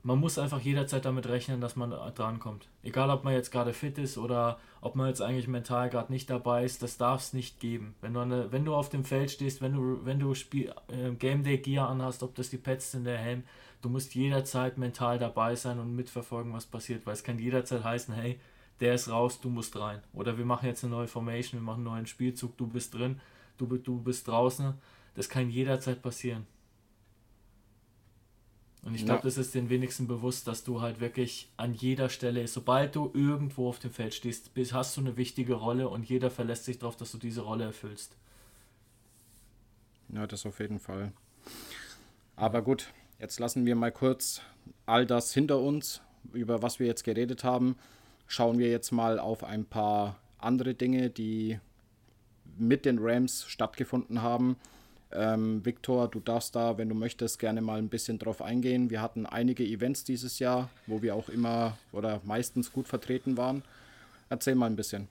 man 0.03 0.19
muss 0.19 0.39
einfach 0.39 0.59
jederzeit 0.59 1.05
damit 1.05 1.27
rechnen, 1.27 1.61
dass 1.61 1.75
man 1.75 1.91
drankommt. 1.91 2.67
Egal, 2.81 3.09
ob 3.11 3.23
man 3.23 3.33
jetzt 3.33 3.51
gerade 3.51 3.71
fit 3.73 3.97
ist 3.97 4.17
oder 4.17 4.57
ob 4.81 4.95
man 4.95 5.07
jetzt 5.07 5.21
eigentlich 5.21 5.47
mental 5.47 5.89
gerade 5.89 6.11
nicht 6.11 6.29
dabei 6.29 6.65
ist, 6.65 6.81
das 6.81 6.97
darf 6.97 7.21
es 7.21 7.33
nicht 7.33 7.59
geben. 7.59 7.93
Wenn 8.01 8.15
du, 8.15 8.19
eine, 8.21 8.51
wenn 8.51 8.65
du 8.65 8.73
auf 8.73 8.89
dem 8.89 9.05
Feld 9.05 9.29
stehst, 9.29 9.61
wenn 9.61 9.73
du, 9.73 10.03
wenn 10.03 10.19
du 10.19 10.33
Spiel, 10.33 10.73
äh, 10.87 11.11
Game 11.11 11.43
Day 11.43 11.59
Gear 11.59 11.87
anhast, 11.87 12.23
ob 12.23 12.33
das 12.33 12.49
die 12.49 12.57
Pads 12.57 12.91
sind, 12.91 13.03
der 13.03 13.17
Helm, 13.17 13.43
du 13.83 13.89
musst 13.89 14.15
jederzeit 14.15 14.77
mental 14.77 15.19
dabei 15.19 15.55
sein 15.55 15.79
und 15.79 15.95
mitverfolgen, 15.95 16.53
was 16.53 16.65
passiert, 16.65 17.05
weil 17.05 17.13
es 17.13 17.23
kann 17.23 17.37
jederzeit 17.37 17.83
heißen, 17.83 18.15
hey, 18.15 18.39
der 18.81 18.95
ist 18.95 19.09
raus, 19.09 19.39
du 19.39 19.49
musst 19.49 19.77
rein. 19.77 20.01
Oder 20.13 20.37
wir 20.37 20.45
machen 20.45 20.65
jetzt 20.65 20.83
eine 20.83 20.91
neue 20.93 21.07
Formation, 21.07 21.61
wir 21.61 21.65
machen 21.65 21.85
einen 21.87 21.93
neuen 21.95 22.05
Spielzug, 22.07 22.57
du 22.57 22.67
bist 22.67 22.93
drin, 22.93 23.21
du, 23.57 23.65
du 23.77 23.99
bist 24.01 24.27
draußen. 24.27 24.73
Das 25.15 25.29
kann 25.29 25.49
jederzeit 25.49 26.01
passieren. 26.01 26.45
Und 28.83 28.95
ich 28.95 29.05
glaube, 29.05 29.19
Ja. 29.19 29.25
das 29.25 29.37
ist 29.37 29.53
den 29.53 29.69
wenigsten 29.69 30.07
bewusst, 30.07 30.47
dass 30.47 30.63
du 30.63 30.81
halt 30.81 30.99
wirklich 30.99 31.51
an 31.57 31.73
jeder 31.75 32.09
Stelle, 32.09 32.47
sobald 32.47 32.95
du 32.95 33.11
irgendwo 33.13 33.69
auf 33.69 33.77
dem 33.77 33.91
Feld 33.91 34.15
stehst, 34.15 34.55
bist, 34.55 34.73
hast 34.73 34.97
du 34.97 35.01
eine 35.01 35.17
wichtige 35.17 35.53
Rolle 35.53 35.87
und 35.87 36.09
jeder 36.09 36.31
verlässt 36.31 36.65
sich 36.65 36.79
darauf, 36.79 36.95
dass 36.97 37.11
du 37.11 37.19
diese 37.19 37.41
Rolle 37.41 37.65
erfüllst. 37.65 38.17
Ja, 40.09 40.25
das 40.25 40.45
auf 40.47 40.59
jeden 40.59 40.79
Fall. 40.79 41.11
Aber 42.35 42.63
gut, 42.63 42.91
jetzt 43.19 43.39
lassen 43.39 43.65
wir 43.67 43.75
mal 43.75 43.91
kurz 43.91 44.41
all 44.87 45.05
das 45.05 45.31
hinter 45.33 45.59
uns, 45.59 46.01
über 46.33 46.63
was 46.63 46.79
wir 46.79 46.87
jetzt 46.87 47.03
geredet 47.03 47.43
haben. 47.43 47.75
Schauen 48.31 48.59
wir 48.59 48.69
jetzt 48.69 48.91
mal 48.91 49.19
auf 49.19 49.43
ein 49.43 49.65
paar 49.65 50.17
andere 50.37 50.73
Dinge, 50.73 51.09
die 51.09 51.59
mit 52.57 52.85
den 52.85 52.97
Rams 53.01 53.43
stattgefunden 53.45 54.21
haben. 54.21 54.55
Ähm, 55.11 55.65
Victor, 55.65 56.07
du 56.07 56.21
darfst 56.21 56.55
da, 56.55 56.77
wenn 56.77 56.87
du 56.87 56.95
möchtest, 56.95 57.39
gerne 57.39 57.59
mal 57.59 57.77
ein 57.77 57.89
bisschen 57.89 58.19
drauf 58.19 58.41
eingehen. 58.41 58.89
Wir 58.89 59.01
hatten 59.01 59.25
einige 59.25 59.65
Events 59.65 60.05
dieses 60.05 60.39
Jahr, 60.39 60.69
wo 60.87 61.01
wir 61.01 61.13
auch 61.13 61.27
immer 61.27 61.77
oder 61.91 62.21
meistens 62.23 62.71
gut 62.71 62.87
vertreten 62.87 63.35
waren. 63.35 63.63
Erzähl 64.29 64.55
mal 64.55 64.67
ein 64.67 64.77
bisschen. 64.77 65.09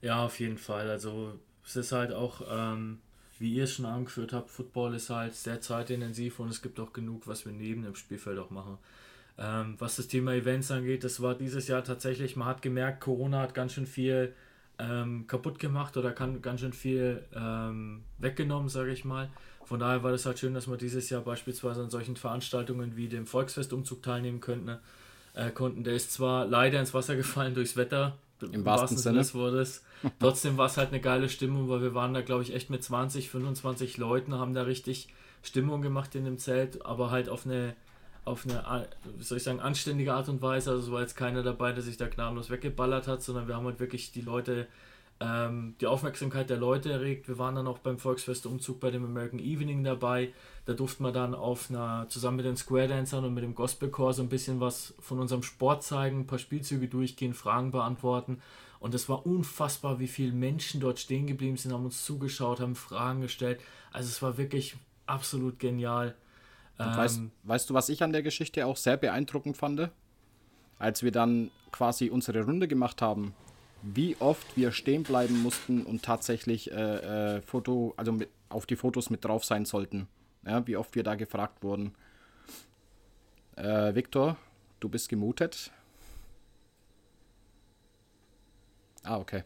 Ja, 0.00 0.24
auf 0.24 0.40
jeden 0.40 0.56
Fall. 0.56 0.88
Also 0.88 1.38
es 1.66 1.76
ist 1.76 1.92
halt 1.92 2.14
auch, 2.14 2.40
ähm, 2.50 3.00
wie 3.38 3.52
ihr 3.52 3.64
es 3.64 3.72
schon 3.72 3.84
angeführt 3.84 4.32
habt, 4.32 4.48
Football 4.48 4.94
ist 4.94 5.10
halt 5.10 5.34
sehr 5.34 5.60
zeitintensiv 5.60 6.40
und 6.40 6.48
es 6.48 6.62
gibt 6.62 6.80
auch 6.80 6.94
genug, 6.94 7.26
was 7.26 7.44
wir 7.44 7.52
neben 7.52 7.82
dem 7.82 7.94
Spielfeld 7.94 8.38
auch 8.38 8.48
machen. 8.48 8.78
Ähm, 9.38 9.76
was 9.78 9.96
das 9.96 10.08
Thema 10.08 10.34
Events 10.34 10.70
angeht, 10.70 11.04
das 11.04 11.22
war 11.22 11.34
dieses 11.34 11.68
Jahr 11.68 11.84
tatsächlich, 11.84 12.36
man 12.36 12.48
hat 12.48 12.62
gemerkt, 12.62 13.00
Corona 13.00 13.40
hat 13.40 13.54
ganz 13.54 13.72
schön 13.72 13.86
viel 13.86 14.34
ähm, 14.78 15.26
kaputt 15.26 15.58
gemacht 15.58 15.96
oder 15.96 16.12
kann 16.12 16.42
ganz 16.42 16.60
schön 16.60 16.72
viel 16.72 17.24
ähm, 17.34 18.02
weggenommen, 18.18 18.68
sage 18.68 18.90
ich 18.90 19.04
mal. 19.04 19.28
Von 19.64 19.80
daher 19.80 20.02
war 20.02 20.12
das 20.12 20.24
halt 20.26 20.38
schön, 20.38 20.54
dass 20.54 20.66
wir 20.66 20.76
dieses 20.76 21.10
Jahr 21.10 21.20
beispielsweise 21.20 21.82
an 21.82 21.90
solchen 21.90 22.16
Veranstaltungen 22.16 22.96
wie 22.96 23.08
dem 23.08 23.26
Volksfestumzug 23.26 24.02
teilnehmen 24.02 24.40
könnten. 24.40 24.78
Äh, 25.34 25.50
konnten. 25.50 25.84
Der 25.84 25.94
ist 25.94 26.12
zwar 26.12 26.46
leider 26.46 26.80
ins 26.80 26.94
Wasser 26.94 27.14
gefallen 27.14 27.54
durchs 27.54 27.76
Wetter, 27.76 28.16
Im 28.40 28.64
wahrsten 28.64 28.98
Sinne. 28.98 29.18
des 29.18 29.34
Wortes. 29.34 29.84
Trotzdem 30.18 30.56
war 30.56 30.66
es 30.66 30.76
halt 30.76 30.88
eine 30.88 31.00
geile 31.00 31.28
Stimmung, 31.28 31.68
weil 31.68 31.80
wir 31.80 31.94
waren 31.94 32.12
da, 32.12 32.22
glaube 32.22 32.42
ich, 32.42 32.54
echt 32.54 32.70
mit 32.70 32.82
20, 32.82 33.30
25 33.30 33.98
Leuten, 33.98 34.34
haben 34.34 34.54
da 34.54 34.62
richtig 34.62 35.08
Stimmung 35.42 35.80
gemacht 35.80 36.16
in 36.16 36.24
dem 36.24 36.38
Zelt, 36.38 36.84
aber 36.84 37.12
halt 37.12 37.28
auf 37.28 37.46
eine, 37.46 37.76
auf 38.28 38.46
eine, 38.46 38.88
wie 39.16 39.22
soll 39.22 39.38
ich 39.38 39.44
sagen, 39.44 39.60
anständige 39.60 40.14
Art 40.14 40.28
und 40.28 40.42
Weise. 40.42 40.70
Also 40.70 40.86
es 40.86 40.92
war 40.92 41.00
jetzt 41.00 41.16
keiner 41.16 41.42
dabei, 41.42 41.72
der 41.72 41.82
sich 41.82 41.96
da 41.96 42.06
gnadenlos 42.06 42.50
weggeballert 42.50 43.06
hat, 43.06 43.22
sondern 43.22 43.48
wir 43.48 43.56
haben 43.56 43.66
halt 43.66 43.80
wirklich 43.80 44.12
die 44.12 44.20
Leute, 44.20 44.66
ähm, 45.20 45.74
die 45.80 45.86
Aufmerksamkeit 45.86 46.50
der 46.50 46.58
Leute 46.58 46.92
erregt. 46.92 47.28
Wir 47.28 47.38
waren 47.38 47.54
dann 47.54 47.66
auch 47.66 47.78
beim 47.78 47.98
Volksfestumzug 47.98 48.80
bei 48.80 48.90
dem 48.90 49.04
American 49.04 49.40
Evening 49.40 49.82
dabei. 49.82 50.32
Da 50.66 50.74
durften 50.74 51.02
wir 51.02 51.12
dann 51.12 51.34
auf 51.34 51.70
einer, 51.70 52.06
zusammen 52.08 52.36
mit 52.36 52.46
den 52.46 52.56
Square 52.56 52.88
Dancern 52.88 53.24
und 53.24 53.34
mit 53.34 53.42
dem 53.42 53.54
Gospelchor 53.54 54.12
so 54.12 54.22
ein 54.22 54.28
bisschen 54.28 54.60
was 54.60 54.94
von 55.00 55.18
unserem 55.18 55.42
Sport 55.42 55.82
zeigen, 55.82 56.20
ein 56.20 56.26
paar 56.26 56.38
Spielzüge 56.38 56.88
durchgehen, 56.88 57.34
Fragen 57.34 57.70
beantworten. 57.70 58.40
Und 58.80 58.94
es 58.94 59.08
war 59.08 59.26
unfassbar, 59.26 59.98
wie 59.98 60.06
viele 60.06 60.32
Menschen 60.32 60.80
dort 60.80 61.00
stehen 61.00 61.26
geblieben 61.26 61.56
sind, 61.56 61.72
haben 61.72 61.84
uns 61.84 62.04
zugeschaut, 62.04 62.60
haben 62.60 62.76
Fragen 62.76 63.20
gestellt. 63.20 63.60
Also 63.92 64.08
es 64.08 64.22
war 64.22 64.38
wirklich 64.38 64.76
absolut 65.06 65.58
genial. 65.58 66.14
Und 66.78 66.96
weißt, 66.96 67.18
Ähm, 67.18 67.32
weißt 67.42 67.70
du, 67.70 67.74
was 67.74 67.88
ich 67.88 68.02
an 68.02 68.12
der 68.12 68.22
Geschichte 68.22 68.64
auch 68.66 68.76
sehr 68.76 68.96
beeindruckend 68.96 69.56
fand? 69.56 69.90
Als 70.78 71.02
wir 71.02 71.10
dann 71.10 71.50
quasi 71.72 72.08
unsere 72.08 72.44
Runde 72.44 72.68
gemacht 72.68 73.02
haben, 73.02 73.34
wie 73.82 74.16
oft 74.20 74.56
wir 74.56 74.72
stehen 74.72 75.02
bleiben 75.02 75.42
mussten 75.42 75.84
und 75.84 76.02
tatsächlich 76.04 76.70
äh, 76.70 77.36
äh, 77.36 77.42
Foto, 77.42 77.94
also 77.96 78.12
mit, 78.12 78.28
auf 78.48 78.66
die 78.66 78.76
Fotos 78.76 79.10
mit 79.10 79.24
drauf 79.24 79.44
sein 79.44 79.64
sollten. 79.64 80.08
Ja, 80.46 80.66
wie 80.66 80.76
oft 80.76 80.94
wir 80.94 81.02
da 81.02 81.16
gefragt 81.16 81.62
wurden. 81.62 81.94
Äh, 83.56 83.94
Victor, 83.94 84.36
du 84.80 84.88
bist 84.88 85.08
gemutet. 85.08 85.72
Ah, 89.02 89.18
okay. 89.18 89.42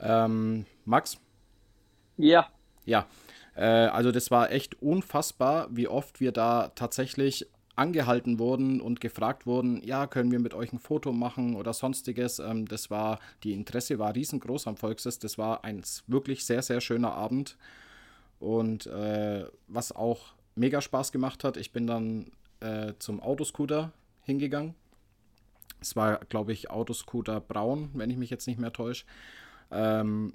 Ähm, 0.00 0.66
Max? 0.84 1.18
Ja, 2.16 2.48
Ja, 2.84 3.06
äh, 3.56 3.64
also 3.64 4.12
das 4.12 4.30
war 4.30 4.50
echt 4.50 4.80
unfassbar, 4.82 5.68
wie 5.70 5.88
oft 5.88 6.20
wir 6.20 6.32
da 6.32 6.68
tatsächlich 6.74 7.46
angehalten 7.76 8.38
wurden 8.38 8.80
und 8.80 9.00
gefragt 9.00 9.46
wurden, 9.46 9.82
ja, 9.84 10.06
können 10.06 10.30
wir 10.30 10.38
mit 10.38 10.54
euch 10.54 10.72
ein 10.72 10.78
Foto 10.78 11.12
machen 11.12 11.56
oder 11.56 11.72
sonstiges. 11.72 12.38
Ähm, 12.38 12.66
das 12.66 12.90
war, 12.90 13.18
die 13.42 13.52
Interesse 13.52 13.98
war 13.98 14.14
riesengroß 14.14 14.66
am 14.66 14.76
Volksfest. 14.76 15.24
Das 15.24 15.38
war 15.38 15.64
ein 15.64 15.82
wirklich 16.06 16.44
sehr, 16.44 16.62
sehr 16.62 16.80
schöner 16.80 17.12
Abend. 17.12 17.56
Und 18.38 18.86
äh, 18.86 19.46
was 19.68 19.92
auch 19.92 20.34
mega 20.54 20.80
Spaß 20.80 21.12
gemacht 21.12 21.44
hat, 21.44 21.56
ich 21.56 21.72
bin 21.72 21.86
dann 21.86 22.30
äh, 22.60 22.92
zum 22.98 23.20
Autoscooter 23.20 23.92
hingegangen. 24.22 24.74
Es 25.80 25.96
war, 25.96 26.18
glaube 26.28 26.52
ich, 26.52 26.70
Autoscooter 26.70 27.40
Braun, 27.40 27.90
wenn 27.94 28.10
ich 28.10 28.16
mich 28.16 28.30
jetzt 28.30 28.46
nicht 28.46 28.60
mehr 28.60 28.72
täusche. 28.72 29.04
Ähm, 29.70 30.34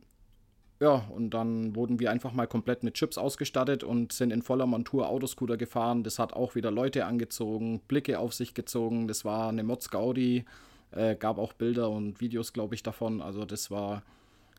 ja, 0.79 1.05
und 1.09 1.31
dann 1.31 1.75
wurden 1.75 1.99
wir 1.99 2.09
einfach 2.09 2.31
mal 2.31 2.47
komplett 2.47 2.83
mit 2.83 2.93
Chips 2.93 3.17
ausgestattet 3.17 3.83
und 3.83 4.13
sind 4.13 4.31
in 4.31 4.41
voller 4.41 4.65
Montur 4.65 5.09
Autoscooter 5.09 5.57
gefahren. 5.57 6.03
Das 6.03 6.19
hat 6.19 6.31
auch 6.33 6.55
wieder 6.55 6.71
Leute 6.71 7.05
angezogen, 7.05 7.81
Blicke 7.87 8.17
auf 8.19 8.33
sich 8.33 8.53
gezogen. 8.53 9.07
Das 9.07 9.25
war 9.25 9.49
eine 9.49 9.63
Mods 9.63 9.89
Gaudi. 9.89 10.45
Äh, 10.91 11.15
gab 11.15 11.37
auch 11.37 11.53
Bilder 11.53 11.89
und 11.89 12.21
Videos, 12.21 12.53
glaube 12.53 12.75
ich, 12.75 12.83
davon. 12.83 13.21
Also 13.21 13.43
das 13.43 13.69
war 13.69 14.03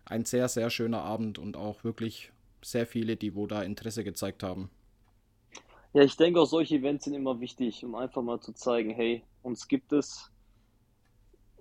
ein 0.04 0.26
sehr, 0.26 0.48
sehr 0.48 0.68
schöner 0.68 1.02
Abend 1.02 1.38
und 1.38 1.56
auch 1.56 1.84
wirklich 1.84 2.32
sehr 2.62 2.86
viele, 2.86 3.16
die 3.16 3.34
wo 3.34 3.46
da 3.46 3.62
Interesse 3.62 4.04
gezeigt 4.04 4.42
haben. 4.42 4.70
Ja, 5.94 6.02
ich 6.02 6.16
denke 6.16 6.40
auch 6.40 6.46
solche 6.46 6.76
Events 6.76 7.04
sind 7.04 7.14
immer 7.14 7.40
wichtig, 7.40 7.84
um 7.84 7.94
einfach 7.94 8.22
mal 8.22 8.40
zu 8.40 8.52
zeigen, 8.52 8.90
hey, 8.90 9.24
uns 9.42 9.66
gibt 9.66 9.92
es. 9.92 10.30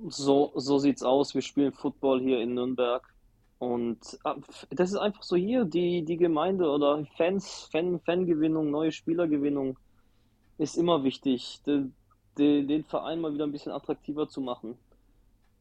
So, 0.07 0.51
so 0.55 0.77
sieht's 0.79 1.01
aus. 1.01 1.33
Wir 1.33 1.41
spielen 1.41 1.71
Football 1.71 2.19
hier 2.19 2.41
in 2.41 2.53
Nürnberg. 2.53 3.07
Und 3.59 4.17
ah, 4.23 4.37
das 4.69 4.91
ist 4.91 4.97
einfach 4.97 5.21
so 5.21 5.35
hier, 5.35 5.65
die, 5.65 6.03
die 6.03 6.17
Gemeinde 6.17 6.69
oder 6.69 7.05
Fans, 7.17 7.67
Fan, 7.71 7.99
Fangewinnung, 7.99 8.71
neue 8.71 8.93
Spielergewinnung 8.93 9.77
ist 10.57 10.77
immer 10.77 11.03
wichtig, 11.03 11.61
den, 11.65 11.93
den, 12.37 12.67
den 12.67 12.85
Verein 12.85 13.19
mal 13.19 13.33
wieder 13.33 13.43
ein 13.43 13.51
bisschen 13.51 13.73
attraktiver 13.73 14.29
zu 14.29 14.39
machen. 14.39 14.77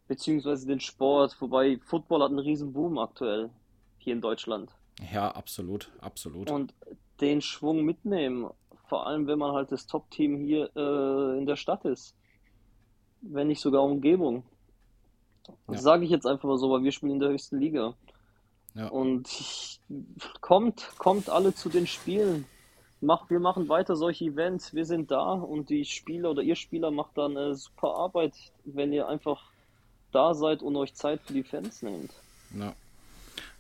Beziehungsweise 0.07 0.66
den 0.66 0.80
Sport, 0.80 1.36
wobei 1.40 1.78
Football 1.84 2.22
hat 2.22 2.30
einen 2.30 2.38
riesen 2.38 2.72
Boom 2.72 2.99
aktuell 2.99 3.51
hier 3.99 4.14
in 4.14 4.20
Deutschland. 4.20 4.72
Ja, 5.12 5.30
absolut, 5.32 5.90
absolut. 6.01 6.51
Und 6.51 6.74
den 7.20 7.40
Schwung 7.40 7.84
mitnehmen, 7.84 8.49
vor 8.88 9.07
allem 9.07 9.26
wenn 9.26 9.38
man 9.38 9.53
halt 9.53 9.72
das 9.72 9.86
Top-Team 9.86 10.38
hier 10.38 10.70
äh, 10.76 11.38
in 11.38 11.46
der 11.46 11.57
Stadt 11.57 11.84
ist, 11.84 12.16
wenn 13.20 13.49
nicht 13.49 13.61
sogar 13.61 13.82
Umgebung. 13.82 14.44
Das 15.66 15.82
sage 15.82 16.05
ich 16.05 16.11
jetzt 16.11 16.26
einfach 16.26 16.49
mal 16.49 16.59
so, 16.59 16.70
weil 16.70 16.82
wir 16.82 16.92
spielen 16.92 17.12
in 17.12 17.20
der 17.20 17.30
höchsten 17.30 17.59
Liga. 17.59 17.94
Ja. 18.74 18.88
Und 18.88 19.28
ich, 19.28 19.80
kommt, 20.40 20.90
kommt 20.99 21.28
alle 21.28 21.55
zu 21.55 21.68
den 21.68 21.86
Spielen. 21.86 22.46
Mach, 23.01 23.30
wir 23.30 23.40
machen 23.40 23.68
weiter 23.68 23.96
solche 23.96 24.24
Events. 24.24 24.74
Wir 24.74 24.84
sind 24.84 25.11
da 25.11 25.32
und 25.32 25.70
die 25.70 25.84
Spieler 25.84 26.30
oder 26.30 26.42
ihr 26.42 26.57
Spieler 26.57 26.90
macht 26.90 27.16
da 27.16 27.26
eine 27.26 27.55
super 27.55 27.94
Arbeit, 27.94 28.34
wenn 28.64 28.92
ihr 28.92 29.09
einfach 29.09 29.51
da 30.12 30.34
seid 30.34 30.62
und 30.62 30.76
euch 30.76 30.94
Zeit 30.94 31.20
für 31.24 31.32
die 31.32 31.44
Fans 31.44 31.82
nehmt. 31.82 32.12
Ja, 32.59 32.74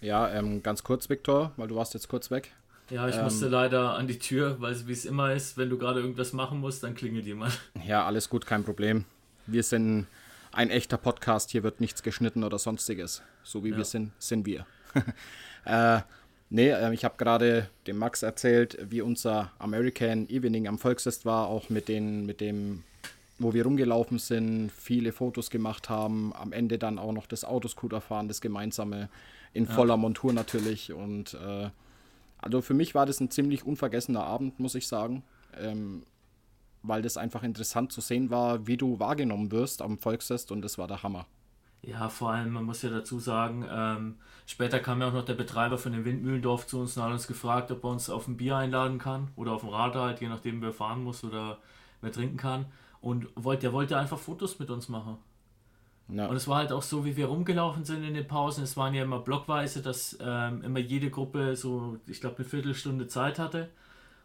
ja 0.00 0.30
ähm, 0.30 0.62
ganz 0.62 0.82
kurz, 0.82 1.08
Viktor, 1.08 1.52
weil 1.56 1.68
du 1.68 1.76
warst 1.76 1.94
jetzt 1.94 2.08
kurz 2.08 2.30
weg. 2.30 2.52
Ja, 2.90 3.06
ich 3.06 3.20
musste 3.20 3.48
leider 3.48 3.94
an 3.94 4.06
die 4.06 4.18
Tür, 4.18 4.56
weil 4.60 4.74
wie 4.88 4.92
es 4.92 5.04
immer 5.04 5.34
ist, 5.34 5.58
wenn 5.58 5.68
du 5.68 5.76
gerade 5.76 6.00
irgendwas 6.00 6.32
machen 6.32 6.58
musst, 6.60 6.82
dann 6.82 6.94
klingelt 6.94 7.26
jemand. 7.26 7.60
Ja, 7.86 8.06
alles 8.06 8.30
gut, 8.30 8.46
kein 8.46 8.64
Problem. 8.64 9.04
Wir 9.46 9.62
sind 9.62 10.06
ein 10.58 10.70
echter 10.70 10.96
Podcast, 10.96 11.52
hier 11.52 11.62
wird 11.62 11.80
nichts 11.80 12.02
geschnitten 12.02 12.42
oder 12.42 12.58
sonstiges. 12.58 13.22
So 13.44 13.62
wie 13.62 13.76
wir 13.76 13.84
sind, 13.84 14.10
sind 14.18 14.44
wir. 14.44 14.66
äh, 15.64 16.00
nee, 16.50 16.70
äh, 16.70 16.92
ich 16.92 17.04
habe 17.04 17.14
gerade 17.16 17.70
dem 17.86 17.96
Max 17.96 18.24
erzählt, 18.24 18.76
wie 18.90 19.00
unser 19.00 19.52
American 19.60 20.28
Evening 20.28 20.66
am 20.66 20.76
Volksfest 20.76 21.24
war, 21.24 21.46
auch 21.46 21.70
mit, 21.70 21.86
den, 21.86 22.26
mit 22.26 22.40
dem, 22.40 22.82
wo 23.38 23.54
wir 23.54 23.62
rumgelaufen 23.62 24.18
sind, 24.18 24.72
viele 24.72 25.12
Fotos 25.12 25.48
gemacht 25.50 25.88
haben, 25.88 26.32
am 26.34 26.52
Ende 26.52 26.76
dann 26.76 26.98
auch 26.98 27.12
noch 27.12 27.28
das 27.28 27.44
Autoscooter 27.44 28.00
fahren, 28.00 28.26
das 28.26 28.40
gemeinsame, 28.40 29.10
in 29.52 29.64
voller 29.68 29.96
Montur 29.96 30.32
natürlich. 30.32 30.92
Und 30.92 31.34
äh, 31.34 31.70
also 32.38 32.62
für 32.62 32.74
mich 32.74 32.96
war 32.96 33.06
das 33.06 33.20
ein 33.20 33.30
ziemlich 33.30 33.64
unvergessener 33.64 34.24
Abend, 34.24 34.58
muss 34.58 34.74
ich 34.74 34.88
sagen. 34.88 35.22
Ähm, 35.56 36.02
weil 36.88 37.02
das 37.02 37.16
einfach 37.16 37.42
interessant 37.42 37.92
zu 37.92 38.00
sehen 38.00 38.30
war, 38.30 38.66
wie 38.66 38.76
du 38.76 38.98
wahrgenommen 38.98 39.52
wirst 39.52 39.82
am 39.82 39.98
Volksfest 39.98 40.50
und 40.52 40.62
das 40.62 40.78
war 40.78 40.88
der 40.88 41.02
Hammer. 41.02 41.26
Ja, 41.82 42.08
vor 42.08 42.30
allem, 42.32 42.50
man 42.50 42.64
muss 42.64 42.82
ja 42.82 42.90
dazu 42.90 43.18
sagen, 43.20 43.64
ähm, 43.70 44.16
später 44.46 44.80
kam 44.80 45.00
ja 45.00 45.08
auch 45.08 45.12
noch 45.12 45.24
der 45.24 45.34
Betreiber 45.34 45.78
von 45.78 45.92
dem 45.92 46.04
Windmühlendorf 46.04 46.66
zu 46.66 46.80
uns 46.80 46.96
und 46.96 47.04
hat 47.04 47.12
uns 47.12 47.26
gefragt, 47.28 47.70
ob 47.70 47.84
er 47.84 47.90
uns 47.90 48.10
auf 48.10 48.26
ein 48.26 48.36
Bier 48.36 48.56
einladen 48.56 48.98
kann 48.98 49.28
oder 49.36 49.52
auf 49.52 49.62
ein 49.62 49.70
Rad 49.70 49.94
halt, 49.94 50.20
je 50.20 50.28
nachdem 50.28 50.60
wer 50.60 50.72
fahren 50.72 51.04
muss 51.04 51.22
oder 51.22 51.58
wer 52.00 52.12
trinken 52.12 52.36
kann. 52.36 52.66
Und 53.00 53.28
wollte, 53.36 53.62
der 53.62 53.72
wollte 53.72 53.96
einfach 53.96 54.18
Fotos 54.18 54.58
mit 54.58 54.70
uns 54.70 54.88
machen. 54.88 55.18
Ja, 56.08 56.26
Und 56.26 56.36
es 56.36 56.48
war 56.48 56.56
halt 56.58 56.72
auch 56.72 56.82
so, 56.82 57.04
wie 57.04 57.16
wir 57.16 57.26
rumgelaufen 57.26 57.84
sind 57.84 58.02
in 58.02 58.14
den 58.14 58.26
Pausen. 58.26 58.64
Es 58.64 58.76
waren 58.76 58.94
ja 58.94 59.04
immer 59.04 59.20
blockweise, 59.20 59.82
dass 59.82 60.16
ähm, 60.20 60.62
immer 60.62 60.78
jede 60.78 61.10
Gruppe 61.10 61.54
so, 61.54 61.98
ich 62.06 62.20
glaube, 62.20 62.38
eine 62.38 62.44
Viertelstunde 62.46 63.06
Zeit 63.08 63.38
hatte. 63.38 63.68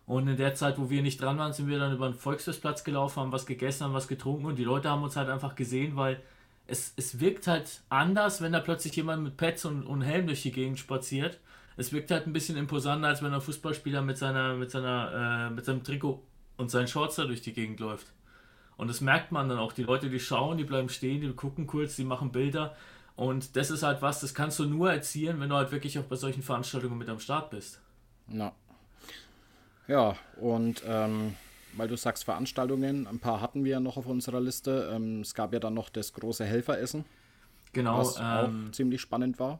Und 0.05 0.27
in 0.27 0.37
der 0.37 0.53
Zeit, 0.53 0.77
wo 0.77 0.89
wir 0.89 1.01
nicht 1.01 1.21
dran 1.21 1.37
waren, 1.37 1.53
sind 1.53 1.67
wir 1.67 1.79
dann 1.79 1.93
über 1.93 2.09
den 2.09 2.17
Volksfestplatz 2.17 2.83
gelaufen, 2.83 3.21
haben 3.21 3.31
was 3.31 3.45
gegessen, 3.45 3.85
haben 3.85 3.93
was 3.93 4.07
getrunken 4.07 4.45
und 4.45 4.57
die 4.57 4.65
Leute 4.65 4.89
haben 4.89 5.03
uns 5.03 5.15
halt 5.15 5.29
einfach 5.29 5.55
gesehen, 5.55 5.95
weil 5.95 6.21
es, 6.67 6.93
es 6.97 7.19
wirkt 7.19 7.47
halt 7.47 7.81
anders, 7.89 8.41
wenn 8.41 8.51
da 8.51 8.59
plötzlich 8.59 8.95
jemand 8.95 9.23
mit 9.23 9.37
Pads 9.37 9.65
und, 9.65 9.83
und 9.83 10.01
Helm 10.01 10.27
durch 10.27 10.41
die 10.41 10.51
Gegend 10.51 10.79
spaziert. 10.79 11.39
Es 11.77 11.91
wirkt 11.91 12.11
halt 12.11 12.27
ein 12.27 12.33
bisschen 12.33 12.57
imposanter, 12.57 13.07
als 13.07 13.23
wenn 13.23 13.33
ein 13.33 13.41
Fußballspieler 13.41 14.01
mit, 14.01 14.17
seiner, 14.17 14.55
mit, 14.55 14.71
seiner, 14.71 15.47
äh, 15.49 15.53
mit 15.53 15.65
seinem 15.65 15.83
Trikot 15.83 16.21
und 16.57 16.69
seinen 16.69 16.87
Shorts 16.87 17.15
da 17.15 17.25
durch 17.25 17.41
die 17.41 17.53
Gegend 17.53 17.79
läuft. 17.79 18.07
Und 18.77 18.89
das 18.89 19.01
merkt 19.01 19.31
man 19.31 19.49
dann 19.49 19.57
auch. 19.57 19.73
Die 19.73 19.83
Leute, 19.83 20.09
die 20.09 20.19
schauen, 20.19 20.57
die 20.57 20.63
bleiben 20.63 20.89
stehen, 20.89 21.21
die 21.21 21.31
gucken 21.33 21.67
kurz, 21.67 21.95
die 21.95 22.03
machen 22.03 22.31
Bilder. 22.31 22.75
Und 23.15 23.55
das 23.55 23.71
ist 23.71 23.83
halt 23.83 24.01
was, 24.01 24.21
das 24.21 24.33
kannst 24.33 24.59
du 24.59 24.65
nur 24.65 24.91
erzielen, 24.91 25.39
wenn 25.39 25.49
du 25.49 25.55
halt 25.55 25.71
wirklich 25.71 25.97
auch 25.99 26.03
bei 26.03 26.15
solchen 26.15 26.41
Veranstaltungen 26.41 26.97
mit 26.97 27.09
am 27.09 27.19
Start 27.19 27.51
bist. 27.51 27.81
ja. 28.27 28.53
Ja 29.87 30.15
und 30.37 30.83
ähm, 30.87 31.35
weil 31.75 31.87
du 31.87 31.97
sagst 31.97 32.23
Veranstaltungen, 32.23 33.07
ein 33.07 33.19
paar 33.19 33.41
hatten 33.41 33.63
wir 33.63 33.71
ja 33.73 33.79
noch 33.79 33.97
auf 33.97 34.05
unserer 34.05 34.39
Liste. 34.41 34.91
Ähm, 34.93 35.21
es 35.21 35.33
gab 35.33 35.53
ja 35.53 35.59
dann 35.59 35.73
noch 35.73 35.89
das 35.89 36.13
große 36.13 36.45
Helferessen, 36.45 37.05
Genau. 37.73 37.97
was 37.99 38.17
Ähm, 38.19 38.67
auch 38.67 38.71
ziemlich 38.71 39.01
spannend 39.01 39.39
war. 39.39 39.59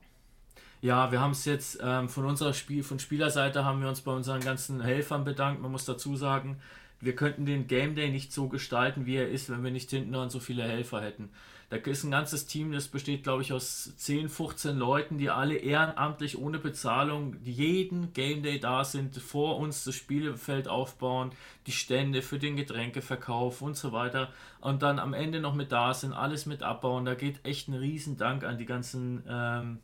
Ja, 0.81 1.11
wir 1.11 1.21
haben 1.21 1.31
es 1.31 1.45
jetzt 1.45 1.79
ähm, 1.81 2.09
von 2.09 2.25
unserer 2.25 2.53
Spiel, 2.53 2.83
von 2.83 2.99
Spielerseite 2.99 3.63
haben 3.63 3.81
wir 3.81 3.87
uns 3.87 4.01
bei 4.01 4.11
unseren 4.11 4.41
ganzen 4.41 4.81
Helfern 4.81 5.23
bedankt. 5.23 5.61
Man 5.61 5.71
muss 5.71 5.85
dazu 5.85 6.15
sagen, 6.15 6.57
wir 6.99 7.15
könnten 7.15 7.45
den 7.45 7.67
Game 7.67 7.95
Day 7.95 8.09
nicht 8.09 8.33
so 8.33 8.49
gestalten, 8.49 9.05
wie 9.05 9.15
er 9.15 9.29
ist, 9.29 9.49
wenn 9.49 9.63
wir 9.63 9.71
nicht 9.71 9.89
hinten 9.89 10.11
dran 10.13 10.29
so 10.29 10.39
viele 10.39 10.63
Helfer 10.63 11.01
hätten. 11.01 11.29
Da 11.69 11.77
ist 11.77 12.03
ein 12.03 12.11
ganzes 12.11 12.45
Team, 12.45 12.71
das 12.71 12.87
besteht, 12.87 13.23
glaube 13.23 13.41
ich, 13.41 13.51
aus 13.51 13.95
10, 13.97 14.29
15 14.29 14.77
Leuten, 14.77 15.17
die 15.17 15.29
alle 15.29 15.55
ehrenamtlich 15.55 16.37
ohne 16.37 16.59
Bezahlung 16.59 17.37
jeden 17.43 18.13
Game 18.13 18.43
Day 18.43 18.59
da 18.59 18.83
sind, 18.83 19.17
vor 19.17 19.57
uns 19.57 19.83
das 19.83 19.95
Spielfeld 19.95 20.67
aufbauen, 20.67 21.31
die 21.65 21.71
Stände 21.71 22.21
für 22.21 22.37
den 22.37 22.55
Getränkeverkauf 22.55 23.61
und 23.61 23.75
so 23.75 23.91
weiter 23.91 24.29
und 24.59 24.83
dann 24.83 24.99
am 24.99 25.13
Ende 25.13 25.39
noch 25.39 25.55
mit 25.55 25.71
da 25.71 25.93
sind, 25.93 26.13
alles 26.13 26.45
mit 26.45 26.61
abbauen. 26.63 27.05
Da 27.05 27.15
geht 27.15 27.43
echt 27.45 27.67
ein 27.67 27.73
Riesendank 27.73 28.43
an 28.43 28.57
die 28.57 28.65
ganzen 28.65 29.23
ähm, 29.27 29.79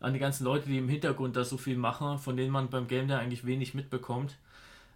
an 0.00 0.12
die 0.12 0.20
ganzen 0.20 0.44
Leute, 0.44 0.68
die 0.68 0.78
im 0.78 0.88
Hintergrund 0.88 1.36
da 1.36 1.44
so 1.44 1.56
viel 1.56 1.76
machen, 1.76 2.18
von 2.18 2.36
denen 2.36 2.52
man 2.52 2.70
beim 2.70 2.86
Game 2.86 3.08
Day 3.08 3.16
eigentlich 3.16 3.44
wenig 3.44 3.74
mitbekommt. 3.74 4.36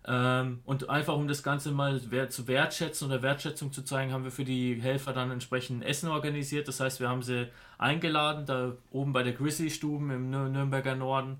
Ähm, 0.04 0.60
und 0.64 0.90
einfach 0.90 1.14
um 1.14 1.28
das 1.28 1.42
Ganze 1.44 1.70
mal 1.70 2.00
wer- 2.10 2.28
zu 2.28 2.48
wertschätzen 2.48 3.06
oder 3.06 3.22
Wertschätzung 3.22 3.72
zu 3.72 3.82
zeigen, 3.82 4.12
haben 4.12 4.24
wir 4.24 4.32
für 4.32 4.44
die 4.44 4.80
Helfer 4.80 5.12
dann 5.12 5.30
entsprechend 5.30 5.84
Essen 5.84 6.08
organisiert. 6.08 6.66
Das 6.66 6.80
heißt, 6.80 6.98
wir 6.98 7.08
haben 7.08 7.22
sie 7.22 7.48
eingeladen, 7.78 8.44
da 8.46 8.72
oben 8.90 9.12
bei 9.12 9.22
der 9.22 9.32
Grizzly-Stuben 9.32 10.10
im 10.10 10.30
Nür- 10.30 10.48
Nürnberger 10.48 10.96
Norden. 10.96 11.38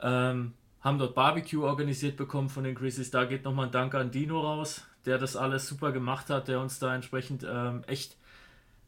Ähm, 0.00 0.54
haben 0.80 0.98
dort 0.98 1.14
Barbecue 1.14 1.64
organisiert 1.64 2.16
bekommen 2.16 2.48
von 2.48 2.64
den 2.64 2.74
Grizzlies. 2.74 3.10
Da 3.10 3.24
geht 3.24 3.44
nochmal 3.44 3.66
ein 3.66 3.72
Dank 3.72 3.94
an 3.94 4.10
Dino 4.10 4.40
raus, 4.40 4.86
der 5.04 5.18
das 5.18 5.36
alles 5.36 5.68
super 5.68 5.92
gemacht 5.92 6.30
hat, 6.30 6.48
der 6.48 6.60
uns 6.60 6.78
da 6.78 6.94
entsprechend 6.94 7.44
ähm, 7.46 7.82
echt, 7.88 8.16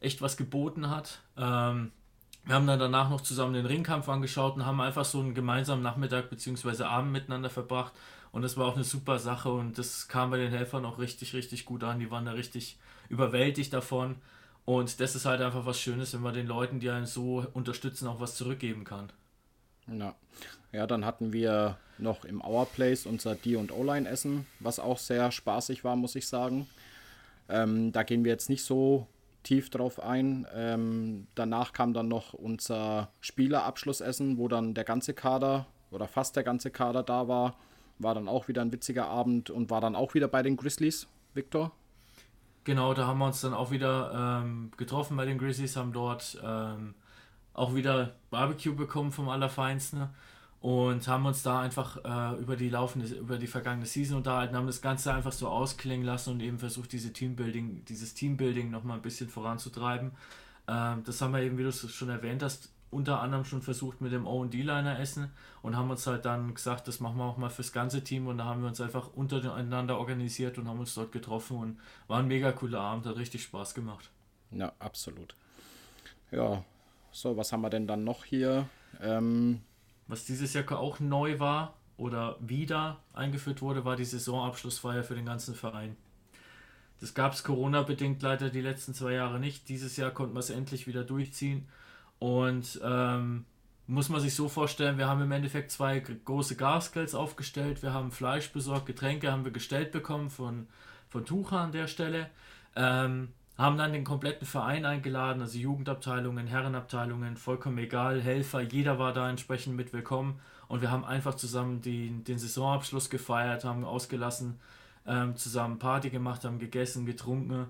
echt 0.01 0.23
was 0.23 0.37
geboten 0.37 0.89
hat. 0.89 1.21
Ähm, 1.37 1.91
wir 2.45 2.55
haben 2.55 2.66
dann 2.66 2.79
danach 2.79 3.11
noch 3.11 3.21
zusammen 3.21 3.53
den 3.53 3.66
Ringkampf 3.66 4.09
angeschaut 4.09 4.55
und 4.55 4.64
haben 4.64 4.81
einfach 4.81 5.05
so 5.05 5.21
einen 5.21 5.35
gemeinsamen 5.35 5.83
Nachmittag 5.83 6.31
bzw. 6.31 6.85
Abend 6.85 7.12
miteinander 7.12 7.51
verbracht. 7.51 7.93
Und 8.33 8.43
das 8.43 8.57
war 8.57 8.66
auch 8.66 8.76
eine 8.76 8.85
super 8.85 9.18
Sache 9.18 9.51
und 9.51 9.76
das 9.76 10.07
kam 10.07 10.31
bei 10.31 10.39
den 10.39 10.51
Helfern 10.51 10.85
auch 10.85 10.99
richtig, 10.99 11.35
richtig 11.35 11.64
gut 11.64 11.83
an. 11.83 11.99
Die 11.99 12.11
waren 12.11 12.26
da 12.26 12.33
richtig 12.33 12.78
überwältigt 13.09 13.72
davon. 13.72 14.16
Und 14.64 15.01
das 15.01 15.16
ist 15.16 15.24
halt 15.24 15.41
einfach 15.41 15.66
was 15.66 15.81
Schönes, 15.81 16.14
wenn 16.14 16.20
man 16.20 16.35
den 16.35 16.47
Leuten, 16.47 16.78
die 16.78 16.91
einen 16.91 17.07
so 17.07 17.45
unterstützen, 17.55 18.07
auch 18.07 18.20
was 18.20 18.37
zurückgeben 18.37 18.85
kann. 18.85 19.11
Ja. 19.89 20.14
ja, 20.70 20.87
dann 20.87 21.05
hatten 21.05 21.33
wir 21.33 21.76
noch 21.99 22.24
im 22.24 22.41
Our 22.41 22.66
Place 22.66 23.07
unser 23.07 23.35
D 23.35 23.57
und 23.57 23.72
O-Line 23.72 24.09
Essen, 24.09 24.47
was 24.61 24.78
auch 24.78 24.99
sehr 24.99 25.33
spaßig 25.33 25.83
war, 25.83 25.97
muss 25.97 26.14
ich 26.14 26.28
sagen. 26.28 26.68
Ähm, 27.49 27.91
da 27.91 28.05
gehen 28.05 28.24
wir 28.24 28.31
jetzt 28.31 28.49
nicht 28.49 28.64
so 28.64 29.09
tief 29.43 29.70
drauf 29.70 30.01
ein. 30.01 30.47
Ähm, 30.55 31.26
danach 31.35 31.72
kam 31.72 31.93
dann 31.93 32.09
noch 32.09 32.35
unser 32.35 33.11
Spielerabschlussessen, 33.20 34.39
wo 34.39 34.47
dann 34.49 34.74
der 34.74 34.85
ganze 34.85 35.14
Kader 35.14 35.66
oder 35.91 36.07
fast 36.07 36.37
der 36.37 36.45
ganze 36.45 36.70
Kader 36.70 37.03
da 37.03 37.26
war. 37.26 37.57
War 38.01 38.15
dann 38.15 38.29
auch 38.29 38.49
wieder 38.49 38.63
ein 38.63 38.73
witziger 38.73 39.07
Abend 39.09 39.51
und 39.51 39.71
war 39.71 39.81
dann 39.81 39.95
auch 39.95 40.15
wieder 40.15 40.27
bei 40.27 40.43
den 40.43 40.57
Grizzlies, 40.57 41.07
Victor. 41.35 41.73
Genau, 42.65 42.95
da 42.95 43.07
haben 43.07 43.19
wir 43.19 43.27
uns 43.27 43.41
dann 43.41 43.55
auch 43.55 43.71
wieder 43.71 44.43
ähm, 44.43 44.71
getroffen 44.77 45.17
bei 45.17 45.25
den 45.25 45.39
Grizzlies, 45.39 45.77
haben 45.77 45.93
dort 45.93 46.41
ähm, 46.43 46.95
auch 47.55 47.75
wieder 47.75 48.17
Barbecue 48.31 48.75
bekommen 48.75 49.13
vom 49.13 49.29
Allerfeinsten 49.29 50.09
und 50.61 51.09
haben 51.09 51.25
uns 51.25 51.43
da 51.43 51.61
einfach 51.61 52.05
äh, 52.05 52.41
über 52.41 52.57
die 52.57 52.69
laufende, 52.69 53.07
über 53.15 53.39
die 53.39 53.47
vergangene 53.47 53.87
Season 53.87 54.19
unterhalten, 54.19 54.57
haben 54.57 54.67
das 54.67 54.83
Ganze 54.83 55.13
einfach 55.13 55.33
so 55.33 55.49
ausklingen 55.49 56.05
lassen 56.05 56.33
und 56.33 56.41
eben 56.41 56.59
versucht, 56.59 56.93
diese 56.93 57.13
Teambuilding, 57.13 57.85
dieses 57.87 58.13
Teambuilding 58.15 58.71
nochmal 58.71 58.97
ein 58.97 59.03
bisschen 59.03 59.31
voranzutreiben. 59.31 60.13
Ähm, 60.69 61.03
das 61.05 61.21
haben 61.23 61.33
wir 61.33 61.41
eben, 61.41 61.57
wie 61.57 61.63
du 61.63 61.71
es 61.71 61.91
schon 61.93 62.11
erwähnt 62.11 62.43
hast, 62.43 62.71
unter 62.91 63.20
anderem 63.20 63.45
schon 63.45 63.62
versucht 63.62 64.01
mit 64.01 64.12
dem 64.12 64.26
O&D-Liner 64.26 64.99
essen 64.99 65.30
und 65.62 65.76
haben 65.76 65.91
uns 65.91 66.07
halt 66.07 66.24
dann 66.24 66.55
gesagt, 66.55 66.88
das 66.88 67.01
machen 67.01 67.18
wir 67.18 67.24
auch 67.24 67.36
mal 67.36 67.51
fürs 67.51 67.72
ganze 67.72 68.03
Team 68.03 68.26
und 68.26 68.38
da 68.38 68.45
haben 68.45 68.62
wir 68.62 68.68
uns 68.68 68.80
einfach 68.80 69.12
untereinander 69.14 69.99
organisiert 69.99 70.59
und 70.59 70.68
haben 70.68 70.80
uns 70.80 70.95
dort 70.95 71.12
getroffen 71.12 71.57
und 71.57 71.80
war 72.09 72.18
ein 72.18 72.28
mega 72.28 72.51
cooler 72.53 72.80
Abend, 72.80 73.07
hat 73.07 73.16
richtig 73.16 73.43
Spaß 73.45 73.74
gemacht. 73.74 74.11
Ja, 74.51 74.72
absolut. 74.78 75.34
Ja, 76.32 76.64
so, 77.12 77.36
was 77.36 77.53
haben 77.53 77.62
wir 77.62 77.70
denn 77.70 77.86
dann 77.86 78.05
noch 78.05 78.24
hier? 78.24 78.68
Ähm, 79.01 79.61
Was 80.09 80.24
dieses 80.24 80.53
Jahr 80.53 80.70
auch 80.72 81.01
neu 81.01 81.38
war 81.38 81.74
oder 81.97 82.36
wieder 82.41 82.99
eingeführt 83.12 83.62
wurde, 83.62 83.84
war 83.84 83.97
die 83.97 84.05
Saisonabschlussfeier 84.05 85.05
für 85.05 85.14
den 85.14 85.26
ganzen 85.26 85.55
Verein. 85.55 85.97
Das 87.01 87.14
gab 87.14 87.32
es 87.32 87.45
Corona-bedingt 87.45 88.20
leider 88.22 88.51
die 88.51 88.61
letzten 88.61 88.95
zwei 88.95 89.12
Jahre 89.12 89.41
nicht. 89.41 89.68
Dieses 89.68 89.97
Jahr 89.97 90.11
konnten 90.11 90.34
wir 90.34 90.41
es 90.41 90.51
endlich 90.51 90.86
wieder 90.86 91.03
durchziehen. 91.03 91.66
Und 92.21 92.81
ähm, 92.85 93.47
muss 93.87 94.09
man 94.09 94.21
sich 94.21 94.35
so 94.37 94.49
vorstellen, 94.49 94.99
wir 94.99 95.09
haben 95.09 95.23
im 95.23 95.33
Endeffekt 95.33 95.73
zwei 95.73 95.99
große 95.99 96.55
Gasgrills 96.55 97.14
aufgestellt. 97.16 97.83
Wir 97.83 97.93
haben 97.93 98.12
Fleisch 98.12 98.53
besorgt, 98.53 98.87
Getränke 98.87 99.33
haben 99.33 99.45
wir 99.45 99.51
gestellt 99.51 99.91
bekommen 99.91 100.31
von, 100.31 100.68
von 101.09 101.25
Tucha 101.25 101.64
an 101.64 101.73
der 101.73 101.89
Stelle. 101.89 102.31
Ähm, 102.77 103.31
haben 103.59 103.77
dann 103.79 103.93
den 103.93 104.05
kompletten 104.05 104.47
Verein 104.47 104.85
eingeladen, 104.85 105.43
also 105.43 105.59
Jugendabteilungen, 105.59 106.47
Herrenabteilungen, 106.47 107.37
vollkommen 107.37 107.79
egal, 107.79 108.21
Helfer, 108.21 108.61
jeder 108.61 108.99
war 108.99 109.12
da 109.12 109.29
entsprechend 109.29 109.77
mit 109.77 109.93
willkommen 109.93 110.41
und 110.68 110.81
wir 110.81 110.91
haben 110.91 111.05
einfach 111.05 111.35
zusammen 111.35 111.83
die, 111.83 112.25
den 112.25 112.39
Saisonabschluss 112.39 113.11
gefeiert, 113.11 113.64
haben 113.64 113.85
ausgelassen, 113.85 114.59
ähm, 115.07 115.37
zusammen 115.37 115.79
Party 115.79 116.09
gemacht, 116.09 116.45
haben 116.45 116.59
gegessen, 116.59 117.05
getrunken 117.05 117.66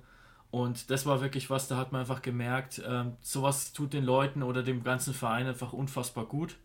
Und 0.51 0.91
das 0.91 1.07
war 1.07 1.21
wirklich 1.21 1.49
was, 1.49 1.69
da 1.69 1.77
hat 1.77 1.93
man 1.93 2.01
einfach 2.01 2.23
gemerkt, 2.23 2.83
ähm, 2.87 3.17
sowas 3.21 3.73
tut 3.73 3.93
den 3.93 4.05
Leuten 4.05 4.43
oder 4.43 4.63
dem 4.63 4.83
ganzen 4.83 5.15
Verein 5.15 5.47
einfach 5.47 5.73
unfassbar 5.73 6.27
gut. 6.27 6.57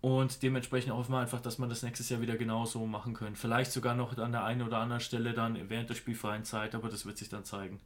Und 0.00 0.42
dementsprechend 0.42 0.92
hoffen 0.92 1.12
wir 1.12 1.18
einfach, 1.18 1.40
dass 1.40 1.58
man 1.58 1.68
das 1.68 1.82
nächstes 1.82 2.08
Jahr 2.08 2.20
wieder 2.20 2.36
genauso 2.36 2.86
machen 2.86 3.14
können. 3.14 3.36
Vielleicht 3.36 3.72
sogar 3.72 3.94
noch 3.94 4.16
an 4.16 4.32
der 4.32 4.44
einen 4.44 4.62
oder 4.62 4.78
anderen 4.78 5.00
Stelle 5.00 5.32
dann 5.32 5.58
während 5.68 5.90
der 5.90 5.94
spielfreien 5.94 6.44
Zeit, 6.44 6.74
aber 6.74 6.88
das 6.88 7.04
wird 7.04 7.18
sich 7.18 7.28
dann 7.28 7.44
zeigen. 7.44 7.80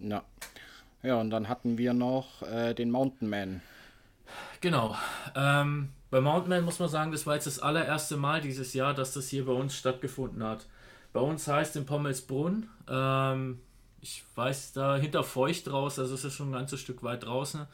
Ja. 0.00 0.24
Ja, 1.02 1.16
und 1.16 1.30
dann 1.30 1.48
hatten 1.48 1.78
wir 1.78 1.94
noch 1.94 2.42
äh, 2.42 2.74
den 2.74 2.90
Mountain 2.90 3.28
Man. 3.28 3.62
Genau. 4.60 4.96
Ähm, 5.34 5.90
bei 6.10 6.20
Mountain 6.20 6.50
Man 6.50 6.64
muss 6.64 6.78
man 6.78 6.88
sagen, 6.88 7.12
das 7.12 7.26
war 7.26 7.34
jetzt 7.34 7.46
das 7.46 7.58
allererste 7.58 8.16
Mal 8.16 8.40
dieses 8.40 8.74
Jahr, 8.74 8.92
dass 8.92 9.14
das 9.14 9.28
hier 9.28 9.46
bei 9.46 9.52
uns 9.52 9.74
stattgefunden 9.74 10.42
hat. 10.42 10.66
Bei 11.12 11.20
uns 11.20 11.46
heißt 11.48 11.76
in 11.76 11.86
Pommelsbrunn, 11.86 12.68
ähm, 12.88 13.60
ich 14.02 14.24
weiß 14.34 14.72
da 14.72 14.96
hinter 14.96 15.24
Feucht 15.24 15.70
raus, 15.70 15.98
also 15.98 16.14
es 16.14 16.24
ist 16.24 16.34
schon 16.34 16.50
ein 16.50 16.52
ganzes 16.52 16.80
Stück 16.80 17.02
weit 17.02 17.24
draußen. 17.24 17.66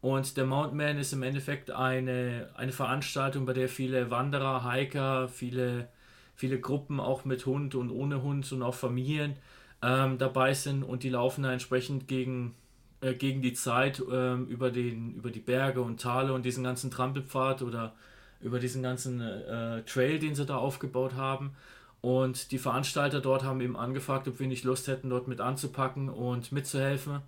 Und 0.00 0.36
der 0.36 0.44
Mountain 0.44 0.76
Man 0.76 0.98
ist 0.98 1.12
im 1.12 1.22
Endeffekt 1.22 1.70
eine, 1.70 2.50
eine 2.54 2.72
Veranstaltung, 2.72 3.46
bei 3.46 3.54
der 3.54 3.68
viele 3.68 4.10
Wanderer, 4.10 4.70
Hiker, 4.70 5.28
viele, 5.28 5.88
viele 6.34 6.60
Gruppen 6.60 7.00
auch 7.00 7.24
mit 7.24 7.46
Hund 7.46 7.74
und 7.74 7.90
ohne 7.90 8.22
Hund 8.22 8.50
und 8.52 8.62
auch 8.62 8.74
Familien 8.74 9.36
ähm, 9.82 10.18
dabei 10.18 10.52
sind 10.52 10.82
und 10.82 11.02
die 11.02 11.08
laufen 11.08 11.44
da 11.44 11.52
entsprechend 11.52 12.06
gegen, 12.06 12.54
äh, 13.00 13.14
gegen 13.14 13.40
die 13.40 13.54
Zeit 13.54 14.02
ähm, 14.12 14.46
über, 14.46 14.70
den, 14.70 15.14
über 15.14 15.30
die 15.30 15.40
Berge 15.40 15.80
und 15.80 16.00
Tale 16.00 16.32
und 16.32 16.44
diesen 16.44 16.64
ganzen 16.64 16.90
Trampelpfad 16.90 17.62
oder 17.62 17.94
über 18.40 18.58
diesen 18.58 18.82
ganzen 18.82 19.20
äh, 19.22 19.82
Trail, 19.84 20.18
den 20.18 20.34
sie 20.34 20.44
da 20.44 20.56
aufgebaut 20.56 21.14
haben. 21.14 21.56
Und 22.04 22.50
die 22.50 22.58
Veranstalter 22.58 23.22
dort 23.22 23.44
haben 23.44 23.62
eben 23.62 23.78
angefragt, 23.78 24.28
ob 24.28 24.38
wir 24.38 24.46
nicht 24.46 24.64
Lust 24.64 24.88
hätten, 24.88 25.08
dort 25.08 25.26
mit 25.26 25.40
anzupacken 25.40 26.10
und 26.10 26.52
mitzuhelfen. 26.52 27.22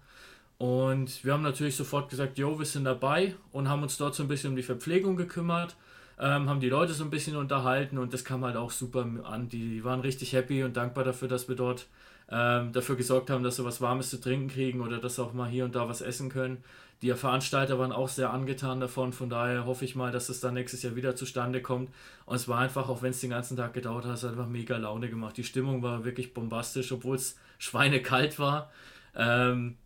Und 0.59 1.25
wir 1.25 1.33
haben 1.33 1.43
natürlich 1.43 1.77
sofort 1.77 2.11
gesagt, 2.11 2.37
jo, 2.37 2.59
wir 2.59 2.67
sind 2.67 2.85
dabei 2.85 3.35
und 3.53 3.71
haben 3.71 3.83
uns 3.83 3.97
dort 3.97 4.15
so 4.15 4.23
ein 4.23 4.29
bisschen 4.29 4.51
um 4.51 4.57
die 4.57 4.63
Verpflegung 4.63 5.17
gekümmert, 5.17 5.77
ähm, 6.19 6.49
haben 6.49 6.61
die 6.61 6.69
Leute 6.69 6.95
so 6.95 7.05
ein 7.05 7.11
bisschen 7.11 7.37
unterhalten 7.37 7.99
und 7.99 8.13
das 8.13 8.25
kam 8.25 8.45
halt 8.45 8.57
auch 8.57 8.71
super 8.71 9.07
an. 9.25 9.49
Die 9.49 9.85
waren 9.85 10.01
richtig 10.01 10.33
happy 10.33 10.65
und 10.65 10.77
dankbar 10.77 11.05
dafür, 11.05 11.29
dass 11.29 11.49
wir 11.49 11.57
dort 11.57 11.87
ähm, 12.31 12.73
dafür 12.73 12.97
gesorgt 12.97 13.31
haben, 13.31 13.45
dass 13.45 13.57
sie 13.57 13.65
was 13.65 13.81
Warmes 13.81 14.11
zu 14.11 14.21
trinken 14.21 14.49
kriegen 14.49 14.81
oder 14.81 14.99
dass 14.99 15.17
sie 15.17 15.23
auch 15.23 15.33
mal 15.33 15.49
hier 15.49 15.65
und 15.65 15.75
da 15.75 15.89
was 15.89 16.01
essen 16.01 16.29
können. 16.29 16.65
Die 17.03 17.13
Veranstalter 17.13 17.79
waren 17.79 17.93
auch 17.93 18.09
sehr 18.09 18.31
angetan 18.31 18.81
davon, 18.81 19.13
von 19.13 19.29
daher 19.29 19.67
hoffe 19.67 19.85
ich 19.85 19.97
mal, 19.97 20.11
dass 20.11 20.31
es 20.31 20.41
dann 20.41 20.55
nächstes 20.55 20.83
Jahr 20.83 20.97
wieder 20.97 21.15
zustande 21.15 21.61
kommt. 21.61 21.91
Und 22.25 22.37
es 22.37 22.49
war 22.49 22.59
einfach, 22.59 22.89
auch 22.89 23.03
wenn 23.03 23.11
es 23.11 23.21
den 23.21 23.31
ganzen 23.31 23.57
Tag 23.57 23.75
gedauert 23.75 24.07
hat, 24.07 24.15
es 24.15 24.23
hat 24.23 24.31
einfach 24.31 24.49
mega 24.49 24.79
Laune 24.79 25.11
gemacht. 25.11 25.37
Die 25.37 25.45
Stimmung 25.45 25.83
war 25.83 26.05
wirklich 26.07 26.33
bombastisch, 26.33 26.91
obwohl 26.93 27.17
es 27.17 27.37
schweinekalt 27.59 28.39
war. 28.39 28.71
Ähm, 29.15 29.77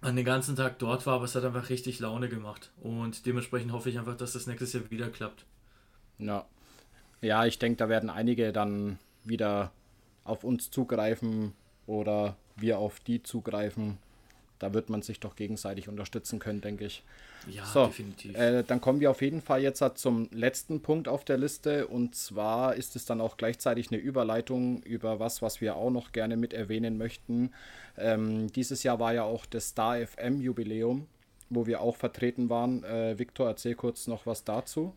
an 0.00 0.16
den 0.16 0.24
ganzen 0.24 0.56
Tag 0.56 0.78
dort 0.78 1.06
war, 1.06 1.16
aber 1.16 1.24
es 1.24 1.34
hat 1.34 1.44
einfach 1.44 1.68
richtig 1.68 1.98
Laune 1.98 2.30
gemacht. 2.30 2.70
Und 2.80 3.26
dementsprechend 3.26 3.72
hoffe 3.72 3.90
ich 3.90 3.98
einfach, 3.98 4.16
dass 4.16 4.32
das 4.32 4.46
nächstes 4.46 4.72
Jahr 4.72 4.90
wieder 4.90 5.10
klappt. 5.10 5.44
Ja, 6.18 6.46
ja 7.20 7.46
ich 7.46 7.58
denke, 7.58 7.76
da 7.76 7.88
werden 7.88 8.10
einige 8.10 8.52
dann 8.52 8.98
wieder 9.24 9.72
auf 10.24 10.44
uns 10.44 10.70
zugreifen 10.70 11.54
oder 11.86 12.36
wir 12.56 12.78
auf 12.78 13.00
die 13.00 13.22
zugreifen. 13.22 13.98
Da 14.58 14.74
wird 14.74 14.90
man 14.90 15.02
sich 15.02 15.20
doch 15.20 15.36
gegenseitig 15.36 15.88
unterstützen 15.88 16.40
können, 16.40 16.60
denke 16.60 16.84
ich. 16.84 17.04
Ja, 17.48 17.64
so, 17.64 17.86
definitiv. 17.86 18.36
Äh, 18.36 18.64
dann 18.64 18.80
kommen 18.80 18.98
wir 18.98 19.10
auf 19.10 19.22
jeden 19.22 19.40
Fall 19.40 19.62
jetzt 19.62 19.82
zum 19.94 20.28
letzten 20.32 20.82
Punkt 20.82 21.06
auf 21.06 21.24
der 21.24 21.38
Liste. 21.38 21.86
Und 21.86 22.16
zwar 22.16 22.74
ist 22.74 22.96
es 22.96 23.04
dann 23.04 23.20
auch 23.20 23.36
gleichzeitig 23.36 23.92
eine 23.92 24.00
Überleitung 24.00 24.82
über 24.82 25.20
was, 25.20 25.42
was 25.42 25.60
wir 25.60 25.76
auch 25.76 25.90
noch 25.90 26.10
gerne 26.10 26.36
mit 26.36 26.52
erwähnen 26.52 26.98
möchten. 26.98 27.52
Ähm, 27.96 28.52
dieses 28.52 28.82
Jahr 28.82 28.98
war 28.98 29.14
ja 29.14 29.22
auch 29.22 29.46
das 29.46 29.68
Star 29.68 30.04
FM 30.04 30.40
Jubiläum, 30.40 31.06
wo 31.50 31.66
wir 31.66 31.80
auch 31.80 31.96
vertreten 31.96 32.50
waren. 32.50 32.82
Äh, 32.82 33.16
Viktor, 33.18 33.46
erzähl 33.46 33.76
kurz 33.76 34.08
noch 34.08 34.26
was 34.26 34.42
dazu. 34.42 34.92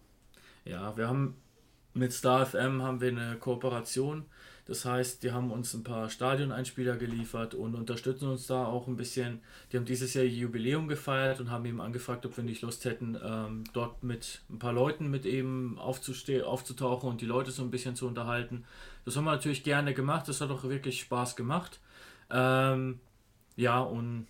Ja, 0.65 0.95
wir 0.97 1.07
haben 1.07 1.35
mit 1.93 2.13
Star 2.13 2.45
FM 2.45 2.81
haben 2.81 3.01
wir 3.01 3.09
eine 3.09 3.35
Kooperation. 3.37 4.25
Das 4.65 4.85
heißt, 4.85 5.23
die 5.23 5.31
haben 5.31 5.51
uns 5.51 5.73
ein 5.73 5.83
paar 5.83 6.09
Stadioneinspieler 6.09 6.95
geliefert 6.95 7.55
und 7.55 7.75
unterstützen 7.75 8.29
uns 8.29 8.47
da 8.47 8.65
auch 8.65 8.87
ein 8.87 8.95
bisschen. 8.95 9.41
Die 9.71 9.77
haben 9.77 9.85
dieses 9.85 10.13
Jahr 10.13 10.23
Jubiläum 10.23 10.87
gefeiert 10.87 11.41
und 11.41 11.49
haben 11.49 11.65
eben 11.65 11.81
angefragt, 11.81 12.25
ob 12.25 12.37
wir 12.37 12.43
nicht 12.43 12.61
Lust 12.61 12.85
hätten, 12.85 13.17
ähm, 13.21 13.63
dort 13.73 14.03
mit 14.03 14.41
ein 14.49 14.59
paar 14.59 14.71
Leuten 14.71 15.09
mit 15.09 15.25
eben 15.25 15.77
aufzutauchen 15.79 17.09
und 17.09 17.21
die 17.21 17.25
Leute 17.25 17.51
so 17.51 17.63
ein 17.63 17.71
bisschen 17.71 17.95
zu 17.95 18.07
unterhalten. 18.07 18.63
Das 19.03 19.17
haben 19.17 19.25
wir 19.25 19.31
natürlich 19.31 19.63
gerne 19.63 19.93
gemacht. 19.93 20.27
Das 20.29 20.39
hat 20.41 20.51
auch 20.51 20.63
wirklich 20.63 21.01
Spaß 21.01 21.35
gemacht. 21.35 21.79
Ähm, 22.29 22.99
ja, 23.57 23.79
und 23.79 24.27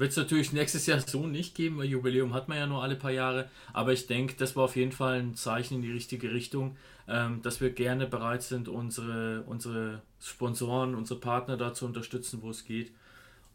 wird 0.00 0.12
es 0.12 0.16
natürlich 0.16 0.52
nächstes 0.52 0.86
Jahr 0.86 1.00
so 1.00 1.26
nicht 1.26 1.54
geben, 1.54 1.76
weil 1.78 1.84
Jubiläum 1.84 2.32
hat 2.32 2.48
man 2.48 2.56
ja 2.56 2.66
nur 2.66 2.82
alle 2.82 2.96
paar 2.96 3.10
Jahre. 3.10 3.50
Aber 3.74 3.92
ich 3.92 4.06
denke, 4.06 4.34
das 4.38 4.56
war 4.56 4.64
auf 4.64 4.74
jeden 4.74 4.92
Fall 4.92 5.20
ein 5.20 5.34
Zeichen 5.34 5.74
in 5.74 5.82
die 5.82 5.92
richtige 5.92 6.32
Richtung, 6.32 6.76
ähm, 7.06 7.42
dass 7.42 7.60
wir 7.60 7.70
gerne 7.70 8.06
bereit 8.06 8.42
sind, 8.42 8.68
unsere, 8.68 9.42
unsere 9.42 10.00
Sponsoren, 10.18 10.94
unsere 10.94 11.20
Partner 11.20 11.58
da 11.58 11.74
zu 11.74 11.84
unterstützen, 11.84 12.40
wo 12.40 12.48
es 12.48 12.64
geht. 12.64 12.92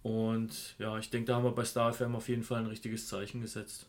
Und 0.03 0.75
ja, 0.77 0.97
ich 0.99 1.09
denke, 1.09 1.25
da 1.25 1.37
haben 1.37 1.45
wir 1.45 1.51
bei 1.51 1.65
StarFM 1.65 2.15
auf 2.15 2.29
jeden 2.29 2.43
Fall 2.43 2.59
ein 2.59 2.67
richtiges 2.67 3.07
Zeichen 3.07 3.41
gesetzt. 3.41 3.87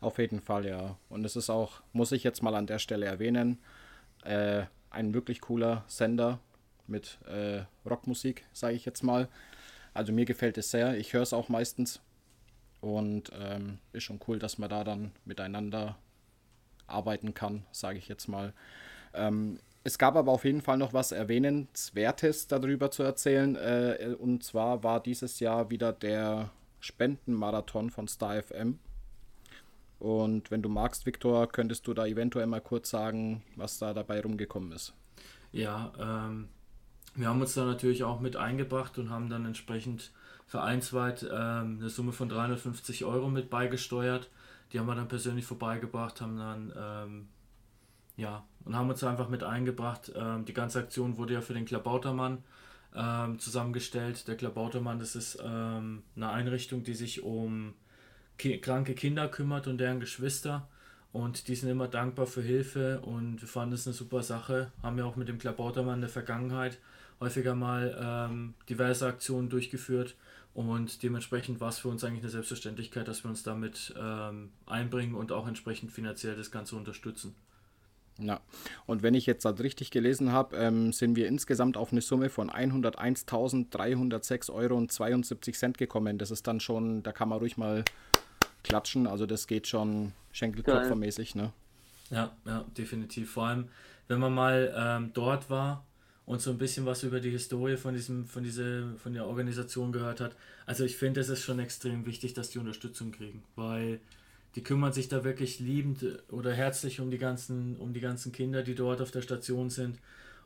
Auf 0.00 0.18
jeden 0.18 0.40
Fall, 0.40 0.64
ja. 0.64 0.96
Und 1.08 1.24
es 1.24 1.34
ist 1.34 1.50
auch, 1.50 1.80
muss 1.92 2.12
ich 2.12 2.22
jetzt 2.22 2.40
mal 2.40 2.54
an 2.54 2.68
der 2.68 2.78
Stelle 2.78 3.06
erwähnen, 3.06 3.58
äh, 4.22 4.62
ein 4.90 5.12
wirklich 5.12 5.40
cooler 5.40 5.82
Sender, 5.88 6.38
mit 6.88 7.18
äh, 7.26 7.62
Rockmusik, 7.88 8.44
sage 8.52 8.74
ich 8.74 8.84
jetzt 8.84 9.02
mal. 9.02 9.28
Also 9.94 10.12
mir 10.12 10.24
gefällt 10.24 10.58
es 10.58 10.70
sehr. 10.70 10.96
Ich 10.96 11.12
höre 11.12 11.22
es 11.22 11.32
auch 11.32 11.48
meistens. 11.48 12.00
Und 12.80 13.32
ähm, 13.38 13.78
ist 13.92 14.04
schon 14.04 14.20
cool, 14.28 14.38
dass 14.38 14.58
man 14.58 14.70
da 14.70 14.84
dann 14.84 15.12
miteinander 15.24 15.96
arbeiten 16.86 17.34
kann, 17.34 17.64
sage 17.72 17.98
ich 17.98 18.08
jetzt 18.08 18.28
mal. 18.28 18.52
Ähm, 19.14 19.58
es 19.84 19.98
gab 19.98 20.16
aber 20.16 20.32
auf 20.32 20.44
jeden 20.44 20.60
Fall 20.60 20.76
noch 20.76 20.92
was 20.92 21.12
Erwähnenswertes 21.12 22.46
darüber 22.46 22.90
zu 22.90 23.02
erzählen. 23.02 23.56
Äh, 23.56 24.14
und 24.18 24.44
zwar 24.44 24.82
war 24.84 25.02
dieses 25.02 25.40
Jahr 25.40 25.70
wieder 25.70 25.92
der 25.92 26.50
Spendenmarathon 26.80 27.90
von 27.90 28.06
Star 28.06 28.42
FM. 28.42 28.78
Und 29.98 30.50
wenn 30.50 30.62
du 30.62 30.68
magst, 30.68 31.06
Viktor, 31.06 31.48
könntest 31.48 31.86
du 31.86 31.94
da 31.94 32.06
eventuell 32.06 32.46
mal 32.46 32.60
kurz 32.60 32.90
sagen, 32.90 33.42
was 33.56 33.78
da 33.78 33.94
dabei 33.94 34.20
rumgekommen 34.20 34.72
ist. 34.72 34.94
Ja, 35.50 35.92
ähm, 35.98 36.48
wir 37.14 37.28
haben 37.28 37.40
uns 37.40 37.54
da 37.54 37.64
natürlich 37.64 38.04
auch 38.04 38.20
mit 38.20 38.36
eingebracht 38.36 38.98
und 38.98 39.10
haben 39.10 39.28
dann 39.28 39.44
entsprechend 39.44 40.12
vereinsweit 40.46 41.24
ähm, 41.24 41.78
eine 41.78 41.90
Summe 41.90 42.12
von 42.12 42.28
350 42.28 43.04
Euro 43.04 43.28
mit 43.28 43.50
beigesteuert. 43.50 44.30
Die 44.72 44.78
haben 44.78 44.86
wir 44.86 44.94
dann 44.94 45.08
persönlich 45.08 45.44
vorbeigebracht, 45.44 46.20
haben 46.20 46.36
dann 46.36 46.72
ähm, 46.76 47.28
ja 48.16 48.44
und 48.64 48.76
haben 48.76 48.88
uns 48.88 49.02
einfach 49.04 49.28
mit 49.28 49.42
eingebracht. 49.42 50.12
Ähm, 50.14 50.44
die 50.44 50.54
ganze 50.54 50.78
Aktion 50.78 51.16
wurde 51.16 51.34
ja 51.34 51.40
für 51.40 51.54
den 51.54 51.64
Klabautermann 51.64 52.44
ähm, 52.94 53.38
zusammengestellt. 53.38 54.28
Der 54.28 54.36
Klabautermann, 54.36 54.98
das 54.98 55.16
ist 55.16 55.38
ähm, 55.44 56.02
eine 56.16 56.30
Einrichtung, 56.30 56.82
die 56.82 56.94
sich 56.94 57.22
um 57.22 57.74
ki 58.38 58.58
kranke 58.60 58.94
Kinder 58.94 59.28
kümmert 59.28 59.66
und 59.66 59.78
deren 59.78 60.00
Geschwister. 60.00 60.68
Und 61.12 61.48
die 61.48 61.54
sind 61.54 61.70
immer 61.70 61.88
dankbar 61.88 62.26
für 62.26 62.42
Hilfe 62.42 63.00
und 63.00 63.40
wir 63.40 63.48
fanden 63.48 63.74
es 63.74 63.86
eine 63.86 63.94
super 63.94 64.22
Sache. 64.22 64.72
Haben 64.82 64.98
ja 64.98 65.04
auch 65.04 65.16
mit 65.16 65.28
dem 65.28 65.38
Klabautermann 65.38 65.96
in 65.96 66.00
der 66.02 66.10
Vergangenheit 66.10 66.78
häufiger 67.20 67.54
mal 67.54 67.96
ähm, 68.00 68.54
diverse 68.68 69.06
Aktionen 69.06 69.48
durchgeführt 69.48 70.16
und 70.54 71.04
dementsprechend 71.04 71.60
war 71.60 71.68
es 71.68 71.78
für 71.78 71.88
uns 71.88 72.02
eigentlich 72.02 72.22
eine 72.22 72.30
Selbstverständlichkeit, 72.30 73.06
dass 73.06 73.24
wir 73.24 73.30
uns 73.30 73.44
damit 73.44 73.94
ähm, 73.96 74.50
einbringen 74.66 75.14
und 75.14 75.30
auch 75.30 75.46
entsprechend 75.46 75.92
finanziell 75.92 76.34
das 76.34 76.50
Ganze 76.50 76.74
unterstützen. 76.74 77.36
Ja, 78.18 78.40
und 78.86 79.04
wenn 79.04 79.14
ich 79.14 79.26
jetzt 79.26 79.44
das 79.44 79.60
richtig 79.60 79.92
gelesen 79.92 80.32
habe, 80.32 80.56
ähm, 80.56 80.92
sind 80.92 81.14
wir 81.14 81.28
insgesamt 81.28 81.76
auf 81.76 81.92
eine 81.92 82.00
Summe 82.00 82.28
von 82.28 82.50
101.306 82.50 84.52
Euro 84.52 84.74
und 84.74 84.90
72 84.90 85.56
Cent 85.56 85.78
gekommen. 85.78 86.18
Das 86.18 86.32
ist 86.32 86.48
dann 86.48 86.58
schon, 86.58 87.04
da 87.04 87.12
kann 87.12 87.28
man 87.28 87.38
ruhig 87.38 87.56
mal 87.56 87.84
klatschen. 88.64 89.06
Also 89.06 89.26
das 89.26 89.46
geht 89.46 89.68
schon 89.68 90.12
Schenkelklopfermäßig, 90.32 91.36
ne? 91.36 91.52
Ja, 92.10 92.32
ja, 92.44 92.64
definitiv. 92.76 93.30
Vor 93.30 93.46
allem, 93.46 93.68
wenn 94.08 94.18
man 94.18 94.34
mal 94.34 94.74
ähm, 94.76 95.10
dort 95.14 95.48
war 95.50 95.84
und 96.28 96.42
so 96.42 96.50
ein 96.50 96.58
bisschen 96.58 96.84
was 96.84 97.04
über 97.04 97.20
die 97.20 97.30
Historie 97.30 97.78
von 97.78 97.94
diesem, 97.94 98.26
von 98.26 98.42
diese, 98.42 98.94
von 99.02 99.14
der 99.14 99.26
Organisation 99.26 99.92
gehört 99.92 100.20
hat. 100.20 100.36
Also 100.66 100.84
ich 100.84 100.98
finde, 100.98 101.22
es 101.22 101.30
ist 101.30 101.42
schon 101.42 101.58
extrem 101.58 102.04
wichtig, 102.04 102.34
dass 102.34 102.50
die 102.50 102.58
Unterstützung 102.58 103.12
kriegen, 103.12 103.42
weil 103.56 103.98
die 104.54 104.62
kümmern 104.62 104.92
sich 104.92 105.08
da 105.08 105.24
wirklich 105.24 105.58
liebend 105.58 106.04
oder 106.30 106.52
herzlich 106.52 107.00
um 107.00 107.10
die 107.10 107.16
ganzen, 107.16 107.76
um 107.76 107.94
die 107.94 108.00
ganzen 108.00 108.30
Kinder, 108.30 108.62
die 108.62 108.74
dort 108.74 109.00
auf 109.00 109.10
der 109.10 109.22
Station 109.22 109.70
sind 109.70 109.98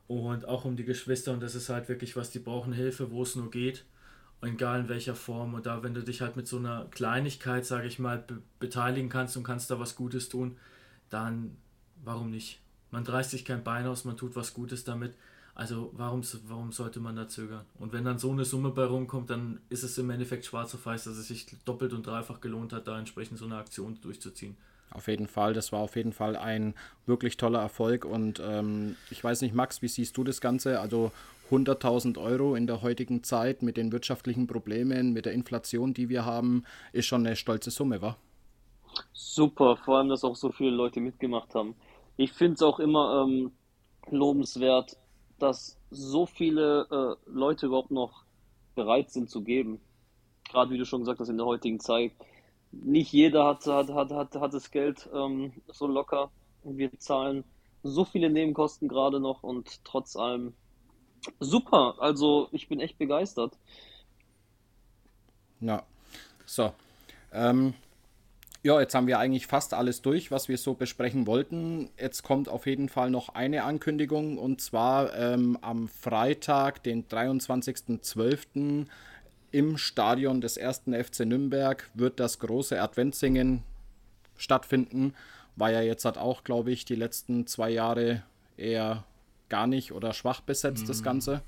und 0.06 0.46
auch 0.46 0.64
um 0.64 0.76
die 0.76 0.84
Geschwister 0.84 1.32
und 1.32 1.42
das 1.42 1.56
ist 1.56 1.68
halt 1.68 1.88
wirklich 1.88 2.14
was, 2.14 2.30
die 2.30 2.38
brauchen 2.38 2.72
Hilfe, 2.72 3.10
wo 3.10 3.24
es 3.24 3.34
nur 3.34 3.50
geht, 3.50 3.84
egal 4.40 4.82
in 4.82 4.88
welcher 4.88 5.16
Form 5.16 5.54
und 5.54 5.66
da, 5.66 5.82
wenn 5.82 5.94
du 5.94 6.04
dich 6.04 6.20
halt 6.20 6.36
mit 6.36 6.46
so 6.46 6.58
einer 6.58 6.86
Kleinigkeit, 6.92 7.66
sage 7.66 7.88
ich 7.88 7.98
mal, 7.98 8.18
be 8.18 8.40
beteiligen 8.60 9.08
kannst 9.08 9.36
und 9.36 9.42
kannst 9.42 9.68
da 9.68 9.80
was 9.80 9.96
Gutes 9.96 10.28
tun, 10.28 10.56
dann 11.10 11.56
warum 12.04 12.30
nicht? 12.30 12.60
Man 12.92 13.02
dreist 13.02 13.32
sich 13.32 13.44
kein 13.44 13.64
Bein 13.64 13.86
aus, 13.86 14.04
man 14.04 14.16
tut 14.16 14.36
was 14.36 14.54
Gutes 14.54 14.84
damit 14.84 15.16
Also 15.54 15.90
warum, 15.94 16.22
warum 16.46 16.72
sollte 16.72 16.98
man 16.98 17.14
da 17.14 17.28
zögern? 17.28 17.66
Und 17.78 17.92
wenn 17.92 18.04
dann 18.04 18.18
so 18.18 18.30
eine 18.30 18.44
Summe 18.44 18.70
bei 18.70 18.84
rumkommt, 18.84 19.28
dann 19.28 19.60
ist 19.68 19.82
es 19.82 19.98
im 19.98 20.08
Endeffekt 20.10 20.46
schwarz 20.46 20.74
auf 20.74 20.86
weiß, 20.86 21.04
dass 21.04 21.16
es 21.16 21.28
sich 21.28 21.46
doppelt 21.64 21.92
und 21.92 22.06
dreifach 22.06 22.40
gelohnt 22.40 22.72
hat, 22.72 22.88
da 22.88 22.98
entsprechend 22.98 23.38
so 23.38 23.44
eine 23.44 23.56
Aktion 23.56 23.98
durchzuziehen. 24.00 24.56
Auf 24.90 25.08
jeden 25.08 25.26
Fall, 25.26 25.54
das 25.54 25.72
war 25.72 25.80
auf 25.80 25.96
jeden 25.96 26.12
Fall 26.12 26.36
ein 26.36 26.74
wirklich 27.06 27.36
toller 27.36 27.60
Erfolg 27.60 28.04
und 28.04 28.42
ähm, 28.44 28.96
ich 29.10 29.22
weiß 29.22 29.40
nicht, 29.40 29.54
Max, 29.54 29.80
wie 29.80 29.88
siehst 29.88 30.16
du 30.16 30.24
das 30.24 30.40
Ganze? 30.40 30.80
Also 30.80 31.12
100.000 31.50 32.18
Euro 32.18 32.54
in 32.54 32.66
der 32.66 32.82
heutigen 32.82 33.22
Zeit 33.22 33.62
mit 33.62 33.76
den 33.76 33.92
wirtschaftlichen 33.92 34.46
Problemen, 34.46 35.12
mit 35.12 35.26
der 35.26 35.32
Inflation, 35.32 35.94
die 35.94 36.08
wir 36.08 36.24
haben, 36.24 36.64
ist 36.92 37.06
schon 37.06 37.26
eine 37.26 37.36
stolze 37.36 37.70
Summe, 37.70 38.02
wa? 38.02 38.16
Super, 39.12 39.76
vor 39.76 39.98
allem, 39.98 40.08
dass 40.08 40.24
auch 40.24 40.36
so 40.36 40.50
viele 40.50 40.70
Leute 40.70 41.00
mitgemacht 41.00 41.54
haben. 41.54 41.74
Ich 42.16 42.32
finde 42.32 42.54
es 42.54 42.62
auch 42.62 42.78
immer 42.78 43.24
ähm, 43.26 43.52
lobenswert, 44.10 44.98
dass 45.42 45.78
so 45.90 46.26
viele 46.26 46.86
äh, 46.90 47.30
Leute 47.30 47.66
überhaupt 47.66 47.90
noch 47.90 48.24
bereit 48.74 49.10
sind 49.10 49.28
zu 49.28 49.42
geben. 49.42 49.80
Gerade 50.48 50.70
wie 50.70 50.78
du 50.78 50.86
schon 50.86 51.00
gesagt 51.00 51.20
hast, 51.20 51.28
in 51.28 51.36
der 51.36 51.46
heutigen 51.46 51.80
Zeit. 51.80 52.12
Nicht 52.70 53.12
jeder 53.12 53.44
hat, 53.44 53.66
hat, 53.66 53.90
hat, 53.90 54.10
hat, 54.10 54.34
hat 54.36 54.54
das 54.54 54.70
Geld 54.70 55.08
ähm, 55.12 55.52
so 55.68 55.86
locker. 55.86 56.30
Wir 56.62 56.90
zahlen 56.98 57.44
so 57.82 58.04
viele 58.04 58.30
Nebenkosten 58.30 58.88
gerade 58.88 59.20
noch 59.20 59.42
und 59.42 59.84
trotz 59.84 60.16
allem 60.16 60.54
super. 61.40 61.96
Also 61.98 62.48
ich 62.52 62.68
bin 62.68 62.80
echt 62.80 62.98
begeistert. 62.98 63.58
Ja, 65.60 65.82
so. 66.46 66.72
Ähm, 67.32 67.74
ja, 68.64 68.80
jetzt 68.80 68.94
haben 68.94 69.08
wir 69.08 69.18
eigentlich 69.18 69.48
fast 69.48 69.74
alles 69.74 70.02
durch, 70.02 70.30
was 70.30 70.48
wir 70.48 70.56
so 70.56 70.74
besprechen 70.74 71.26
wollten. 71.26 71.90
Jetzt 71.98 72.22
kommt 72.22 72.48
auf 72.48 72.66
jeden 72.66 72.88
Fall 72.88 73.10
noch 73.10 73.30
eine 73.30 73.64
Ankündigung 73.64 74.38
und 74.38 74.60
zwar 74.60 75.14
ähm, 75.16 75.58
am 75.62 75.88
Freitag, 75.88 76.82
den 76.84 77.08
23.12. 77.08 78.86
im 79.50 79.78
Stadion 79.78 80.40
des 80.40 80.58
1. 80.58 80.82
FC 80.92 81.20
Nürnberg 81.20 81.90
wird 81.94 82.20
das 82.20 82.38
große 82.38 82.80
Adventssingen 82.80 83.64
stattfinden. 84.36 85.14
War 85.56 85.72
ja 85.72 85.80
jetzt 85.80 86.04
hat 86.04 86.16
auch, 86.16 86.44
glaube 86.44 86.70
ich, 86.70 86.84
die 86.84 86.94
letzten 86.94 87.48
zwei 87.48 87.70
Jahre 87.70 88.22
eher 88.56 89.04
gar 89.48 89.66
nicht 89.66 89.92
oder 89.92 90.12
schwach 90.12 90.40
besetzt, 90.40 90.88
das 90.88 91.02
Ganze. 91.02 91.42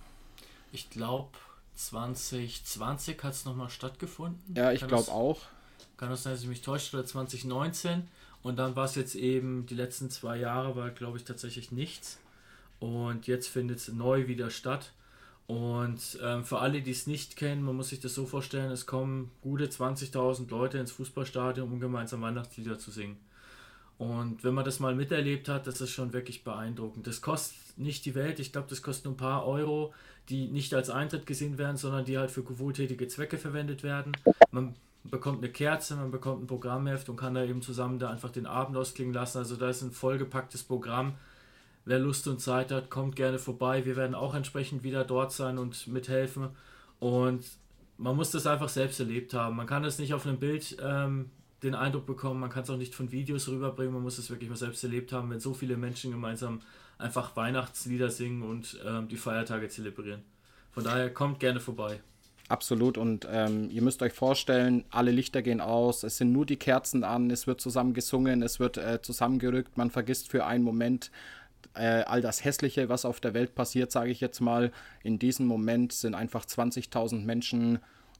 Ich 0.72 0.90
glaube, 0.90 1.30
2020 1.76 3.22
hat 3.22 3.32
es 3.32 3.44
nochmal 3.44 3.70
stattgefunden. 3.70 4.54
Ja, 4.56 4.72
ich 4.72 4.86
glaube 4.86 5.12
auch. 5.12 5.40
Kann 5.96 6.10
das 6.10 6.22
sein, 6.22 6.32
dass 6.32 6.42
ich 6.42 6.48
mich 6.48 6.62
täusche, 6.62 6.96
oder 6.96 7.06
2019. 7.06 8.08
Und 8.42 8.58
dann 8.58 8.76
war 8.76 8.84
es 8.84 8.94
jetzt 8.94 9.14
eben, 9.14 9.66
die 9.66 9.74
letzten 9.74 10.10
zwei 10.10 10.36
Jahre 10.36 10.76
war, 10.76 10.90
glaube 10.90 11.18
ich, 11.18 11.24
tatsächlich 11.24 11.72
nichts. 11.72 12.18
Und 12.78 13.26
jetzt 13.26 13.48
findet 13.48 13.78
es 13.78 13.88
neu 13.88 14.26
wieder 14.26 14.50
statt. 14.50 14.92
Und 15.46 16.18
ähm, 16.22 16.44
für 16.44 16.58
alle, 16.58 16.80
die 16.80 16.90
es 16.90 17.06
nicht 17.06 17.36
kennen, 17.36 17.62
man 17.62 17.76
muss 17.76 17.90
sich 17.90 18.00
das 18.00 18.14
so 18.14 18.26
vorstellen, 18.26 18.70
es 18.70 18.86
kommen 18.86 19.30
gute 19.42 19.66
20.000 19.66 20.50
Leute 20.50 20.78
ins 20.78 20.92
Fußballstadion, 20.92 21.70
um 21.70 21.80
gemeinsam 21.80 22.22
Weihnachtslieder 22.22 22.78
zu 22.78 22.90
singen. 22.90 23.18
Und 23.96 24.42
wenn 24.42 24.54
man 24.54 24.64
das 24.64 24.80
mal 24.80 24.94
miterlebt 24.94 25.48
hat, 25.48 25.66
das 25.66 25.80
ist 25.80 25.90
schon 25.90 26.12
wirklich 26.12 26.44
beeindruckend. 26.44 27.06
Das 27.06 27.20
kostet 27.20 27.78
nicht 27.78 28.04
die 28.06 28.14
Welt, 28.14 28.40
ich 28.40 28.52
glaube, 28.52 28.68
das 28.68 28.82
kostet 28.82 29.04
nur 29.04 29.14
ein 29.14 29.18
paar 29.18 29.46
Euro, 29.46 29.94
die 30.28 30.48
nicht 30.48 30.74
als 30.74 30.90
Eintritt 30.90 31.26
gesehen 31.26 31.58
werden, 31.58 31.76
sondern 31.76 32.04
die 32.04 32.18
halt 32.18 32.30
für 32.30 32.58
wohltätige 32.58 33.06
Zwecke 33.06 33.38
verwendet 33.38 33.82
werden. 33.82 34.12
Man 34.50 34.74
bekommt 35.10 35.38
eine 35.38 35.52
Kerze, 35.52 35.96
man 35.96 36.10
bekommt 36.10 36.42
ein 36.42 36.46
Programmheft 36.46 37.08
und 37.08 37.16
kann 37.16 37.34
da 37.34 37.44
eben 37.44 37.62
zusammen 37.62 37.98
da 37.98 38.10
einfach 38.10 38.30
den 38.30 38.46
Abend 38.46 38.76
ausklingen 38.76 39.14
lassen. 39.14 39.38
Also 39.38 39.56
da 39.56 39.68
ist 39.68 39.82
ein 39.82 39.92
vollgepacktes 39.92 40.62
Programm. 40.62 41.14
Wer 41.84 41.98
Lust 41.98 42.26
und 42.28 42.40
Zeit 42.40 42.72
hat, 42.72 42.88
kommt 42.88 43.14
gerne 43.14 43.38
vorbei. 43.38 43.84
Wir 43.84 43.96
werden 43.96 44.14
auch 44.14 44.34
entsprechend 44.34 44.82
wieder 44.82 45.04
dort 45.04 45.32
sein 45.32 45.58
und 45.58 45.86
mithelfen. 45.86 46.48
Und 46.98 47.44
man 47.98 48.16
muss 48.16 48.30
das 48.30 48.46
einfach 48.46 48.70
selbst 48.70 48.98
erlebt 49.00 49.34
haben. 49.34 49.56
Man 49.56 49.66
kann 49.66 49.84
es 49.84 49.98
nicht 49.98 50.14
auf 50.14 50.26
einem 50.26 50.38
Bild 50.38 50.76
ähm, 50.82 51.30
den 51.62 51.74
Eindruck 51.74 52.06
bekommen, 52.06 52.40
man 52.40 52.50
kann 52.50 52.62
es 52.62 52.70
auch 52.70 52.76
nicht 52.76 52.94
von 52.94 53.10
Videos 53.10 53.48
rüberbringen, 53.48 53.94
man 53.94 54.02
muss 54.02 54.18
es 54.18 54.30
wirklich 54.30 54.50
mal 54.50 54.56
selbst 54.56 54.84
erlebt 54.84 55.12
haben, 55.12 55.30
wenn 55.30 55.40
so 55.40 55.54
viele 55.54 55.76
Menschen 55.76 56.10
gemeinsam 56.10 56.60
einfach 56.98 57.36
Weihnachtslieder 57.36 58.10
singen 58.10 58.42
und 58.42 58.78
ähm, 58.86 59.08
die 59.08 59.16
Feiertage 59.16 59.68
zelebrieren. 59.68 60.22
Von 60.72 60.84
daher 60.84 61.12
kommt 61.12 61.40
gerne 61.40 61.60
vorbei. 61.60 62.00
Absolut. 62.48 62.98
Und 62.98 63.26
ähm, 63.30 63.70
ihr 63.70 63.80
müsst 63.80 64.02
euch 64.02 64.12
vorstellen, 64.12 64.84
alle 64.90 65.10
Lichter 65.10 65.40
gehen 65.40 65.60
aus, 65.60 66.02
es 66.02 66.18
sind 66.18 66.32
nur 66.32 66.44
die 66.44 66.56
Kerzen 66.56 67.02
an, 67.02 67.30
es 67.30 67.46
wird 67.46 67.60
zusammen 67.60 67.94
gesungen, 67.94 68.42
es 68.42 68.60
wird 68.60 68.76
äh, 68.76 69.00
zusammengerückt, 69.00 69.78
man 69.78 69.90
vergisst 69.90 70.30
für 70.30 70.44
einen 70.44 70.62
Moment 70.62 71.10
äh, 71.74 72.02
all 72.02 72.20
das 72.20 72.44
Hässliche, 72.44 72.90
was 72.90 73.06
auf 73.06 73.20
der 73.20 73.32
Welt 73.32 73.54
passiert, 73.54 73.90
sage 73.90 74.10
ich 74.10 74.20
jetzt 74.20 74.40
mal. 74.40 74.72
In 75.02 75.18
diesem 75.18 75.46
Moment 75.46 75.92
sind 75.92 76.14
einfach 76.14 76.44
20.000 76.44 77.24
Menschen, 77.24 77.78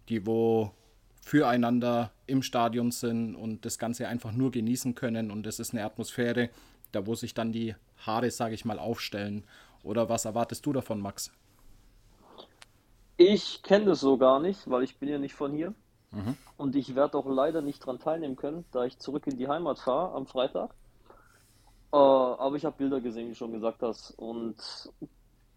die 0.08 0.26
wo 0.26 0.72
füreinander 1.20 2.12
im 2.26 2.42
Stadion 2.42 2.90
sind 2.90 3.34
und 3.34 3.64
das 3.64 3.78
Ganze 3.78 4.08
einfach 4.08 4.32
nur 4.32 4.50
genießen 4.50 4.94
können. 4.94 5.30
Und 5.30 5.46
es 5.46 5.58
ist 5.58 5.72
eine 5.72 5.84
Atmosphäre, 5.84 6.50
da 6.92 7.06
wo 7.06 7.14
sich 7.14 7.34
dann 7.34 7.52
die 7.52 7.74
Haare, 7.98 8.30
sage 8.30 8.54
ich 8.54 8.64
mal, 8.64 8.78
aufstellen. 8.78 9.44
Oder 9.82 10.08
was 10.08 10.24
erwartest 10.24 10.64
du 10.66 10.72
davon, 10.72 11.00
Max? 11.00 11.30
Ich 13.16 13.62
kenne 13.62 13.86
das 13.86 14.00
so 14.00 14.18
gar 14.18 14.40
nicht, 14.40 14.68
weil 14.68 14.82
ich 14.82 14.98
bin 14.98 15.08
ja 15.08 15.18
nicht 15.18 15.34
von 15.34 15.52
hier. 15.52 15.74
Und 16.56 16.76
ich 16.76 16.94
werde 16.94 17.18
auch 17.18 17.26
leider 17.26 17.60
nicht 17.60 17.84
dran 17.84 17.98
teilnehmen 17.98 18.36
können, 18.36 18.64
da 18.70 18.84
ich 18.84 18.98
zurück 18.98 19.26
in 19.26 19.36
die 19.36 19.48
Heimat 19.48 19.78
fahre 19.80 20.14
am 20.14 20.26
Freitag. 20.26 20.74
Äh, 21.92 21.96
aber 21.96 22.56
ich 22.56 22.64
habe 22.64 22.76
Bilder 22.76 23.00
gesehen, 23.00 23.26
wie 23.26 23.30
du 23.30 23.36
schon 23.36 23.52
gesagt 23.52 23.82
hast. 23.82 24.12
Und 24.12 24.56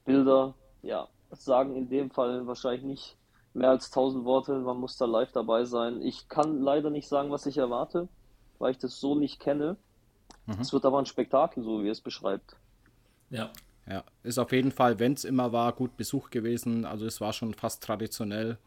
Bilder, 0.05 0.55
ja, 0.81 1.07
sagen 1.31 1.75
in 1.75 1.89
dem 1.89 2.09
Fall 2.09 2.47
wahrscheinlich 2.47 2.83
nicht 2.83 3.17
mehr 3.53 3.69
als 3.69 3.87
1000 3.87 4.25
Worte. 4.25 4.59
Man 4.59 4.79
muss 4.79 4.97
da 4.97 5.05
live 5.05 5.31
dabei 5.31 5.65
sein. 5.65 6.01
Ich 6.01 6.27
kann 6.27 6.61
leider 6.61 6.89
nicht 6.89 7.07
sagen, 7.07 7.31
was 7.31 7.45
ich 7.45 7.57
erwarte, 7.57 8.07
weil 8.59 8.71
ich 8.71 8.77
das 8.77 8.99
so 8.99 9.15
nicht 9.15 9.39
kenne. 9.39 9.77
Es 10.59 10.71
wird 10.71 10.85
aber 10.85 10.99
ein 10.99 11.05
Spektakel, 11.05 11.63
so 11.63 11.83
wie 11.83 11.89
es 11.89 11.99
beschreibt. 11.99 12.55
Ja, 13.29 13.51
Ja, 13.89 14.03
ist 14.23 14.37
auf 14.37 14.51
jeden 14.51 14.71
Fall, 14.71 14.99
wenn 14.99 15.13
es 15.13 15.23
immer 15.23 15.53
war, 15.53 15.73
gut 15.73 15.95
besucht 15.95 16.31
gewesen. 16.31 16.85
Also 16.85 17.05
es 17.05 17.21
war 17.21 17.33
schon 17.33 17.53
fast 17.53 17.83
traditionell 17.83 18.57